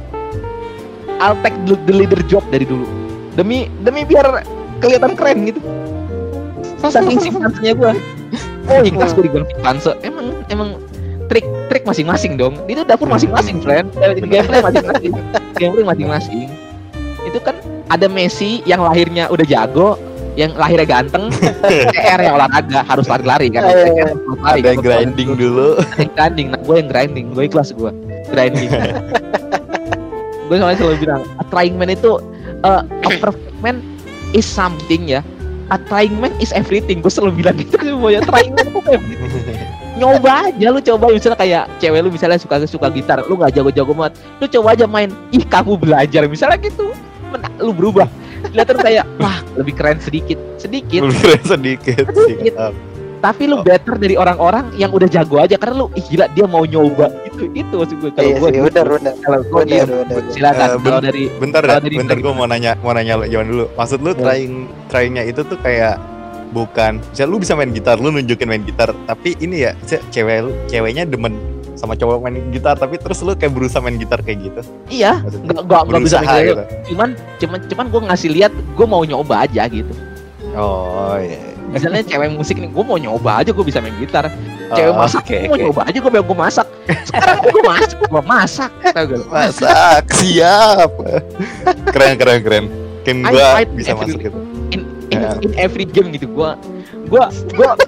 I'll 1.18 1.34
take 1.42 1.56
the, 1.66 1.74
leader 1.90 2.22
job 2.30 2.46
dari 2.54 2.62
dulu. 2.62 2.86
Demi 3.34 3.66
demi 3.82 4.06
biar 4.06 4.46
kelihatan 4.78 5.18
keren 5.18 5.50
gitu. 5.50 5.60
Saking 6.86 7.18
simpansenya 7.18 7.74
gua. 7.74 7.98
Oh 8.66 8.82
ikhlas 8.82 9.14
gue 9.14 9.30
dibilang 9.30 9.46
simpanse 9.46 9.94
emang 10.02 10.42
emang 10.50 10.82
trik 11.26 11.46
trik 11.70 11.82
masing-masing 11.82 12.38
dong. 12.38 12.54
Itu 12.70 12.86
dapur 12.86 13.10
masing-masing 13.10 13.62
friend. 13.62 13.90
Gameplay 14.26 14.62
masing-masing. 14.62 15.12
Gameplay 15.60 15.86
masing-masing. 15.86 16.46
Itu 17.26 17.38
kan 17.42 17.58
ada 17.90 18.06
Messi 18.10 18.62
yang 18.66 18.82
lahirnya 18.82 19.30
udah 19.30 19.46
jago 19.46 19.98
yang 20.36 20.52
lahirnya 20.54 20.84
ganteng 20.84 21.32
CR 21.96 22.20
yang 22.20 22.36
olahraga 22.36 22.84
harus 22.84 23.08
lari-lari 23.08 23.48
kan? 23.48 23.64
Iya, 23.64 23.72
iya, 23.72 23.84
CR 23.88 24.08
harus 24.12 24.40
lari. 24.44 24.60
Ada 24.60 24.68
yang 24.68 24.82
grinding 24.84 25.30
dulu. 25.34 25.68
ada 25.80 26.00
yang 26.04 26.12
grinding 26.12 26.46
nah 26.52 26.60
gue 26.60 26.76
yang 26.76 26.88
grinding 26.92 27.26
gue 27.32 27.44
ikhlas 27.48 27.72
gue 27.72 27.90
grinding. 28.30 28.70
Gue 30.46 30.62
soalnya 30.62 30.78
selalu 30.78 30.96
bilang 31.02 31.22
a 31.42 31.44
trying 31.50 31.74
man 31.74 31.90
itu 31.90 32.22
uh, 32.62 32.86
a 32.86 33.10
perfect 33.18 33.58
man 33.58 33.82
is 34.30 34.46
something 34.46 35.10
ya. 35.10 35.18
A 35.74 35.78
trying 35.90 36.14
man 36.22 36.30
is 36.38 36.54
everything. 36.54 37.02
Gue 37.02 37.10
selalu 37.10 37.42
bilang 37.42 37.58
gitu 37.58 37.74
semuanya 37.82 38.22
trying 38.22 38.54
man 38.54 38.70
itu 38.70 38.78
everything. 38.86 39.58
Nyoba 39.98 40.54
aja 40.54 40.66
lu 40.70 40.78
coba. 40.78 41.10
Misalnya 41.10 41.34
kayak 41.34 41.64
cewek 41.82 41.98
lu 41.98 42.14
misalnya 42.14 42.38
suka 42.38 42.62
suka 42.70 42.86
gitar 42.94 43.26
lu 43.26 43.34
nggak 43.34 43.58
jago-jago 43.58 43.90
banget 43.90 44.22
lu 44.38 44.46
coba 44.46 44.68
aja 44.78 44.86
main 44.86 45.10
ih 45.34 45.42
kamu 45.42 45.74
belajar. 45.74 46.22
Misalnya 46.30 46.62
gitu. 46.62 46.94
Men- 47.34 47.58
lu 47.58 47.74
berubah 47.74 48.06
kelihatan 48.44 48.76
kayak 48.78 49.04
wah 49.16 49.38
lebih 49.54 49.72
keren 49.72 49.98
sedikit 49.98 50.38
sedikit 50.56 51.00
Lebih 51.02 51.18
keren 51.18 51.42
sedikit 51.46 52.04
sih. 52.06 52.36
Sedikit. 52.36 52.54
tapi 53.16 53.42
lu 53.44 53.56
Oh. 53.56 53.64
better 53.64 53.96
dari 53.96 54.14
orang-orang 54.14 54.70
yang 54.74 54.92
udah 54.92 55.06
jago 55.06 55.36
aja 55.38 55.56
karena 55.56 55.74
lu 55.78 55.86
ih 55.92 56.04
gila 56.04 56.28
dia 56.28 56.44
mau 56.44 56.62
nyoba 56.62 57.08
itu 57.26 57.48
itu 57.50 57.72
maksud 57.72 57.96
gue 57.96 58.10
kalau 58.12 58.28
Iya 58.28 58.36
gue 58.36 58.48
gitu. 58.50 58.64
benar 58.66 58.86
benar. 58.86 59.14
kalau 59.18 59.38
gue 59.40 59.60
benar, 59.64 59.86
benar. 59.88 60.22
silakan 60.28 60.66
Eh, 60.66 60.78
kalau 60.78 61.00
dari 61.00 61.24
Bentar 61.32 61.60
Kalau 61.60 61.72
dah, 61.72 61.82
dari 61.82 61.96
bentar 61.96 62.16
gue 62.16 62.32
mau 62.32 62.46
nanya, 62.46 62.72
mau 62.78 62.92
nanya 62.92 63.14
jangan 63.24 63.46
dulu. 63.46 63.64
Maksud 63.72 63.98
lu 63.98 64.10
Ya. 64.10 64.20
trying 64.20 64.54
tryingnya 64.86 65.22
itu 65.24 65.40
tuh 65.42 65.58
kayak 65.58 65.96
bukan, 66.48 67.02
misalnya 67.02 67.28
lu 67.28 67.38
bisa 67.38 67.52
main 67.52 67.68
gitar, 67.70 67.96
lu 67.96 68.08
nunjukin 68.10 68.46
main 68.46 68.62
gitar, 68.62 68.94
tapi 69.04 69.34
ini 69.38 69.56
ya 69.60 69.72
ce- 69.82 70.00
cewek 70.08 70.36
lu, 70.40 70.52
ceweknya 70.66 71.04
demen 71.04 71.34
sama 71.76 71.92
cowok 71.92 72.18
main 72.22 72.40
gitar 72.48 72.74
tapi 72.74 72.96
terus 72.96 73.20
lu 73.20 73.32
kayak 73.32 73.52
berusaha 73.52 73.78
main 73.78 73.94
gitar 73.94 74.18
kayak 74.18 74.38
gitu? 74.42 74.60
Iya 74.88 75.20
nggak 75.20 75.60
nggak 75.62 75.82
nggak 75.86 76.02
bisa 76.02 76.18
gitar. 76.18 76.40
gitu? 76.42 76.62
cuman 76.88 77.08
cuman 77.36 77.58
cuman 77.66 77.86
gue 77.86 78.00
ngasih 78.02 78.28
lihat 78.32 78.52
gue 78.52 78.86
mau 78.86 79.02
nyoba 79.02 79.44
aja 79.44 79.62
gitu. 79.66 79.92
Oh 80.52 81.14
iya. 81.16 81.36
Misalnya 81.66 82.00
cewek 82.00 82.30
musik 82.30 82.56
nih 82.56 82.66
gue 82.66 82.80
mau 82.80 82.96
nyoba 82.96 83.30
aja 83.38 83.50
gue 83.50 83.62
bisa 83.62 83.78
main 83.78 83.92
gitar. 83.96 84.32
Cewek 84.66 84.88
Oh, 84.88 84.98
masak 84.98 85.22
oke 85.22 85.36
gue 85.36 85.44
mau 85.44 85.52
oke. 85.52 85.64
nyoba 85.64 85.82
aja 85.84 85.98
gue 85.98 86.10
bilang 86.10 86.26
gue 86.26 86.38
masak. 86.38 86.66
Sekarang 87.04 87.38
gue 87.44 87.62
masak 87.62 87.96
gue 88.00 88.22
masak 88.24 88.70
tau 88.86 89.04
gak 89.04 89.12
lu? 89.12 89.24
masak 89.28 90.04
siap. 90.10 90.90
Keren 91.86 92.14
keren 92.16 92.40
keren. 92.40 92.64
Mungkin 92.98 93.16
gua 93.24 93.46
fight 93.54 93.70
bisa 93.70 93.90
every- 93.92 94.02
masuk 94.08 94.20
gitu 94.20 94.38
in, 94.68 94.80
in, 95.06 95.16
Ya. 95.16 95.30
in 95.38 95.52
every 95.54 95.84
game 95.84 96.10
gitu. 96.10 96.26
Gua 96.26 96.58
gua 97.06 97.30
gua 97.54 97.78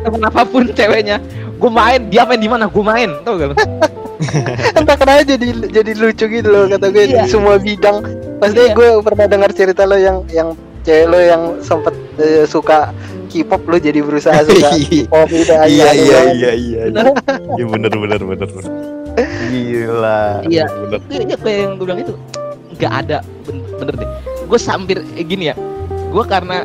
temen 0.00 0.22
apa 0.28 0.42
pun 0.42 0.66
ceweknya 0.68 1.22
gua 1.64 1.72
main 1.72 2.12
dia 2.12 2.28
main 2.28 2.36
di 2.36 2.44
mana? 2.44 2.68
Gua 2.68 2.84
main 2.84 3.08
tau 3.24 3.40
gak 3.40 3.56
entah 4.78 4.96
kenapa 4.96 5.24
jadi 5.24 5.48
jadi 5.68 5.92
lucu 5.96 6.24
gitu 6.28 6.48
loh 6.48 6.68
kata 6.68 6.92
gue. 6.92 7.08
Iya. 7.08 7.24
di 7.24 7.28
semua 7.28 7.56
bidang. 7.56 8.04
Pasti 8.36 8.62
Iya. 8.62 8.76
gue 8.76 8.88
pernah 9.00 9.26
dengar 9.26 9.50
cerita 9.50 9.88
lo 9.88 9.96
yang 9.96 10.22
yang 10.28 10.52
cewek 10.84 11.06
lo 11.08 11.18
yang 11.18 11.42
sempet 11.60 11.92
eh, 12.20 12.44
suka 12.44 12.92
K-pop 13.26 13.64
lo 13.66 13.76
jadi 13.76 14.04
berusaha 14.04 14.44
suka 14.48 14.70
K-pop 14.76 15.28
gitu. 15.28 15.52
Aja 15.52 15.66
iya 15.66 15.88
iya 15.92 16.20
iya 16.30 16.50
iya. 16.52 16.82
Iya 16.92 17.02
Iya, 17.58 17.64
bener 17.66 17.92
bener 17.96 18.20
bener 18.22 18.48
bener 18.52 18.64
gila. 19.50 20.22
Iya. 20.46 20.64
bener 20.70 20.98
Itu 21.08 21.22
ya 21.24 21.36
kayak 21.40 21.58
yang 21.58 21.72
gue 21.74 21.86
bilang 21.88 22.00
itu? 22.04 22.14
Nggak 22.78 22.92
ada. 23.04 23.18
Ben- 23.48 23.66
bener 23.80 23.94
deh. 23.98 24.08
Gue 24.44 24.58
hampir 24.62 24.96
eh, 25.16 25.24
gini 25.24 25.44
ya. 25.50 25.56
Gue 26.12 26.24
karena 26.24 26.62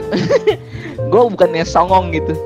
gue 1.11 1.21
bukannya 1.33 1.65
songong 1.65 2.13
gitu 2.13 2.37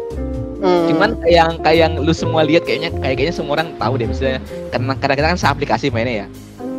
Hmm. 0.64 0.88
cuman 0.88 1.09
kayak 1.20 1.36
yang 1.36 1.51
kayak 1.59 1.80
yang 1.84 1.93
lu 1.99 2.14
semua 2.16 2.47
lihat 2.47 2.64
kayaknya 2.64 2.95
kayak 3.03 3.20
kayaknya 3.20 3.36
semua 3.36 3.59
orang 3.59 3.76
tahu 3.76 3.99
deh 3.99 4.07
misalnya 4.07 4.39
karena 4.72 4.95
kadang-kadang 4.95 5.32
kan 5.36 5.39
seaplikasi 5.43 5.91
mainnya 5.91 6.24
ya. 6.24 6.28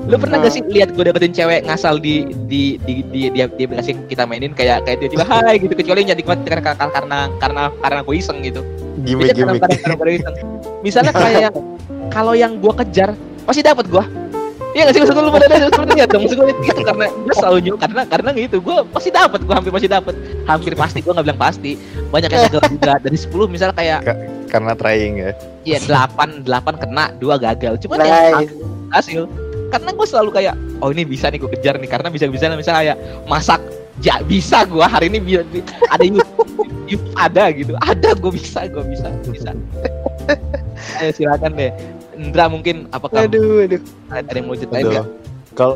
Lu 0.05 0.17
pernah 0.21 0.37
gak 0.41 0.53
sih 0.53 0.61
lihat 0.69 0.93
gue 0.93 1.05
dapetin 1.05 1.33
cewek 1.33 1.65
ngasal 1.65 1.97
di 1.97 2.29
di 2.49 2.77
di 2.85 3.05
di 3.09 3.29
di, 3.29 3.41
di 3.45 3.65
aplikasi 3.65 4.09
kita 4.09 4.25
mainin 4.25 4.57
kayak 4.57 4.89
kayak 4.89 5.05
tiba-tiba 5.05 5.25
hai 5.29 5.57
gitu 5.61 5.73
kecuali 5.77 6.05
jadi 6.05 6.21
karena 6.25 6.61
karena 6.61 6.89
karena 6.93 7.19
karena 7.41 7.63
karena 7.81 8.01
gue 8.05 8.15
iseng 8.17 8.41
gitu. 8.41 8.61
Gue 9.05 9.29
iseng. 10.17 10.35
Misalnya 10.81 11.13
kayak 11.13 11.53
kalau 12.17 12.33
yang 12.33 12.57
gue 12.61 12.73
kejar 12.85 13.13
pasti 13.45 13.61
dapat 13.61 13.85
gue 13.89 14.05
Iya 14.75 14.91
gak 14.91 14.95
sih 14.99 15.01
maksud 15.07 15.15
lu 15.15 15.31
pada 15.31 15.47
ada 15.47 15.71
seperti 15.71 15.93
itu? 15.95 16.07
Dong 16.11 16.23
maksud 16.27 16.37
gue 16.43 16.47
gitu 16.67 16.81
karena 16.83 17.07
gue 17.07 17.35
selalu 17.39 17.59
nyuruh 17.63 17.79
karena 17.81 18.03
karena 18.11 18.31
gitu. 18.35 18.57
Gue 18.59 18.77
pasti 18.91 19.09
dapat 19.15 19.41
gue 19.47 19.55
hampir 19.55 19.71
pasti 19.71 19.87
dapat 19.87 20.15
hampir 20.45 20.73
pasti 20.75 20.99
gue 20.99 21.13
nggak 21.15 21.27
bilang 21.31 21.39
pasti. 21.41 21.73
Banyak 22.11 22.29
yang 22.29 22.43
gagal 22.51 22.63
juga. 22.75 22.93
Dari 22.99 23.15
10 23.15 23.31
misalnya 23.47 23.75
kayak 23.79 24.01
karena 24.51 24.73
trying 24.75 25.15
ya? 25.23 25.31
Iya 25.63 25.79
delapan 25.87 26.43
delapan 26.43 26.75
kena 26.75 27.05
dua 27.17 27.39
gagal. 27.39 27.79
Nice. 28.03 28.11
yang 28.11 28.51
hasil. 28.91 29.23
Karena 29.71 29.91
gue 29.95 30.07
selalu 30.07 30.31
kayak 30.35 30.55
oh 30.83 30.91
ini 30.91 31.03
bisa 31.07 31.31
nih 31.31 31.39
gue 31.39 31.51
kejar 31.55 31.79
nih. 31.79 31.87
Karena 31.87 32.11
bisa 32.11 32.27
bisa 32.27 32.51
misalnya 32.51 32.81
kayak 32.83 32.99
masak 33.31 33.63
ya 34.03 34.19
bisa 34.27 34.67
gue 34.67 34.83
hari 34.83 35.07
ini 35.07 35.23
bi- 35.23 35.47
bi- 35.55 35.63
ada 35.87 36.03
YouTube, 36.03 36.51
YouTube 36.91 37.15
ada 37.15 37.47
gitu. 37.55 37.79
Ada 37.79 38.19
gue 38.19 38.33
bisa 38.35 38.67
gue 38.67 38.83
bisa 38.91 39.07
bisa. 39.31 39.55
Ayo 40.99 41.11
silakan 41.15 41.55
deh. 41.55 41.71
Indra 42.15 42.47
mungkin 42.49 42.87
apakah 42.95 43.27
aduh 43.27 43.67
aduh. 43.67 43.83
ada 44.11 44.31
yang 44.35 44.47
mau 44.47 44.57
ceritain 44.57 44.87
nggak? 44.87 45.07
kalau 45.55 45.75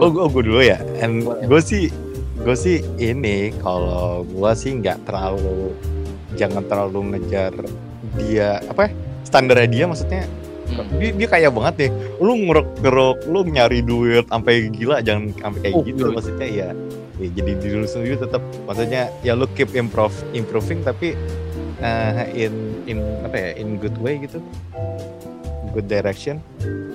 oh, 0.00 0.08
lu? 0.08 0.12
gue 0.12 0.24
gue 0.32 0.42
dulu 0.48 0.60
ya. 0.64 0.78
And 1.00 1.24
gue 1.24 1.60
sih 1.60 1.88
gue 2.40 2.56
sih 2.56 2.80
ini 2.96 3.52
kalau 3.60 4.24
gue 4.24 4.50
sih 4.56 4.80
nggak 4.80 5.04
terlalu 5.04 5.76
jangan 6.36 6.64
terlalu 6.64 7.16
ngejar 7.16 7.52
dia 8.16 8.64
apa 8.64 8.88
ya 8.88 8.90
standarnya 9.28 9.68
dia 9.68 9.84
maksudnya. 9.88 10.24
Hmm. 10.70 10.86
dia, 11.02 11.10
dia 11.10 11.26
kaya 11.26 11.50
banget 11.50 11.74
nih 11.82 11.90
lu 12.22 12.46
ngerok-ngerok 12.46 13.26
lu 13.26 13.42
nyari 13.42 13.82
duit 13.82 14.22
sampai 14.30 14.70
gila 14.70 15.02
jangan 15.02 15.34
sampai 15.42 15.60
kayak 15.66 15.74
Oh, 15.74 15.82
gitu. 15.82 16.14
maksudnya 16.14 16.46
ya, 16.46 16.68
ya 17.18 17.28
jadi 17.34 17.52
diri 17.58 17.76
lu 17.82 17.88
sendiri 17.90 18.14
tetap 18.22 18.38
maksudnya 18.70 19.10
ya 19.26 19.34
lu 19.34 19.50
keep 19.58 19.74
improve 19.74 20.14
improving 20.30 20.78
tapi 20.86 21.18
eh, 21.82 22.24
in 22.38 22.54
in 22.86 23.02
apa 23.26 23.34
ya 23.34 23.50
in 23.58 23.82
good 23.82 23.98
way 23.98 24.22
gitu 24.22 24.38
good 25.72 25.86
direction. 25.86 26.40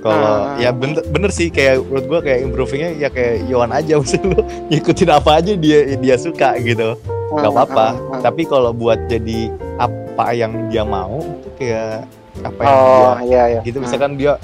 Kalau 0.05 0.53
Ah. 0.53 0.61
ya 0.61 0.69
bener, 0.69 1.01
bener 1.09 1.31
sih 1.33 1.49
kayak 1.49 1.81
menurut 1.81 2.05
gua 2.05 2.19
kayak 2.21 2.39
improvingnya 2.45 2.89
ya 2.93 3.09
kayak 3.09 3.45
Yohan 3.49 3.71
aja 3.73 3.93
maksudnya 3.99 4.37
lu. 4.37 4.41
Ngikutin 4.69 5.09
apa 5.09 5.31
aja 5.41 5.53
dia 5.57 5.79
dia 5.97 6.15
suka 6.19 6.57
gitu. 6.61 6.93
Nggak 7.33 7.51
apa-apa. 7.51 7.87
Hmm, 7.89 7.97
hmm, 7.97 8.11
hmm. 8.13 8.21
tapi 8.21 8.41
kalau 8.45 8.71
buat 8.75 8.99
jadi 9.09 9.49
apa 9.81 10.25
yang 10.31 10.69
dia 10.69 10.85
mau 10.85 11.19
itu 11.19 11.49
kayak 11.57 12.05
apa 12.43 12.59
yang 12.61 12.75
oh 12.77 13.13
dia 13.17 13.25
iya 13.25 13.43
iya. 13.57 13.61
gitu. 13.65 13.77
Misalkan 13.81 14.13
dia 14.19 14.37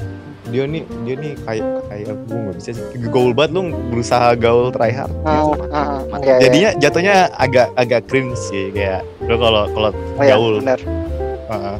dia 0.51 0.67
nih 0.67 0.83
dia 1.07 1.15
nih 1.15 1.33
kayak 1.47 1.65
kayak 1.87 2.05
gue 2.27 2.39
nggak 2.41 2.55
bisa 2.57 2.69
sih. 2.73 2.85
Gaul 3.07 3.31
banget 3.31 3.51
lu 3.55 3.61
berusaha 3.93 4.33
gaul 4.35 4.73
try 4.73 4.91
hard 4.91 5.13
gitu. 5.13 5.29
hmm, 5.29 5.69
hmm, 5.69 6.19
iya, 6.25 6.33
iya. 6.33 6.41
jadinya 6.41 6.69
jatuhnya 6.81 7.15
agak 7.37 7.67
agak 7.77 8.01
cringe 8.09 8.35
sih 8.49 8.73
kayak 8.73 9.05
lu 9.29 9.37
kalau 9.37 9.69
kalau 9.71 9.89
oh, 9.93 10.23
iya, 10.25 10.35
gaul. 10.35 10.55
bener. 10.59 10.79
uh, 11.53 11.77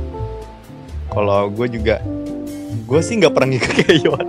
kalau 1.11 1.51
gue 1.51 1.67
juga 1.67 1.99
gue 2.91 2.99
sih 2.99 3.15
nggak 3.17 3.31
pernah 3.31 3.55
ngikut 3.55 3.71
kayak 3.71 3.97
Yohan 4.03 4.27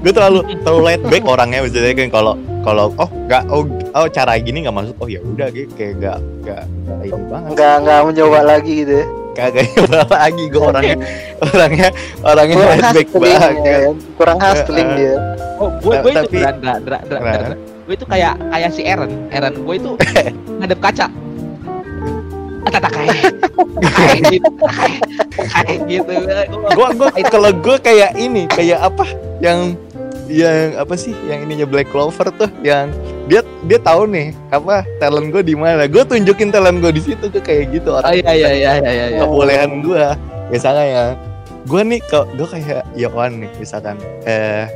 gue 0.00 0.12
terlalu 0.12 0.40
terlalu 0.60 0.80
laid 0.84 1.02
back 1.08 1.24
orangnya 1.24 1.58
maksudnya 1.64 1.92
kan 1.96 2.08
kalau 2.12 2.32
kalau 2.60 2.86
oh 3.00 3.08
nggak 3.08 3.42
oh, 3.48 3.64
oh 3.96 4.06
cara 4.12 4.36
gini 4.36 4.68
nggak 4.68 4.76
masuk 4.76 4.96
oh 5.00 5.08
ya 5.08 5.20
udah 5.24 5.48
gitu 5.48 5.72
kayak 5.72 5.92
nggak 5.96 6.18
nggak 6.44 6.62
nggak 6.68 7.00
ini 7.08 7.22
banget 7.32 7.48
nggak 7.56 7.74
nggak 7.80 7.98
mencoba 8.04 8.40
lagi 8.44 8.72
gitu 8.84 8.92
ya 9.00 9.06
kagak 9.30 9.64
nyoba 9.72 9.98
lagi 10.04 10.44
gue 10.44 10.60
orangnya 10.60 10.96
orangnya 11.40 11.88
orangnya 12.20 12.54
kurang 12.54 12.68
laid 12.68 12.84
back 12.84 13.08
hustling 13.08 13.22
banget 13.24 13.54
ya, 13.64 13.78
kurang 14.20 14.38
hustling 14.38 14.88
Eh, 14.88 14.92
eh. 14.92 14.98
dia 15.00 15.14
Oh, 15.60 15.68
gue 15.76 15.92
gue 16.00 16.12
itu 16.16 16.20
Tapi- 16.24 16.40
Dra, 16.40 16.52
Dra, 16.56 16.74
Dra, 16.80 16.98
Dra, 17.04 17.18
Dra, 17.20 17.40
Dra. 17.52 17.56
Gue 17.84 17.92
itu 17.92 18.06
kayak 18.08 18.32
kayak 18.48 18.70
si 18.72 18.80
Aaron. 18.80 19.12
Aaron 19.28 19.54
gue 19.60 19.74
itu 19.76 19.90
ngadep 20.60 20.80
kaca. 20.80 21.06
Tata 22.70 22.88
kayak 22.88 23.14
kayak 23.80 24.20
gitu, 24.30 24.50
kayak 25.50 25.78
gitu. 25.90 26.12
gue 26.56 26.88
gue 26.96 27.08
kalau 27.28 27.50
gue 27.50 27.76
kayak 27.82 28.10
ini 28.16 28.46
kayak 28.48 28.78
apa 28.80 29.04
yang 29.42 29.74
yang 30.30 30.78
apa 30.78 30.94
sih 30.94 31.10
yang 31.26 31.42
ininya 31.42 31.66
Black 31.66 31.90
Clover 31.90 32.30
tuh 32.38 32.50
yang 32.62 32.94
dia 33.26 33.42
dia 33.66 33.78
tahu 33.82 34.06
nih 34.06 34.30
apa 34.54 34.86
talent 35.02 35.34
gue 35.34 35.42
di 35.42 35.58
mana 35.58 35.90
gue 35.90 36.02
tunjukin 36.06 36.54
talent 36.54 36.78
gue 36.78 36.92
di 36.94 37.02
situ 37.02 37.26
tuh 37.26 37.42
kayak 37.42 37.74
gitu 37.74 37.90
Oh 37.90 37.98
orang 37.98 38.14
iya 38.14 38.32
iya 38.32 38.50
iya 38.54 38.72
iya 38.78 38.90
iya. 38.90 39.06
iya. 39.18 39.20
kebolehan 39.26 39.82
gue 39.82 40.04
misalnya 40.54 40.86
ya 40.86 41.04
gue 41.66 41.82
nih 41.82 42.00
kalau 42.06 42.26
gue 42.38 42.46
kayak 42.46 42.82
Yohan 42.94 43.42
nih 43.42 43.50
misalkan 43.58 43.98
eh 44.24 44.70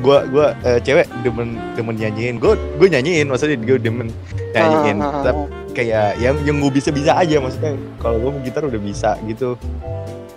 gue 0.00 0.18
gue 0.28 0.46
eh, 0.64 0.78
cewek 0.80 1.06
demen 1.22 1.56
demen 1.74 1.94
nyanyiin. 1.96 2.36
Gue 2.36 2.54
gue 2.76 2.88
nyanyiin 2.88 3.26
maksudnya 3.28 3.56
gue 3.56 3.78
demen 3.80 4.08
nyanyiin. 4.52 4.96
Ah, 5.00 5.06
ah, 5.06 5.12
ah, 5.12 5.22
tapi 5.24 5.42
kayak 5.76 6.08
yang 6.16 6.36
yang 6.48 6.56
gue 6.60 6.72
bisa 6.72 6.88
bisa 6.88 7.12
aja 7.12 7.36
maksudnya 7.36 7.76
kalau 8.00 8.16
gue 8.20 8.32
gitar 8.44 8.64
udah 8.64 8.80
bisa 8.80 9.16
gitu. 9.28 9.56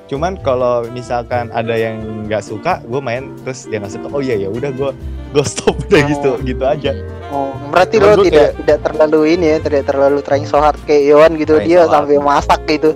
Cuman 0.09 0.41
kalau 0.41 0.89
misalkan 0.89 1.53
ada 1.53 1.77
yang 1.77 2.01
nggak 2.25 2.41
suka 2.41 2.81
gue 2.81 2.97
main 2.97 3.29
terus 3.45 3.69
dia 3.69 3.77
nggak 3.77 3.93
suka 3.93 4.07
oh 4.09 4.21
iya 4.25 4.35
ya 4.41 4.49
udah 4.49 4.73
gue 4.73 4.91
gue 5.33 5.45
stop 5.45 5.77
udah 5.85 6.01
Oh. 6.01 6.09
gitu 6.09 6.29
gitu 6.45 6.63
aja 6.65 6.91
Oh, 7.29 7.53
berarti 7.69 8.01
lo 8.01 8.25
tidak 8.25 8.57
tidak 8.57 8.79
terlalu 8.81 9.37
ini 9.37 9.45
ya, 9.53 9.57
tidak 9.61 9.85
terlalu 9.85 10.17
trying 10.25 10.49
so 10.49 10.57
hard 10.57 10.81
kayak 10.89 11.13
Yohan 11.13 11.37
gitu 11.37 11.61
Trying 11.61 11.69
dia 11.69 11.79
so 11.79 11.81
hard. 11.85 11.93
sampai 12.09 12.17
masak 12.17 12.59
gitu. 12.65 12.91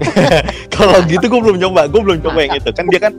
kalau 0.76 0.96
gitu 1.04 1.24
gue 1.28 1.40
belum 1.40 1.58
coba 1.64 1.88
gue 1.88 2.00
belum 2.00 2.18
coba 2.20 2.38
yang 2.44 2.54
itu. 2.60 2.70
Kan 2.76 2.86
dia 2.92 3.00
kan 3.00 3.12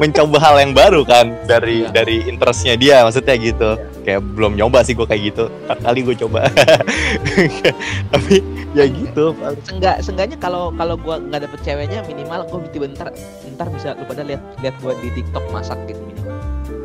mencoba 0.00 0.36
hal 0.40 0.54
yang 0.60 0.72
baru 0.72 1.04
kan 1.04 1.32
dari 1.44 1.84
Iya. 1.84 1.92
dari 1.92 2.16
interestnya 2.24 2.74
dia 2.74 3.04
maksudnya 3.04 3.36
gitu. 3.36 3.70
Kayak 4.02 4.24
belum 4.32 4.56
nyoba 4.56 4.80
sih 4.80 4.96
gue 4.96 5.04
kayak 5.04 5.22
gitu. 5.32 5.44
Kali 5.68 6.00
gue 6.00 6.16
coba. 6.16 6.48
Tapi 8.12 8.34
ya 8.72 8.84
gitu 8.84 9.32
Seenggak, 9.64 10.04
seenggaknya 10.04 10.36
kalau 10.36 10.68
kalau 10.76 10.96
gua 10.96 11.16
nggak 11.16 11.48
dapet 11.48 11.60
ceweknya 11.64 12.04
minimal 12.04 12.44
gua 12.46 12.60
tiba 12.68 12.84
bentar 12.84 13.08
bentar 13.42 13.66
bisa 13.72 13.96
lu 13.96 14.04
pada 14.04 14.22
lihat 14.24 14.42
lihat 14.60 14.76
gua 14.84 14.92
di 15.00 15.08
TikTok 15.12 15.44
masak 15.48 15.78
gitu 15.88 16.00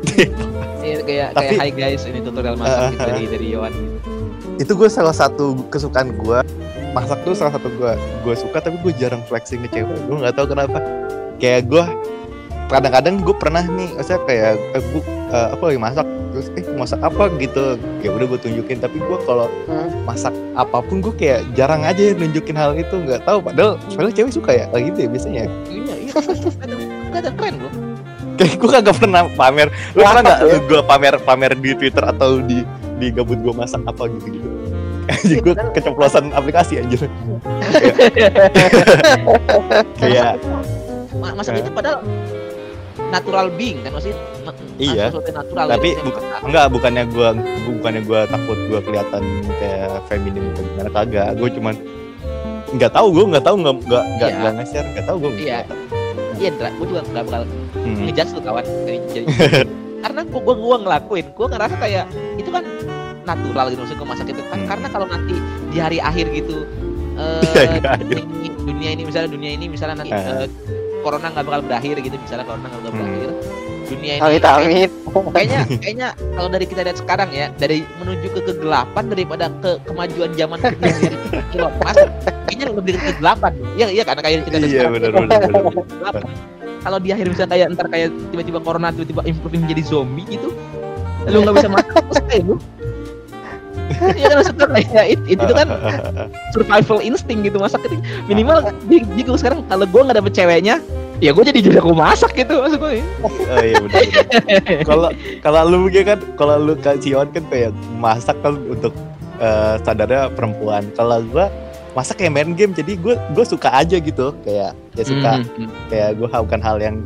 Iya 0.06 1.00
kayak 1.00 1.00
kayak 1.02 1.28
Tapi- 1.32 1.56
hi 1.56 1.70
guys 1.70 2.02
ini 2.04 2.20
tutorial 2.20 2.54
masak 2.54 2.92
gitu 2.92 3.00
dari 3.02 3.24
dari 3.26 3.46
Yohan 3.50 3.72
gitu. 3.72 3.96
itu 4.54 4.72
gue 4.72 4.88
salah 4.88 5.10
satu 5.12 5.44
kesukaan 5.66 6.14
gue 6.14 6.38
masak 6.92 7.18
tuh 7.22 7.32
salah 7.32 7.50
satu 7.50 7.66
gue 7.70 7.92
gue 8.22 8.34
suka 8.36 8.60
tapi 8.60 8.78
gue 8.78 8.92
jarang 8.94 9.24
flexing 9.24 9.64
ke 9.64 9.72
cewek 9.72 9.98
gue 9.98 10.16
nggak 10.16 10.34
tahu 10.34 10.46
kenapa 10.46 10.78
kayak 11.36 11.66
gue 11.66 11.84
kadang-kadang 12.66 13.18
gue 13.18 13.34
pernah 13.34 13.62
nih 13.62 13.90
maksudnya 13.92 14.20
kayak 14.24 14.52
eh, 14.72 14.82
gue 14.84 15.02
eh, 15.28 15.48
apa 15.50 15.62
lagi 15.64 15.80
masak 15.80 16.06
terus 16.30 16.46
eh 16.52 16.64
masak 16.72 17.00
apa 17.00 17.30
gitu 17.36 17.64
ya 17.98 18.10
udah 18.10 18.26
gue 18.26 18.40
tunjukin 18.40 18.78
tapi 18.78 18.98
gue 18.98 19.18
kalau 19.24 19.48
Hmm. 19.64 19.88
masak 20.04 20.34
apa 20.54 20.78
pun 20.80 21.00
gue 21.00 21.14
kayak 21.14 21.42
jarang 21.54 21.82
aja 21.82 22.12
nunjukin 22.12 22.54
hal 22.54 22.74
itu 22.74 22.94
nggak 22.94 23.24
tahu 23.24 23.40
padahal 23.40 23.74
padahal 23.88 24.12
cewek 24.12 24.30
suka 24.30 24.50
ya 24.54 24.64
kayak 24.68 24.84
gitu 24.92 24.98
ya 25.00 25.08
biasanya 25.08 25.44
Iya 25.66 25.94
iya. 25.98 26.12
Kadang 26.54 26.80
kadang 27.10 27.34
keren 27.34 27.54
loh. 27.58 27.72
Kayak 28.34 28.54
gue 28.54 28.70
kagak 28.70 28.96
pernah 28.96 29.22
pamer 29.30 29.68
lu 29.92 30.02
pernah 30.02 30.22
nggak 30.22 30.38
ya. 30.40 30.58
gue 30.60 30.80
pamer 30.82 31.14
pamer 31.18 31.52
di 31.54 31.70
twitter 31.74 32.04
atau 32.04 32.38
di 32.38 32.62
di 32.96 33.06
gabut 33.08 33.36
gue 33.36 33.52
masak 33.52 33.82
apa 33.84 34.06
gitu 34.08 34.28
gitu 34.32 34.48
anjir 35.04 35.38
gue 35.38 35.54
keceplosan 35.70 36.32
aplikasi 36.32 36.78
anjir 36.78 37.04
kayak 39.96 40.34
Ma- 41.20 41.32
masak 41.32 41.56
itu 41.56 41.70
padahal 41.70 42.02
natural 43.08 43.46
being 43.54 43.78
kan 43.80 43.94
maksudnya 43.94 44.18
Iya. 44.74 45.06
natural 45.08 45.66
Tapi 45.70 45.94
masak. 45.94 46.42
enggak 46.42 46.66
bukannya 46.66 47.02
gua 47.08 47.28
bukannya 47.70 48.02
gua 48.02 48.20
takut 48.26 48.58
gua 48.66 48.80
kelihatan 48.82 49.22
kayak 49.54 50.02
feminim 50.10 50.50
atau 50.50 50.62
gimana 50.66 50.90
kagak 50.90 51.28
gue 51.38 51.48
cuman 51.54 51.74
nggak 52.74 52.90
tahu 52.90 53.06
gue 53.14 53.24
nggak 53.30 53.44
tahu 53.46 53.56
nggak 53.62 53.74
nggak 53.86 54.04
nggak 54.18 54.28
Iya. 54.28 54.38
nggak 54.40 54.52
nge-share 54.58 54.88
nggak 54.90 55.06
tahu 55.06 55.16
gue 55.20 55.30
Iya. 55.38 55.58
iya 56.34 56.50
gue 56.50 56.86
juga 56.90 57.00
nggak 57.06 57.24
bakal 57.24 57.42
hmm. 57.84 58.02
ngejudge 58.02 58.32
lu 58.32 58.40
kawan 58.40 58.64
Jadi- 58.64 59.04
jadi- 59.12 59.28
karena 60.04 60.20
gua, 60.24 60.40
gua 60.42 60.54
gua 60.54 60.76
ngelakuin 60.78 61.26
gua 61.32 61.46
ngerasa 61.48 61.74
kayak 61.76 62.04
itu 62.34 62.48
kan 62.48 62.64
natural 63.22 63.66
gitu 63.68 63.80
maksudnya 63.80 63.98
gua 63.98 64.08
masak 64.10 64.26
itu 64.28 64.42
kan 64.44 64.58
Hmm. 64.58 64.68
karena 64.68 64.86
kalau 64.88 65.06
nanti 65.06 65.34
di 65.66 65.78
hari 65.78 65.98
akhir 65.98 66.26
gitu 66.30 66.64
eh 67.14 67.40
Iya, 67.46 67.62
iya, 67.78 67.90
dunia, 67.96 68.20
ini, 68.20 68.48
dunia 68.58 68.90
ini 68.90 69.02
misalnya 69.02 69.30
dunia 69.30 69.50
ini 69.52 69.64
misalnya 69.66 69.96
nanti 69.98 70.12
Ah. 70.12 70.42
eh, 70.42 70.48
corona 71.00 71.30
nggak 71.30 71.44
bakal 71.44 71.62
berakhir 71.62 71.94
gitu 72.00 72.16
misalnya 72.16 72.44
corona 72.44 72.66
nggak 72.66 72.82
bakal 72.82 72.92
Hmm. 72.92 73.06
berakhir 73.06 73.30
dunia 73.84 74.12
ini 74.14 74.20
Amit 74.20 74.42
amit. 74.42 74.90
kayaknya 75.30 75.60
kayaknya 75.82 76.08
kalau 76.32 76.48
dari 76.48 76.66
kita 76.66 76.80
lihat 76.82 76.98
sekarang 76.98 77.28
ya 77.30 77.46
dari 77.54 77.78
menuju 77.94 78.26
ke 78.30 78.40
kegelapan 78.42 79.04
daripada 79.06 79.44
ke 79.54 79.70
kemajuan 79.84 80.30
zaman 80.34 80.58
dari 80.58 80.76
Elon 81.52 81.72
Musk 81.78 82.04
kayaknya 82.44 82.66
lebih 82.72 82.92
ke 82.94 83.04
kegelapan 83.10 83.52
iya 83.74 83.86
iya 83.90 84.02
karena 84.02 84.20
kayak 84.20 84.36
kita 84.42 84.56
lihat 84.58 84.64
Iya, 84.66 84.80
sekarang, 84.80 84.92
benar, 84.92 85.10
benar, 85.12 85.28
benar. 85.38 85.72
kegelapan. 85.86 86.22
Kalau 86.84 87.00
di 87.00 87.10
akhir 87.10 87.26
misalnya 87.26 87.50
kayak 87.50 87.66
ntar 87.74 87.86
kayak 87.88 88.08
tiba-tiba 88.28 88.58
corona 88.60 88.92
tiba-tiba 88.92 89.24
improve 89.24 89.56
menjadi 89.56 89.82
zombie 89.82 90.28
gitu 90.28 90.52
lu 91.24 91.40
nggak 91.40 91.56
bisa 91.56 91.70
makan 91.72 92.02
terus 92.04 92.20
kayak 92.28 92.44
lu. 92.44 92.56
Iya 94.16 94.32
kan 94.32 94.36
maksudnya 94.40 94.66
kayak 94.72 95.06
it, 95.12 95.20
it- 95.28 95.40
itu 95.40 95.52
kan 95.52 95.68
survival 96.52 97.04
instinct 97.04 97.44
gitu 97.44 97.60
masak 97.60 97.84
itu. 97.84 98.00
Minimal 98.24 98.72
di, 98.88 99.04
di 99.04 99.20
gua 99.24 99.36
sekarang 99.36 99.60
kalau 99.68 99.84
gue 99.84 100.00
nggak 100.00 100.16
dapet 100.20 100.32
ceweknya 100.32 100.80
ya 101.22 101.30
gue 101.30 101.44
jadi 101.46 101.60
jago 101.68 101.94
masak 101.94 102.34
gitu 102.34 102.58
maksud 102.58 102.80
gue 102.82 102.98
oh 103.22 103.30
iya 103.62 103.76
benar 103.78 104.02
kalau 104.88 105.08
kalau 105.40 105.60
lu 105.70 105.76
mungkin 105.86 106.02
kan 106.04 106.18
kalau 106.34 106.56
lu 106.58 106.74
Sion 106.98 107.28
kan 107.30 107.44
kayak 107.48 107.70
masak 107.96 108.34
kan 108.42 108.56
untuk 108.66 108.90
eh, 109.38 109.74
standarnya 109.80 110.32
perempuan. 110.32 110.84
Kalau 110.96 111.22
gua 111.28 111.48
masak 111.94 112.18
kayak 112.18 112.32
main 112.32 112.50
game 112.52 112.70
jadi 112.70 112.94
gue 112.94 113.14
gue 113.16 113.44
suka 113.46 113.70
aja 113.70 113.96
gitu. 113.96 114.34
Kayak 114.42 114.74
ya 114.92 115.02
suka. 115.02 115.32
Hmm, 115.54 115.70
kayak 115.88 116.18
gue 116.18 116.26
bukan 116.28 116.60
hal 116.60 116.76
yang 116.78 116.96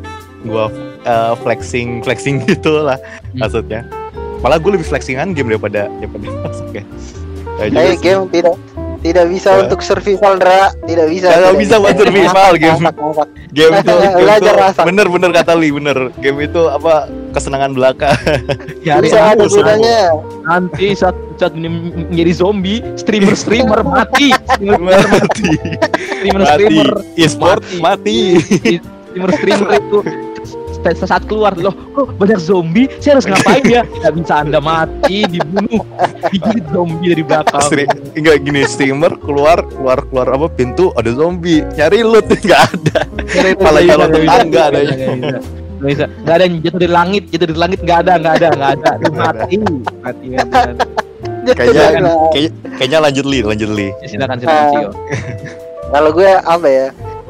gue 0.40 0.64
uh, 1.04 1.34
flexing 1.38 2.00
flexing 2.00 2.40
gitu 2.50 2.82
lah 2.82 2.96
Hmm. 3.28 3.44
maksudnya. 3.44 3.84
Malah 4.38 4.56
gue 4.56 4.70
lebih 4.72 4.86
flexingan 4.86 5.34
game 5.34 5.50
daripada 5.50 5.90
daripada 5.98 6.26
masak 6.46 6.68
ya 6.72 6.84
Eh 7.58 7.68
sih. 7.92 8.00
game 8.00 8.24
tidak 8.30 8.54
tidak 8.98 9.26
bisa 9.26 9.50
Ya. 9.50 9.58
untuk 9.62 9.80
survival 9.80 10.32
Dra, 10.36 10.74
tidak 10.82 11.06
bisa. 11.06 11.26
Nggak 11.26 11.38
tidak 11.38 11.58
bisa 11.58 11.74
buat 11.76 11.94
survival, 11.96 12.50
game. 12.54 12.78
Masak, 12.78 12.94
masak. 12.98 13.28
game 13.48 13.72
itu 13.72 13.92
game 14.02 14.16
Belajar 14.18 14.52
itu 14.52 14.60
masak. 14.60 14.84
bener 14.84 15.06
bener 15.08 15.30
kata 15.32 15.52
Li 15.54 15.68
bener. 15.70 15.98
Game 16.16 16.38
itu 16.40 16.62
apa 16.64 16.92
kesenangan 17.30 17.70
belaka. 17.72 18.10
Ya, 18.80 18.98
Bisa 18.98 19.20
ada 19.32 19.44
gunanya. 19.44 20.16
nanti 20.42 20.92
saat 20.92 21.12
saat 21.36 21.52
menjadi 21.52 22.32
zombie 22.32 22.80
streamer 22.94 23.34
streamer 23.34 23.80
mati. 23.82 24.32
Streamer 24.50 24.80
mati. 25.04 25.50
Streamer 26.08 26.40
mati. 26.40 26.52
streamer 26.56 26.88
e-sport 27.14 27.60
mati. 27.78 28.18
streamer 29.04 29.30
streamer 29.30 29.70
itu 29.76 29.98
saat- 30.78 31.04
saat 31.04 31.22
keluar 31.24 31.52
loh 31.54 31.74
kok 31.92 32.16
banyak 32.16 32.38
zombie? 32.38 32.88
Saya 32.96 33.18
harus 33.18 33.26
ngapain 33.26 33.60
ya? 33.62 33.82
Tidak 33.84 34.12
bisa 34.14 34.34
anda 34.38 34.58
mati 34.58 35.26
dibunuh. 35.26 35.82
Digigit 36.28 36.64
zombie 36.70 37.12
dari 37.12 37.22
belakang 37.22 37.60
Enggak 38.18 38.42
gini 38.42 38.66
streamer 38.66 39.14
keluar 39.16 39.62
keluar 39.64 40.02
keluar 40.04 40.26
apa 40.28 40.46
pintu 40.50 40.90
ada 40.92 41.10
zombie. 41.10 41.62
Nyari 41.72 42.02
loot 42.02 42.26
nggak 42.44 42.62
ada. 42.66 43.00
Malah 43.06 43.54
Nggak 43.54 43.84
jalan 43.86 44.08
bisa, 44.08 44.18
tetangga 44.18 44.42
nggak 44.42 44.66
ada. 44.66 44.78
nggak 44.82 44.98
bisa. 44.98 45.40
Nggak 45.78 46.08
nggak 46.18 46.34
ada 46.34 46.42
yang 46.42 46.54
jatuh 46.58 46.78
dari 46.78 46.90
langit 46.92 47.22
jatuh 47.30 47.46
dari 47.46 47.60
langit 47.60 47.78
nggak 47.80 47.98
ada 48.00 48.12
nggak 48.18 48.34
ada 48.34 48.48
nggak 48.50 48.70
ada. 48.74 48.90
Mati 49.08 49.56
mati 50.02 50.26
kayaknya 51.48 51.86
kayak- 52.28 52.54
kayaknya 52.76 52.98
lanjut 53.00 53.24
Li 53.24 53.38
lanjut 53.40 53.70
Li 53.70 53.88
Ya, 53.94 54.06
silakan 54.06 54.36
silakan. 54.36 54.68
Cio. 54.74 54.90
Kalau 55.88 56.10
gue 56.12 56.28
apa 56.28 56.68
ya? 56.68 56.86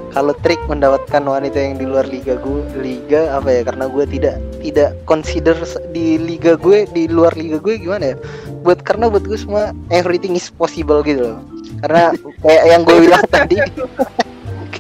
Kalau 0.09 0.33
trik 0.41 0.61
mendapatkan 0.67 1.21
wanita 1.21 1.59
yang 1.61 1.77
di 1.77 1.85
luar 1.85 2.09
liga 2.09 2.41
gue, 2.41 2.65
liga 2.81 3.37
apa 3.37 3.53
ya? 3.53 3.61
Karena 3.69 3.85
gue 3.93 4.05
tidak 4.09 4.37
tidak 4.65 4.91
consider 5.05 5.57
di 5.93 6.17
liga 6.17 6.57
gue, 6.57 6.89
di 6.91 7.07
luar 7.07 7.37
liga 7.37 7.61
gue 7.61 7.77
gimana 7.77 8.15
ya? 8.15 8.17
Buat 8.65 8.83
karena 8.83 9.13
buat 9.13 9.25
gue 9.29 9.37
semua 9.37 9.77
everything 9.93 10.33
is 10.33 10.49
possible 10.49 11.05
gitu 11.05 11.37
loh. 11.37 11.39
Karena 11.85 12.17
kayak 12.41 12.65
yang 12.73 12.83
gue 12.89 12.97
bilang 13.05 13.25
tadi, 13.37 13.57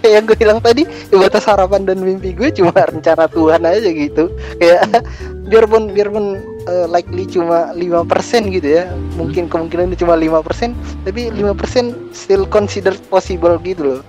kayak 0.00 0.12
yang 0.16 0.24
gue 0.24 0.36
bilang 0.40 0.58
tadi, 0.64 0.82
ya 1.12 1.16
batas 1.20 1.44
harapan 1.44 1.84
dan 1.84 2.00
mimpi 2.00 2.32
gue 2.32 2.48
cuma 2.48 2.72
rencana 2.72 3.28
Tuhan 3.28 3.62
aja 3.68 3.90
gitu. 3.92 4.32
Kayak 4.56 5.04
biarpun 5.52 5.92
biarpun 5.92 6.40
eh, 6.68 6.86
likely 6.88 7.28
cuma 7.28 7.72
5% 7.76 8.48
gitu 8.48 8.68
ya. 8.68 8.88
Mungkin 9.20 9.52
kemungkinan 9.52 9.92
cuma 10.00 10.16
5%, 10.16 11.04
tapi 11.04 11.28
5% 11.36 12.16
still 12.16 12.48
considered 12.48 12.98
possible 13.12 13.60
gitu 13.60 13.82
loh. 13.84 14.02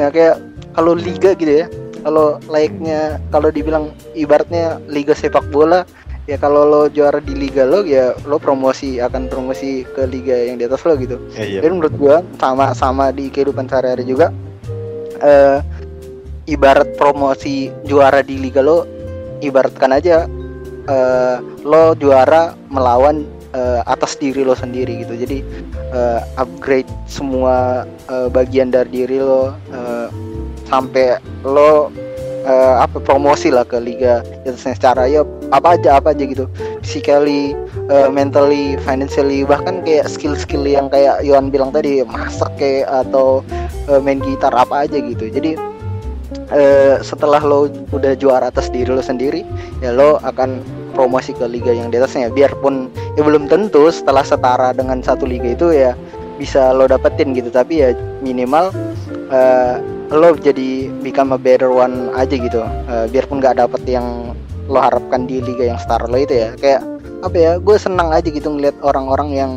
Nah, 0.00 0.08
kayak 0.08 0.51
kalau 0.74 0.92
liga 0.96 1.36
gitu 1.36 1.64
ya. 1.64 1.66
Kalau 2.02 2.42
layaknya 2.50 3.22
kalau 3.30 3.54
dibilang 3.54 3.94
ibaratnya 4.18 4.82
liga 4.90 5.14
sepak 5.14 5.46
bola 5.54 5.86
ya 6.26 6.38
kalau 6.38 6.66
lo 6.66 6.82
juara 6.86 7.18
di 7.18 7.34
liga 7.34 7.66
lo 7.66 7.82
ya 7.82 8.14
lo 8.26 8.38
promosi 8.38 9.02
akan 9.02 9.26
promosi 9.26 9.82
ke 9.82 10.06
liga 10.06 10.34
yang 10.34 10.58
di 10.58 10.66
atas 10.66 10.82
lo 10.82 10.98
gitu. 10.98 11.18
ya, 11.34 11.46
iya. 11.46 11.60
Dan 11.62 11.78
menurut 11.78 11.94
gua 11.98 12.16
sama 12.42 12.74
sama 12.74 13.10
di 13.14 13.30
kehidupan 13.30 13.70
sehari-hari 13.70 14.02
juga 14.06 14.34
eh 15.22 15.62
ibarat 16.50 16.90
promosi 16.98 17.70
juara 17.86 18.22
di 18.22 18.34
liga 18.38 18.62
lo 18.66 18.82
ibaratkan 19.38 19.94
aja 19.94 20.26
eh 20.90 21.36
lo 21.62 21.94
juara 21.94 22.58
melawan 22.66 23.22
eh, 23.54 23.80
atas 23.86 24.18
diri 24.18 24.42
lo 24.42 24.58
sendiri 24.58 25.06
gitu. 25.06 25.14
Jadi 25.14 25.38
eh, 25.94 26.20
upgrade 26.34 26.90
semua 27.06 27.86
eh, 28.10 28.26
bagian 28.26 28.74
dari 28.74 28.90
diri 28.90 29.18
lo 29.22 29.54
eh, 29.70 30.31
sampai 30.72 31.20
lo 31.44 31.92
eh, 32.48 32.76
apa 32.80 32.96
promosi 32.96 33.52
lah 33.52 33.68
ke 33.68 33.76
liga 33.76 34.24
atasnya 34.48 34.72
secara 34.72 35.04
ya 35.04 35.20
apa 35.52 35.76
aja 35.76 36.00
apa 36.00 36.16
aja 36.16 36.24
gitu 36.24 36.48
physically 36.80 37.52
eh, 37.92 38.08
mentally, 38.08 38.80
financially 38.82 39.44
bahkan 39.44 39.84
kayak 39.84 40.08
skill-skill 40.08 40.64
yang 40.64 40.88
kayak 40.88 41.20
Yohan 41.20 41.52
bilang 41.52 41.74
tadi 41.74 42.00
masak 42.06 42.50
kayak 42.56 42.88
atau 42.88 43.44
eh, 43.90 44.00
main 44.00 44.22
gitar 44.22 44.52
apa 44.54 44.86
aja 44.86 44.98
gitu. 45.00 45.28
Jadi 45.28 45.58
eh, 46.52 46.96
setelah 47.02 47.40
lo 47.42 47.68
udah 47.92 48.12
juara 48.16 48.48
atas 48.52 48.68
diri 48.70 48.88
lo 48.88 49.02
sendiri, 49.02 49.42
ya 49.84 49.90
lo 49.94 50.20
akan 50.22 50.62
promosi 50.92 51.32
ke 51.32 51.46
liga 51.48 51.72
yang 51.72 51.88
di 51.88 51.98
atasnya. 51.98 52.30
Biarpun 52.30 52.92
ya 53.16 53.22
belum 53.24 53.48
tentu 53.48 53.88
setelah 53.88 54.22
setara 54.22 54.76
dengan 54.76 55.00
satu 55.00 55.24
liga 55.24 55.52
itu 55.52 55.72
ya 55.72 55.96
bisa 56.36 56.72
lo 56.72 56.86
dapetin 56.86 57.34
gitu. 57.34 57.48
Tapi 57.50 57.82
ya 57.82 57.90
minimal 58.22 58.70
eh, 59.32 59.76
lo 60.12 60.36
jadi 60.36 60.92
become 61.00 61.32
a 61.32 61.40
better 61.40 61.72
one 61.72 62.12
aja 62.14 62.36
gitu. 62.36 62.60
Eh, 62.88 63.06
biarpun 63.08 63.40
nggak 63.40 63.58
dapet 63.58 63.82
yang 63.88 64.36
lo 64.68 64.78
harapkan 64.78 65.24
di 65.24 65.40
liga 65.40 65.74
yang 65.74 65.78
setara 65.80 66.04
lo 66.06 66.16
itu 66.20 66.36
ya. 66.36 66.52
Kayak 66.60 66.84
apa 67.24 67.36
ya? 67.36 67.52
Gue 67.58 67.76
senang 67.80 68.12
aja 68.12 68.28
gitu 68.28 68.48
ngeliat 68.52 68.76
orang-orang 68.84 69.32
yang 69.32 69.52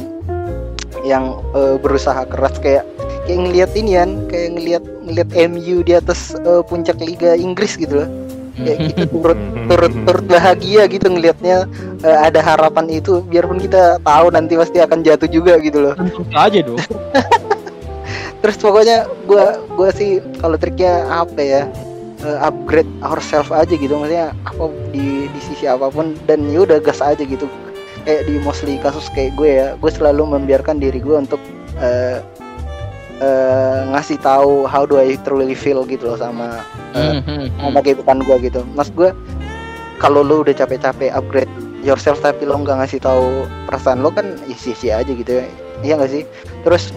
yang 1.05 1.37
eh, 1.53 1.77
berusaha 1.77 2.25
keras 2.25 2.57
kayak 2.63 2.87
kayak 3.29 3.39
ngeliat 3.45 3.71
ini 3.77 3.91
kan 3.97 4.09
kayak 4.29 4.49
ngeliat 4.57 4.83
ngeliat 5.05 5.29
MU 5.53 5.77
di 5.85 5.93
atas 5.93 6.33
eh, 6.33 6.61
puncak 6.65 6.97
liga 7.01 7.37
Inggris 7.37 7.77
gitu 7.77 8.05
loh 8.05 8.09
kayak 8.57 8.79
kita 8.93 9.03
turut 9.13 9.39
turut 9.67 9.93
turut 10.05 10.25
bahagia 10.25 10.89
gitu 10.89 11.07
ngelihatnya 11.09 11.69
eh, 12.01 12.17
ada 12.17 12.41
harapan 12.41 12.89
itu 12.89 13.21
biarpun 13.25 13.61
kita 13.61 14.01
tahu 14.01 14.33
nanti 14.33 14.57
pasti 14.57 14.81
akan 14.81 15.05
jatuh 15.05 15.29
juga 15.29 15.61
gitu 15.61 15.89
loh 15.89 15.93
Tentu 15.97 16.21
aja 16.33 16.59
dong 16.65 16.81
terus 18.45 18.61
pokoknya 18.61 19.09
gua 19.25 19.57
gua 19.73 19.89
sih 19.89 20.21
kalau 20.37 20.53
triknya 20.53 21.01
apa 21.09 21.41
ya 21.41 21.65
eh, 22.21 22.37
upgrade 22.45 22.85
ourselves 23.01 23.49
aja 23.49 23.73
gitu. 23.73 23.89
Maksudnya 23.97 24.37
apa 24.45 24.69
di 24.93 25.25
di 25.25 25.39
sisi 25.41 25.65
apa 25.65 25.89
pun. 25.89 26.13
Dan 26.29 26.45
ya 26.53 26.61
udah 26.61 26.77
gas 26.77 27.01
aja 27.01 27.25
gitu. 27.25 27.49
Kayak 28.05 28.29
di 28.29 28.37
mostly 28.45 28.77
kasus 28.77 29.09
kayak 29.17 29.33
gue 29.33 29.49
ya 29.49 29.67
gue 29.81 29.89
selalu 29.89 30.37
membiarkan 30.37 30.77
diri 30.77 31.01
gue 31.01 31.17
untuk 31.17 31.41
eh, 31.81 32.21
eh, 33.17 33.79
ngasih 33.89 34.21
tahu 34.21 34.69
how 34.69 34.85
do 34.85 35.01
I 35.01 35.17
truly 35.25 35.57
feel 35.57 35.81
gitu 35.89 36.13
loh 36.13 36.19
sama 36.21 36.61
eh, 36.93 37.17
sama 37.57 37.81
kehidupan 37.81 38.21
gue 38.29 38.45
gitu. 38.45 38.61
Mas 38.77 38.93
gue 38.93 39.09
kalau 39.97 40.21
lo 40.21 40.45
udah 40.45 40.53
capek-capek 40.53 41.09
upgrade 41.17 41.49
yourself 41.81 42.21
tapi 42.21 42.45
lo 42.45 42.61
nggak 42.61 42.77
ngasih 42.77 43.01
tahu 43.01 43.49
perasaan 43.65 44.05
lo 44.05 44.13
kan 44.13 44.37
isi-isi 44.45 44.93
aja 44.93 45.09
gitu 45.09 45.41
ya. 45.41 45.49
Iya 45.81 45.97
nggak 45.97 46.11
sih? 46.13 46.23
Terus 46.61 46.93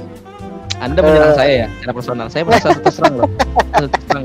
Anda 0.79 0.99
menyerang 1.03 1.35
Eh. 1.35 1.39
saya 1.39 1.53
ya? 1.53 1.67
Secara 1.79 1.93
personal. 1.95 2.27
Saya 2.31 2.43
merasa 2.47 2.69
terserang 2.79 3.15
loh. 3.19 3.31
Terserang 3.75 4.25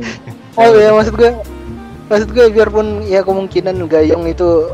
oh 0.53 0.69
ya 0.77 0.89
maksud 0.93 1.13
gue 1.17 1.31
maksud 2.13 2.29
gue 2.29 2.45
biarpun 2.53 3.01
ya 3.09 3.25
kemungkinan 3.25 3.89
gayung 3.89 4.29
itu 4.29 4.69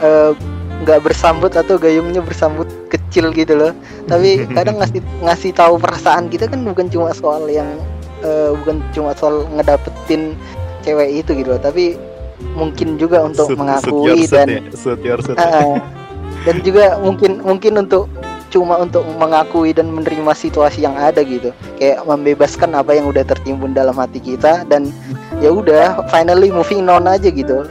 eh, 0.00 0.36
nggak 0.82 1.00
bersambut 1.00 1.54
atau 1.54 1.78
gayungnya 1.80 2.20
bersambut 2.20 2.68
kecil 2.92 3.32
gitu 3.32 3.56
loh. 3.56 3.72
Tapi 4.06 4.44
kadang 4.56 4.76
ngasih 4.82 5.00
ngasih 5.24 5.50
tahu 5.56 5.80
perasaan 5.80 6.28
kita 6.28 6.50
kan 6.52 6.60
bukan 6.68 6.92
cuma 6.92 7.16
soal 7.16 7.48
yang 7.48 7.68
eh, 8.20 8.52
bukan 8.62 8.84
cuma 8.92 9.16
soal 9.16 9.48
ngedapetin 9.56 10.36
cewek 10.84 11.24
itu 11.24 11.32
gitu 11.32 11.56
loh. 11.56 11.60
Tapi 11.62 11.96
mungkin 12.58 12.98
juga 12.98 13.22
untuk 13.22 13.48
shoot 13.48 13.58
mengakui 13.58 14.02
your 14.02 14.16
shoot 14.26 14.34
dan 14.34 14.48
ya, 14.50 14.60
your 15.00 15.20
shoot. 15.22 15.36
Ah, 15.38 15.78
dan 16.42 16.56
juga 16.66 16.98
mungkin 16.98 17.38
mungkin 17.40 17.78
untuk 17.78 18.10
cuma 18.52 18.76
untuk 18.76 19.00
mengakui 19.16 19.72
dan 19.72 19.88
menerima 19.88 20.36
situasi 20.36 20.84
yang 20.84 20.92
ada 20.92 21.24
gitu. 21.24 21.56
Kayak 21.80 22.04
membebaskan 22.04 22.76
apa 22.76 22.92
yang 22.92 23.08
udah 23.08 23.24
tertimbun 23.24 23.72
dalam 23.72 23.96
hati 23.96 24.20
kita 24.20 24.68
dan 24.68 24.92
ya 25.40 25.48
udah 25.48 26.04
finally 26.12 26.52
moving 26.52 26.84
on 26.92 27.08
aja 27.08 27.32
gitu. 27.32 27.64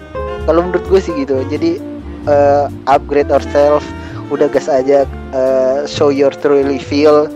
Kalau 0.49 0.59
menurut 0.65 0.81
gue 0.89 0.99
sih 0.99 1.13
gitu. 1.21 1.45
Jadi 1.47 1.77
eh, 2.25 2.65
upgrade 2.89 3.29
ourselves. 3.29 3.85
Udah 4.33 4.49
gas 4.49 4.65
aja 4.65 5.05
eh, 5.37 5.79
show 5.85 6.09
your 6.09 6.33
truly 6.33 6.81
feel. 6.81 7.29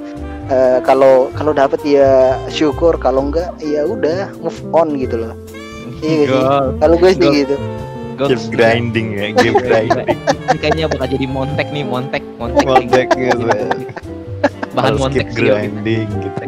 Eh, 0.49 0.81
kalau 0.81 1.29
kalau 1.37 1.53
dapat 1.53 1.77
ya 1.85 2.41
syukur. 2.49 2.97
Kalau 2.97 3.29
enggak 3.29 3.53
ya 3.61 3.85
udah 3.85 4.33
move 4.41 4.59
on 4.73 4.97
gitu 4.97 5.21
loh. 5.21 5.37
Iya 6.01 6.73
kalau 6.81 6.95
gue 6.97 7.11
sih 7.13 7.45
gitu. 7.45 7.55
Game 8.15 8.47
grinding 8.47 9.07
ya, 9.19 9.27
game 9.35 9.59
grinding. 9.67 10.07
Ini 10.45 10.57
kayaknya 10.57 10.85
bakal 10.87 11.07
jadi 11.09 11.25
montek 11.25 11.67
nih, 11.69 11.83
montek, 11.83 12.23
montek. 12.35 12.65
Montek 12.65 13.07
gitu. 13.11 13.45
Bahan 14.71 14.91
Harus 14.91 14.99
montek 14.99 15.25
keep 15.25 15.31
sih. 15.31 15.41
ya. 15.41 15.55
grinding 15.57 16.07
gitu. 16.11 16.39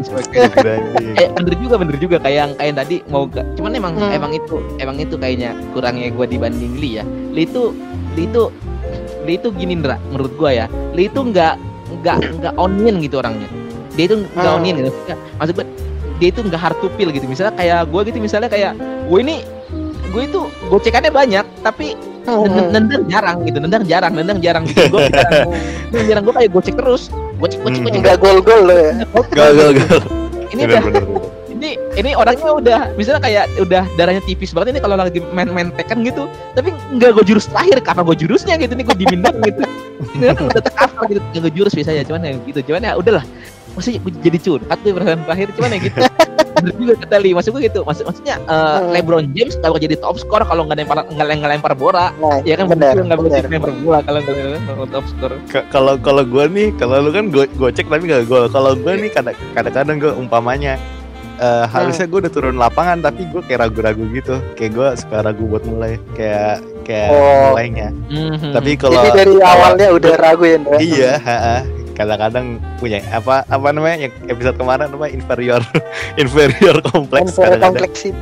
Grinding. 0.53 1.15
Eh 1.15 1.27
bener 1.33 1.53
juga 1.57 1.75
bener 1.77 1.95
juga 1.95 2.17
kayak 2.19 2.35
yang 2.37 2.51
kayak 2.53 2.67
yang 2.67 2.77
tadi 2.77 2.95
mau 3.07 3.23
gak 3.25 3.45
cuman 3.55 3.71
emang 3.73 3.93
Hmm. 3.95 4.11
emang 4.11 4.31
itu 4.33 4.55
emang 4.77 4.95
itu 4.97 5.15
kayaknya 5.15 5.49
kurangnya 5.71 6.11
gue 6.11 6.25
dibanding 6.27 6.73
Lee 6.75 6.93
ya 6.93 7.05
Lee 7.31 7.45
itu 7.45 7.71
Lee 8.13 8.27
itu 8.27 8.43
Lee 9.23 9.35
itu 9.35 9.47
gini 9.49 9.73
Ndra 9.75 9.95
menurut 10.05 10.35
gue 10.35 10.51
ya 10.53 10.65
Lee 10.91 11.07
itu 11.07 11.19
nggak 11.21 11.55
nggak 11.97 12.17
nggak 12.37 12.53
onion 12.57 12.95
gitu 12.99 13.15
orangnya 13.17 13.47
dia 13.95 14.05
itu 14.05 14.15
nggak 14.19 14.43
Hmm. 14.45 14.59
onion 14.59 14.75
gitu 14.77 14.89
Maksudnya- 14.91 15.19
maksud 15.33 15.53
gue 15.55 15.65
dia 16.17 16.27
itu 16.27 16.39
nggak 16.43 16.59
hard 16.59 16.77
to 16.77 16.87
peel 16.91 17.09
gitu 17.09 17.25
misalnya 17.25 17.53
kayak 17.55 17.79
gue 17.87 18.01
gitu 18.03 18.17
misalnya 18.19 18.49
kayak 18.51 18.71
gue 19.07 19.19
ini 19.23 19.35
gue 20.05 20.21
itu 20.21 20.39
gocekannya 20.67 21.11
banyak 21.11 21.45
tapi 21.61 21.95
nendang, 22.27 22.67
nendang 22.75 23.03
jarang 23.07 23.37
gitu 23.43 23.57
nendang 23.57 23.83
jarang 23.87 24.11
nendang 24.13 24.39
jarang 24.43 24.63
gitu. 24.67 24.83
Gue 24.91 25.07
jarang 25.07 25.47
nendang 25.91 26.07
jarang 26.11 26.23
gue 26.27 26.35
kayak 26.35 26.49
gocek 26.51 26.75
terus. 26.75 27.03
Gocek 27.39 27.59
gocek 27.63 27.79
Hmm. 27.79 27.85
gocek. 27.87 27.99
Nggak 28.03 28.17
gol-gol 28.19 28.61
lo 28.67 28.75
ya. 28.75 28.93
Gal 29.31 29.51
gal 29.55 29.71
gal. 29.73 29.99
ini 30.47 30.61
udah 30.63 30.81
ini 31.57 31.69
ini 31.97 32.09
orangnya 32.13 32.51
udah 32.53 32.79
misalnya 32.93 33.21
kayak 33.23 33.45
udah 33.57 33.83
darahnya 33.97 34.21
tipis 34.21 34.53
banget 34.53 34.77
ini 34.77 34.79
kalau 34.79 34.95
lagi 34.95 35.19
main-main 35.31 35.71
tekan 35.73 36.03
gitu. 36.03 36.27
Tapi 36.53 36.69
nggak 36.93 37.09
gue 37.15 37.25
jurus 37.25 37.47
terakhir 37.47 37.81
karena 37.81 38.01
gue 38.03 38.15
jurusnya 38.15 38.55
gitu 38.59 38.73
nih 38.75 38.85
gue 38.85 38.97
dimindang 38.99 39.37
gitu. 39.41 39.63
Ini 40.13 40.23
kan 40.29 40.43
udah 40.45 40.61
tercover 40.61 41.01
gitu 41.09 41.19
nggak 41.23 41.41
gue 41.47 41.53
jurus 41.55 41.73
biasanya 41.73 42.03
cuman 42.05 42.21
ya 42.21 42.31
gitu. 42.43 42.59
Cuman 42.67 42.81
ya 42.83 42.93
udahlah. 42.93 43.25
Maksudnya 43.73 43.99
gue 44.01 44.13
jadi 44.21 44.37
curhat 44.41 44.77
tuh 44.81 44.91
perasaan 44.93 45.21
terakhir 45.25 45.47
cuman 45.53 45.69
ya 45.69 45.79
gitu 45.81 45.99
bener 46.59 46.73
juga 46.75 46.93
kata 46.97 47.15
Lee 47.17 47.31
maksud 47.31 47.49
gue 47.49 47.61
gitu 47.63 47.79
maksud 47.81 48.03
maksudnya 48.03 48.35
eh, 48.39 48.55
Hmm. 48.77 48.91
LeBron 48.91 49.25
James 49.31 49.53
gak 49.55 49.67
bakal 49.67 49.81
jadi 49.81 49.95
top 49.97 50.17
score 50.17 50.43
kalau 50.43 50.61
nggak 50.63 50.77
lempar 50.79 50.97
nggak 51.05 51.25
nggak 51.35 51.51
lempar 51.53 51.73
bola 51.73 52.09
nah 52.17 52.37
ya 52.41 52.53
kan 52.53 52.65
bener 52.67 52.93
nggak 52.95 53.15
bakal 53.15 53.31
jadi 53.31 53.49
lempar 53.49 53.71
bola 53.75 53.99
kalau 54.01 54.19
nggak 54.19 54.35
lempar 54.53 54.75
top 54.87 55.05
score 55.07 55.35
Kalau 55.67 55.93
kalau 55.97 56.23
gue 56.23 56.43
nih, 56.47 56.67
kalau 56.73 56.99
lu 56.99 57.09
kan 57.09 57.25
go 57.27 57.43
gocek 57.53 57.85
tapi 57.85 58.05
gak 58.05 58.25
gol. 58.25 58.45
Kalau 58.47 58.73
gue 58.73 58.93
nih 58.97 59.09
kadang- 59.09 59.37
kadang-kadang 59.51 59.97
gue 59.97 60.11
umpamanya 60.11 60.75
eh, 61.37 61.65
harusnya 61.65 62.05
gue 62.05 62.19
udah 62.19 62.31
turun 62.31 62.55
lapangan 62.55 62.97
tapi 62.99 63.25
gue 63.25 63.41
kayak 63.41 63.59
ragu-ragu 63.63 64.03
gitu. 64.11 64.41
Kayak 64.53 64.71
gue 64.73 64.87
suka 64.97 65.17
ragu 65.21 65.43
buat 65.45 65.63
mulai. 65.63 66.01
Kayak 66.11 66.59
kayak 66.81 67.09
Oh. 67.09 67.51
mulainya. 67.51 67.87
Mhm. 68.07 68.51
Tapi 68.51 68.71
kalau 68.73 68.97
jadi 68.99 69.09
dari 69.15 69.33
kalau- 69.35 69.45
awalnya 69.47 69.87
udah 69.91 70.13
ragu 70.15 70.43
ya? 70.43 70.57
Iya, 70.77 71.11
ha-ha. 71.19 71.57
Kadang-kadang 71.97 72.45
punya 72.77 73.01
apa 73.09 73.41
apa 73.43 73.67
namanya 73.73 74.05
yang 74.05 74.13
episode 74.27 74.53
kemarin 74.55 74.85
apa 74.87 75.09
inferior 75.09 75.61
inferior 76.21 76.77
kompleks 76.85 77.33
Inferior 77.33 77.57
kadang-kadang. 77.57 77.73
kompleks 77.73 77.97
sih. 77.99 78.13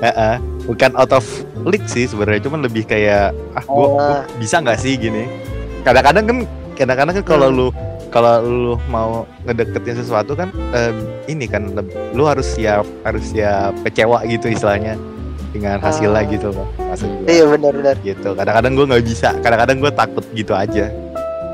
Ha-ha. 0.00 0.30
bukan 0.64 0.90
out 0.94 1.12
of 1.12 1.26
league 1.60 1.84
sih 1.84 2.06
sebenarnya 2.06 2.40
cuman 2.40 2.62
lebih 2.62 2.86
kayak 2.86 3.34
ah 3.52 3.64
gua, 3.66 3.86
gua 3.90 3.98
Oh. 3.98 4.20
bisa 4.38 4.58
nggak 4.58 4.78
sih? 4.78 4.94
gini. 4.96 5.26
Kadang-kadang 5.82 6.24
kan 6.24 6.36
kadang-kadang 6.72 7.14
kan 7.20 7.24
kalau 7.26 7.48
Hmm. 7.50 7.58
lu 7.58 7.66
kalau 8.08 8.34
lu 8.40 8.74
mau 8.86 9.26
ngedeketin 9.42 9.98
sesuatu 9.98 10.32
kan 10.32 10.54
ini 11.26 11.50
kan 11.50 11.66
lu 12.14 12.22
harus 12.24 12.46
siap 12.46 12.86
harus 13.02 13.26
siap 13.28 13.74
kecewa 13.82 14.22
gitu 14.24 14.46
istilahnya 14.48 14.94
dengan 15.50 15.78
hasilnya 15.78 16.22
Ah. 16.22 16.26
gitu 16.26 16.48
loh 16.50 16.66
iya 17.26 17.42
benar-benar. 17.44 17.98
Gitu. 18.00 18.30
Kadang-kadang 18.32 18.72
gue 18.72 18.86
nggak 18.86 19.04
bisa 19.04 19.28
kadang-kadang 19.38 19.76
gue 19.78 19.92
takut 19.92 20.24
gitu 20.30 20.54
aja 20.54 20.90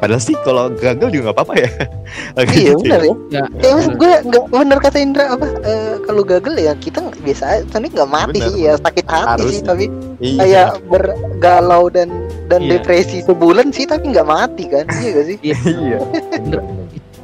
padahal 0.01 0.19
sih 0.19 0.33
kalau 0.43 0.73
gagal 0.73 1.13
juga 1.13 1.31
nggak 1.31 1.37
apa-apa 1.37 1.55
ya. 1.61 1.71
Iya 2.51 2.75
gitu 2.75 2.83
benar 2.83 3.01
ya. 3.05 3.15
Ya, 3.31 3.43
Ya 3.63 3.71
maksud 3.77 3.95
gue 3.95 4.11
nggak 4.27 4.43
bener 4.51 4.79
kata 4.81 4.99
Indra 4.99 5.25
apa 5.31 5.47
eh, 5.63 5.95
kalau 6.03 6.23
gagal 6.25 6.55
ya 6.57 6.73
kita 6.75 6.99
nggak 6.99 7.21
biasa 7.23 7.45
Soalnya 7.71 7.91
nggak 7.95 8.11
mati 8.11 8.39
Bener, 8.41 8.51
sih 8.51 8.61
ya 8.65 8.73
sakit 8.81 9.07
hati 9.07 9.29
Harus. 9.45 9.53
sih 9.55 9.63
tapi 9.63 9.85
iya. 10.19 10.41
kayak 10.43 10.69
bergalau 10.89 11.85
dan 11.87 12.09
dan 12.49 12.67
Iya. 12.67 12.83
depresi 12.83 13.23
sebulan 13.23 13.71
sih 13.71 13.87
tapi 13.87 14.11
nggak 14.11 14.27
mati 14.27 14.65
kan 14.67 14.85
iya 14.99 15.11
gak 15.15 15.27
sih? 15.31 15.37
Iya. 15.45 15.99
Bener. 16.35 16.61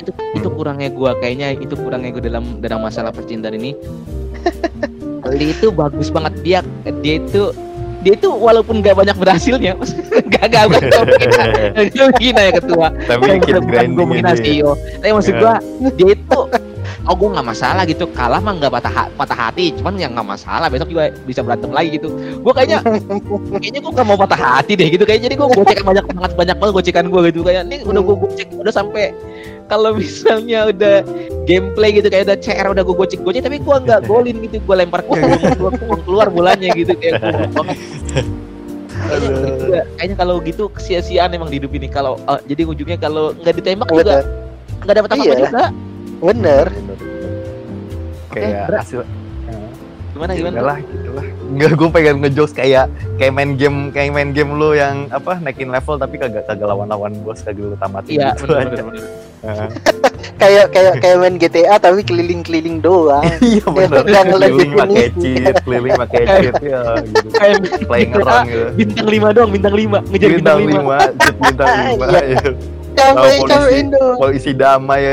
itu 0.07 0.11
itu 0.39 0.49
kurangnya 0.55 0.89
gua 0.95 1.19
kayaknya 1.19 1.59
itu 1.59 1.75
kurangnya 1.75 2.15
gua 2.15 2.23
dalam 2.23 2.45
dalam 2.63 2.81
masalah 2.85 3.11
percintaan 3.11 3.59
ini. 3.59 3.75
Lee 5.27 5.51
itu 5.51 5.75
bagus 5.75 6.15
banget 6.15 6.35
dia 6.47 6.59
dia 7.03 7.19
itu 7.19 7.51
dia 8.07 8.15
itu 8.15 8.31
walaupun 8.31 8.87
gak 8.87 8.95
banyak 8.95 9.19
berhasilnya 9.19 9.75
gak 10.31 10.47
gak 10.47 10.65
gak 10.71 10.83
gak 11.83 12.07
gini 12.23 12.39
ya 12.39 12.53
ketua 12.55 12.87
tapi 13.11 13.43
keep 13.43 13.59
bukan 13.59 13.87
gue 13.99 14.07
ya. 14.23 14.35
CEO 14.39 14.73
tapi 15.03 15.11
maksud 15.11 15.35
Ya. 15.35 15.41
gua 15.43 15.55
dia 15.99 16.09
itu 16.15 16.41
oh 17.07 17.15
gue 17.15 17.29
nggak 17.31 17.47
masalah 17.47 17.83
gitu. 17.85 18.05
Kalah 18.09 18.39
mah 18.39 18.55
nggak 18.55 18.73
patah 18.73 18.93
ha- 18.93 19.11
patah 19.11 19.39
hati 19.39 19.71
cuman 19.75 19.95
yang 19.95 20.13
nggak 20.13 20.27
masalah 20.27 20.67
besok 20.67 20.91
juga 20.91 21.15
bisa 21.23 21.41
berantem 21.41 21.71
lagi 21.71 21.97
gitu. 21.97 22.09
Gue 22.43 22.53
kayaknya 22.53 22.83
kayaknya 23.63 23.81
gue 23.81 23.93
nggak 23.95 24.07
mau 24.07 24.17
patah 24.17 24.37
hati 24.37 24.75
deh 24.75 24.89
gitu. 24.89 25.03
Kayak 25.03 25.27
jadi 25.27 25.35
gue 25.35 25.49
gocek 25.49 25.79
banyak 25.81 26.05
banget 26.05 26.33
banyak 26.35 26.57
banget 26.57 26.73
gocekan 26.75 27.07
gue 27.09 27.21
gitu. 27.31 27.41
Kayak 27.43 27.63
ini 27.67 27.77
udah 27.83 28.03
gue 28.03 28.17
gocek 28.19 28.49
udah 28.53 28.73
sampai 28.75 29.15
kalau 29.67 29.95
misalnya 29.95 30.71
udah 30.71 30.97
gameplay 31.45 31.91
gitu 31.91 32.07
kayak 32.07 32.27
udah 32.27 32.39
CR 32.39 32.67
udah 32.71 32.83
gue 32.83 32.97
gocek 32.97 33.21
gocek 33.23 33.43
tapi 33.43 33.59
gue 33.59 33.77
nggak 33.81 34.01
golin 34.11 34.37
gitu. 34.43 34.59
Gue 34.61 34.75
lempar 34.75 35.01
ke 35.01 35.15
gue 35.55 35.71
keluar 36.03 36.27
bolanya 36.29 36.75
gitu. 36.75 36.91
Kayak 36.93 37.23
gue 37.23 37.51
banget. 37.55 37.79
Kayaknya, 39.07 39.83
kayaknya 39.95 40.17
kalau 40.19 40.43
gitu 40.43 40.67
kesia-siaan 40.67 41.31
emang 41.31 41.47
di 41.47 41.63
hidup 41.63 41.71
ini. 41.71 41.87
Kalau 41.87 42.19
eh, 42.19 42.41
jadi 42.49 42.67
ujungnya 42.67 42.99
kalau 42.99 43.31
nggak 43.37 43.55
ditembak 43.55 43.87
juga 43.87 44.03
bener 44.03 44.47
nggak 44.77 44.95
dapat 44.99 45.11
apa-apa 45.11 45.25
Iya. 45.27 45.37
juga 45.41 45.65
bener 46.19 46.67
kayak 48.29 48.69
berat. 48.69 48.81
hasil 48.83 49.01
gimana 50.13 50.33
ya 50.33 50.39
gimana 50.41 50.61
lah 50.63 50.79
gitu 50.81 51.11
lah 51.13 51.27
Enggak, 51.47 51.71
gue 51.73 51.89
pengen 51.93 52.15
ngejokes 52.19 52.53
kayak 52.53 52.87
kayak 53.17 53.33
main 53.33 53.53
game 53.55 53.79
kayak 53.91 54.11
main 54.11 54.31
game 54.33 54.51
lu 54.51 54.73
yang 54.73 55.07
apa 55.09 55.37
naikin 55.39 55.69
level 55.69 55.95
tapi 55.95 56.17
kagak 56.17 56.43
kagak 56.43 56.65
lawan-lawan 56.65 57.13
bos 57.21 57.39
kagak 57.39 57.63
lu 57.63 57.77
tamatin 57.77 58.17
iya 58.17 58.33
gitu 58.33 58.45
benar 58.45 58.59
aja. 58.59 58.67
benar 58.67 58.85
benar. 58.87 59.05
Heeh. 59.47 59.69
kayak 60.41 60.65
kayak 60.69 60.95
kayak 61.01 61.17
main 61.17 61.37
GTA 61.37 61.77
tapi 61.79 62.01
keliling-keliling 62.03 62.81
doang 62.81 63.25
iya 63.45 63.65
bener 63.67 64.03
nggak 64.03 64.25
keliling 64.27 64.71
pakai 64.75 65.05
cheat 65.15 65.55
keliling 65.63 65.95
pakai 65.97 66.21
cheat 66.35 66.57
ya 66.61 66.81
gitu 66.99 67.29
kayak 67.31 67.57
playing 67.85 68.13
around 68.15 68.47
gitu 68.49 68.65
bintang 68.75 69.07
lima 69.07 69.29
doang 69.33 69.51
bintang 69.53 69.75
lima 69.75 69.99
ngejar 70.03 70.29
bintang, 70.35 70.59
lima 70.61 70.97
bintang 71.41 71.69
lima 71.87 72.05
Iya. 72.09 72.21
ya. 72.27 72.51
capek 72.97 73.13
polisi. 73.37 73.45
capek 73.47 73.73
Indo 73.77 74.05
polisi 74.17 74.51
damai 74.53 75.01
ya 75.05 75.13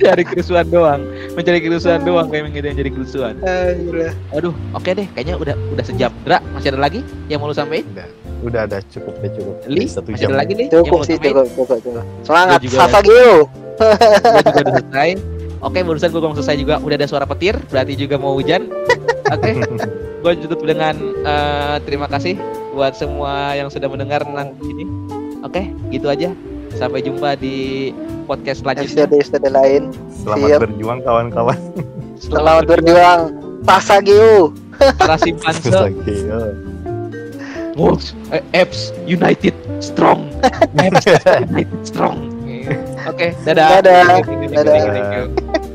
cari 0.00 0.24
kerusuhan 0.30 0.66
doang. 0.68 1.00
Mencari 1.36 1.58
kerusuhan 1.62 2.00
doang 2.02 2.26
kayak 2.28 2.50
gitu 2.54 2.66
yang 2.66 2.78
jadi 2.78 2.90
kerusuhan. 2.90 3.34
Aduh. 3.42 4.12
aduh 4.34 4.54
oke 4.74 4.90
deh 4.90 5.06
kayaknya 5.12 5.34
udah 5.38 5.54
udah 5.72 5.84
sejam. 5.84 6.12
Dra 6.26 6.38
masih 6.56 6.74
ada 6.74 6.80
lagi 6.80 7.00
yang 7.28 7.38
mau 7.38 7.50
lu 7.50 7.56
sampaikan 7.56 8.08
udah 8.40 8.64
ada 8.64 8.78
cukup 8.88 9.14
deh 9.20 9.30
cukup. 9.36 9.56
Li 9.68 9.84
satu 9.84 10.08
masih 10.12 10.24
jam. 10.26 10.30
ada 10.32 10.38
lagi 10.44 10.52
nih 10.56 10.66
cukup 10.72 11.00
sih 11.04 11.16
cukup 11.20 11.46
cukup 11.52 11.78
cukup. 11.84 12.04
Semangat 12.24 12.58
Gua 12.60 12.64
juga 12.64 12.78
Sasa 12.80 12.98
Geo 13.04 13.34
Gua 13.76 14.40
juga 14.40 14.60
udah 14.60 14.74
selesai. 14.80 15.10
Oke 15.60 15.78
barusan 15.84 16.08
gue 16.08 16.20
ngomong 16.24 16.38
selesai 16.40 16.56
juga 16.56 16.74
udah 16.80 16.96
ada 16.96 17.08
suara 17.08 17.26
petir 17.28 17.54
berarti 17.68 17.92
juga 17.96 18.16
mau 18.16 18.32
hujan. 18.32 18.72
Oke 19.28 19.50
gue 20.24 20.32
tutup 20.44 20.60
dengan 20.64 20.96
eh, 21.24 21.76
terima 21.84 22.08
kasih 22.08 22.36
buat 22.72 22.96
semua 22.96 23.52
yang 23.56 23.68
sudah 23.68 23.88
mendenar 23.88 24.24
tentang 24.24 24.56
ini. 24.64 24.84
Oke 25.44 25.68
gitu 25.92 26.08
aja 26.08 26.32
sampai 26.76 27.00
jumpa 27.02 27.34
di 27.38 27.90
podcast 28.26 28.62
selanjutnya 28.62 29.06
episode 29.10 29.42
episode 29.42 29.50
lain 29.52 29.82
selamat 30.22 30.48
Siap. 30.48 30.60
berjuang 30.66 30.98
kawan-kawan 31.02 31.58
selamat 32.18 32.64
berjuang 32.68 33.20
Sasa 33.64 34.02
Geo 34.02 34.50
para 34.96 35.16
simpanse 35.22 35.68
Oke, 35.70 36.14
ya. 36.26 36.40
Wolves, 37.78 38.12
eh, 38.34 38.42
Apps 38.52 38.90
United 39.06 39.54
strong. 39.78 40.26
Apps 40.84 41.06
United 41.48 41.80
strong. 41.86 42.18
Oke, 43.08 43.32
dadah. 43.46 43.80
Dadah. 43.80 44.20
Thank 44.20 44.28
you, 44.28 44.48
thank 44.52 45.69